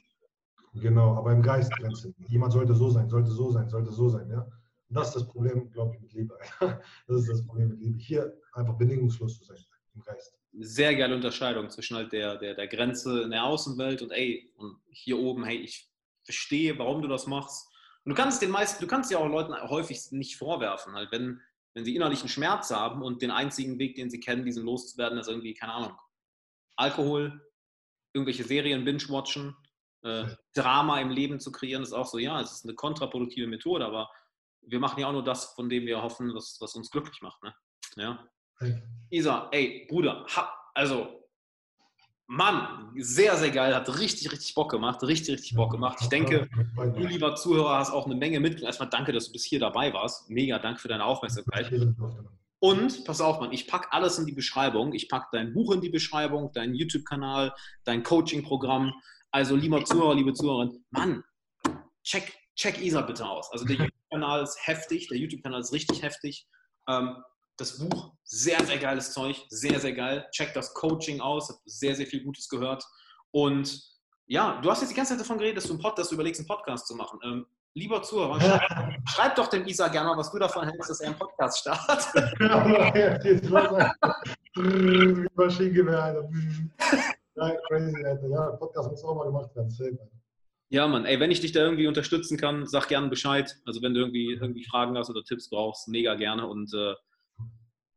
Genau, 0.73 1.15
aber 1.15 1.31
im 1.31 1.41
Geist 1.41 1.71
Grenzen. 1.77 2.13
Jemand 2.27 2.51
sollte 2.51 2.75
so 2.75 2.89
sein, 2.89 3.09
sollte 3.09 3.31
so 3.31 3.49
sein, 3.49 3.69
sollte 3.69 3.91
so 3.91 4.09
sein, 4.09 4.29
ja. 4.29 4.41
Und 4.87 4.97
das 4.97 5.07
ist 5.07 5.15
das 5.15 5.27
Problem, 5.27 5.71
glaube 5.71 5.95
ich, 5.95 6.01
mit 6.01 6.13
Liebe. 6.13 6.37
Das 7.07 7.21
ist 7.21 7.29
das 7.29 7.45
Problem 7.47 7.69
mit 7.69 7.79
Liebe. 7.79 7.97
Hier 7.97 8.37
einfach 8.53 8.75
bedingungslos 8.75 9.39
zu 9.39 9.45
sein 9.45 9.57
im 9.95 10.03
Geist 10.03 10.35
sehr 10.59 10.95
geile 10.95 11.15
Unterscheidung 11.15 11.69
zwischen 11.69 11.97
halt 11.97 12.11
der, 12.13 12.37
der, 12.37 12.55
der 12.55 12.67
Grenze 12.67 13.21
in 13.21 13.31
der 13.31 13.43
Außenwelt 13.43 14.01
und 14.01 14.11
ey, 14.11 14.53
und 14.57 14.79
hier 14.89 15.19
oben, 15.19 15.43
hey, 15.43 15.57
ich 15.57 15.89
verstehe, 16.23 16.77
warum 16.79 17.01
du 17.01 17.07
das 17.07 17.27
machst. 17.27 17.67
Und 18.03 18.11
du 18.11 18.15
kannst 18.15 18.41
den 18.41 18.51
meisten, 18.51 18.81
du 18.81 18.87
kannst 18.87 19.11
ja 19.11 19.17
auch 19.17 19.27
Leuten 19.27 19.53
häufig 19.69 20.11
nicht 20.11 20.37
vorwerfen, 20.37 20.93
halt, 20.93 21.11
wenn, 21.11 21.41
wenn 21.73 21.85
sie 21.85 21.95
innerlichen 21.95 22.29
Schmerz 22.29 22.71
haben 22.71 23.01
und 23.01 23.21
den 23.21 23.31
einzigen 23.31 23.79
Weg, 23.79 23.95
den 23.95 24.09
sie 24.09 24.19
kennen, 24.19 24.45
diesen 24.45 24.65
loszuwerden, 24.65 25.17
ist 25.17 25.27
irgendwie, 25.27 25.53
keine 25.53 25.73
Ahnung, 25.73 25.97
Alkohol, 26.77 27.41
irgendwelche 28.13 28.43
Serien 28.43 28.85
binge-watchen, 28.85 29.55
äh, 30.03 30.27
Drama 30.53 31.01
im 31.01 31.09
Leben 31.09 31.39
zu 31.39 31.51
kreieren, 31.51 31.83
ist 31.83 31.93
auch 31.93 32.07
so, 32.07 32.17
ja, 32.17 32.39
es 32.39 32.51
ist 32.51 32.65
eine 32.65 32.75
kontraproduktive 32.75 33.47
Methode, 33.47 33.85
aber 33.85 34.09
wir 34.61 34.79
machen 34.79 34.99
ja 34.99 35.07
auch 35.07 35.13
nur 35.13 35.23
das, 35.23 35.53
von 35.53 35.69
dem 35.69 35.85
wir 35.85 36.01
hoffen, 36.01 36.33
was, 36.33 36.57
was 36.59 36.75
uns 36.75 36.89
glücklich 36.89 37.21
macht. 37.21 37.43
Ne? 37.43 37.53
Ja. 37.97 38.27
Isa, 39.09 39.49
ey, 39.51 39.85
Bruder, 39.89 40.25
also, 40.73 41.25
Mann, 42.27 42.91
sehr, 42.97 43.37
sehr 43.37 43.51
geil, 43.51 43.75
hat 43.75 43.99
richtig, 43.99 44.31
richtig 44.31 44.55
Bock 44.55 44.71
gemacht, 44.71 45.03
richtig, 45.03 45.35
richtig 45.35 45.55
Bock 45.55 45.71
gemacht. 45.71 45.99
Ich 46.01 46.07
denke, 46.07 46.49
du, 46.75 47.05
lieber 47.05 47.35
Zuhörer, 47.35 47.77
hast 47.77 47.91
auch 47.91 48.05
eine 48.05 48.15
Menge 48.15 48.39
mitgenommen. 48.39 48.65
Erstmal 48.65 48.89
danke, 48.89 49.11
dass 49.11 49.27
du 49.27 49.33
bis 49.33 49.45
hier 49.45 49.59
dabei 49.59 49.93
warst. 49.93 50.29
Mega, 50.29 50.57
danke 50.57 50.79
für 50.79 50.87
deine 50.87 51.05
Aufmerksamkeit. 51.05 51.71
Und 52.59 53.05
pass 53.05 53.21
auf, 53.21 53.39
Mann, 53.39 53.51
ich 53.53 53.67
packe 53.67 53.93
alles 53.93 54.17
in 54.17 54.25
die 54.25 54.31
Beschreibung. 54.31 54.93
Ich 54.93 55.07
packe 55.07 55.27
dein 55.33 55.53
Buch 55.53 55.71
in 55.71 55.81
die 55.81 55.89
Beschreibung, 55.89 56.51
deinen 56.51 56.73
YouTube-Kanal, 56.73 57.53
dein 57.83 58.01
Coaching-Programm. 58.01 58.91
Also, 59.29 59.55
lieber 59.55 59.85
Zuhörer, 59.85 60.15
liebe 60.15 60.33
Zuhörerin, 60.33 60.83
Mann, 60.89 61.23
check, 62.03 62.33
check 62.55 62.81
Isa 62.81 63.01
bitte 63.01 63.27
aus. 63.27 63.51
Also, 63.51 63.65
der 63.65 63.75
YouTube-Kanal 63.77 64.41
ist 64.41 64.57
heftig, 64.65 65.09
der 65.09 65.19
YouTube-Kanal 65.19 65.61
ist 65.61 65.73
richtig 65.73 66.01
heftig. 66.01 66.47
Ähm, 66.87 67.17
das 67.57 67.79
Buch, 67.79 68.11
sehr, 68.23 68.63
sehr 68.65 68.77
geiles 68.77 69.13
Zeug, 69.13 69.45
sehr, 69.49 69.79
sehr 69.79 69.93
geil. 69.93 70.27
Check 70.31 70.53
das 70.53 70.73
Coaching 70.73 71.21
aus, 71.21 71.49
habe 71.49 71.59
sehr, 71.65 71.95
sehr 71.95 72.07
viel 72.07 72.23
Gutes 72.23 72.49
gehört. 72.49 72.83
Und 73.31 73.81
ja, 74.27 74.59
du 74.61 74.69
hast 74.69 74.81
jetzt 74.81 74.91
die 74.91 74.95
ganze 74.95 75.13
Zeit 75.13 75.21
davon 75.21 75.37
geredet, 75.37 75.57
dass 75.57 75.65
du, 75.65 75.73
einen 75.73 75.81
Pod, 75.81 75.97
dass 75.97 76.09
du 76.09 76.15
überlegst, 76.15 76.41
einen 76.41 76.47
Podcast 76.47 76.87
zu 76.87 76.95
machen. 76.95 77.19
Ähm, 77.23 77.45
lieber 77.73 78.01
Zuhörer, 78.01 78.41
schreib, 78.41 79.07
schreib, 79.07 79.35
doch 79.35 79.47
dem 79.47 79.65
Isa 79.67 79.87
gerne 79.87 80.09
mal, 80.09 80.17
was 80.17 80.31
du 80.31 80.39
davon 80.39 80.67
hältst, 80.67 80.89
dass 80.89 80.99
er 81.01 81.09
einen 81.09 81.17
Podcast 81.17 81.59
startet. 81.59 82.07
Maschinengewehr. 85.35 86.29
Ja, 87.35 87.55
crazy, 87.67 88.05
Alter. 88.05 88.27
Ja, 88.27 88.51
Podcast 88.51 88.89
muss 88.89 89.03
auch 89.03 89.15
mal 89.15 89.25
gemacht 89.25 89.53
werden. 89.55 89.69
Safe, 89.69 89.97
ja, 90.69 90.87
Mann, 90.87 91.05
ey, 91.05 91.19
wenn 91.19 91.31
ich 91.31 91.41
dich 91.41 91.51
da 91.51 91.59
irgendwie 91.59 91.87
unterstützen 91.87 92.37
kann, 92.37 92.65
sag 92.65 92.87
gerne 92.87 93.07
Bescheid. 93.07 93.55
Also 93.65 93.81
wenn 93.81 93.93
du 93.93 93.99
irgendwie, 93.99 94.33
irgendwie 94.33 94.65
Fragen 94.65 94.97
hast 94.97 95.09
oder 95.09 95.23
Tipps 95.23 95.49
brauchst, 95.49 95.87
mega 95.87 96.15
gerne. 96.15 96.47
Und 96.47 96.73
äh, 96.73 96.93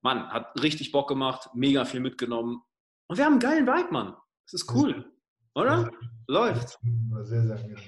Mann, 0.02 0.28
hat 0.30 0.60
richtig 0.62 0.92
Bock 0.92 1.08
gemacht, 1.08 1.50
mega 1.54 1.84
viel 1.84 2.00
mitgenommen. 2.00 2.62
Und 3.08 3.16
wir 3.16 3.24
haben 3.24 3.34
einen 3.34 3.40
geilen 3.40 3.66
Vibe, 3.66 3.92
Mann. 3.92 4.14
Das 4.44 4.62
ist 4.62 4.72
cool. 4.74 5.12
Oder? 5.54 5.90
Läuft. 6.26 6.78
Sehr, 7.22 7.42
sehr 7.42 7.56
gerne. 7.56 7.82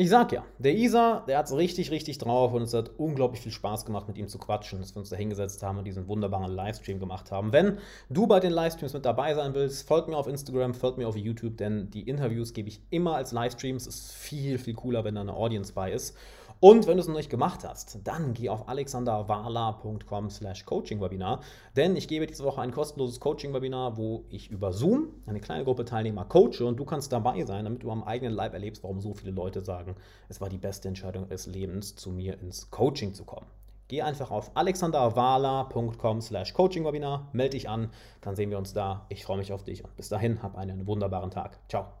Ich 0.00 0.08
sag 0.08 0.32
ja, 0.32 0.46
der 0.58 0.74
Isa, 0.76 1.20
der 1.28 1.36
hat 1.36 1.44
es 1.44 1.54
richtig, 1.54 1.90
richtig 1.90 2.16
drauf 2.16 2.54
und 2.54 2.62
es 2.62 2.72
hat 2.72 2.88
unglaublich 2.96 3.42
viel 3.42 3.52
Spaß 3.52 3.84
gemacht, 3.84 4.08
mit 4.08 4.16
ihm 4.16 4.28
zu 4.28 4.38
quatschen, 4.38 4.80
dass 4.80 4.94
wir 4.94 5.00
uns 5.00 5.10
da 5.10 5.16
hingesetzt 5.16 5.62
haben 5.62 5.76
und 5.76 5.84
diesen 5.84 6.08
wunderbaren 6.08 6.50
Livestream 6.50 6.98
gemacht 6.98 7.30
haben. 7.30 7.52
Wenn 7.52 7.76
du 8.08 8.26
bei 8.26 8.40
den 8.40 8.52
Livestreams 8.52 8.94
mit 8.94 9.04
dabei 9.04 9.34
sein 9.34 9.52
willst, 9.52 9.86
folg 9.86 10.08
mir 10.08 10.16
auf 10.16 10.26
Instagram, 10.26 10.72
folg 10.72 10.96
mir 10.96 11.06
auf 11.06 11.16
YouTube, 11.16 11.58
denn 11.58 11.90
die 11.90 12.08
Interviews 12.08 12.54
gebe 12.54 12.70
ich 12.70 12.80
immer 12.88 13.16
als 13.16 13.32
Livestreams. 13.32 13.86
Es 13.86 13.96
ist 13.96 14.12
viel, 14.12 14.56
viel 14.56 14.72
cooler, 14.72 15.04
wenn 15.04 15.16
da 15.16 15.20
eine 15.20 15.34
Audience 15.34 15.74
bei 15.74 15.92
ist. 15.92 16.16
Und 16.60 16.86
wenn 16.86 16.98
du 16.98 17.00
es 17.00 17.08
noch 17.08 17.16
nicht 17.16 17.30
gemacht 17.30 17.64
hast, 17.64 18.00
dann 18.04 18.34
geh 18.34 18.50
auf 18.50 18.68
alexanderwala.com 18.68 20.28
slash 20.28 20.66
coaching-webinar, 20.66 21.40
denn 21.74 21.96
ich 21.96 22.06
gebe 22.06 22.26
diese 22.26 22.44
Woche 22.44 22.60
ein 22.60 22.70
kostenloses 22.70 23.18
Coaching-Webinar, 23.18 23.96
wo 23.96 24.26
ich 24.28 24.50
über 24.50 24.74
Zoom 24.74 25.08
eine 25.24 25.40
kleine 25.40 25.64
Gruppe 25.64 25.86
Teilnehmer 25.86 26.26
coache 26.26 26.66
und 26.66 26.76
du 26.76 26.84
kannst 26.84 27.12
dabei 27.12 27.46
sein, 27.46 27.64
damit 27.64 27.82
du 27.82 27.90
am 27.90 28.04
eigenen 28.04 28.34
Leib 28.34 28.52
erlebst, 28.52 28.82
warum 28.82 29.00
so 29.00 29.14
viele 29.14 29.32
Leute 29.32 29.62
sagen, 29.62 29.96
es 30.28 30.42
war 30.42 30.50
die 30.50 30.58
beste 30.58 30.88
Entscheidung 30.88 31.28
des 31.28 31.46
Lebens, 31.46 31.96
zu 31.96 32.10
mir 32.10 32.38
ins 32.40 32.70
Coaching 32.70 33.14
zu 33.14 33.24
kommen. 33.24 33.46
Geh 33.88 34.02
einfach 34.02 34.30
auf 34.30 34.50
alexanderwala.com 34.54 36.20
slash 36.20 36.52
coaching-webinar, 36.52 37.30
melde 37.32 37.56
dich 37.56 37.70
an, 37.70 37.88
dann 38.20 38.36
sehen 38.36 38.50
wir 38.50 38.58
uns 38.58 38.74
da. 38.74 39.06
Ich 39.08 39.24
freue 39.24 39.38
mich 39.38 39.54
auf 39.54 39.64
dich 39.64 39.82
und 39.82 39.96
bis 39.96 40.10
dahin, 40.10 40.42
hab 40.42 40.58
einen 40.58 40.86
wunderbaren 40.86 41.30
Tag. 41.30 41.58
Ciao. 41.70 41.99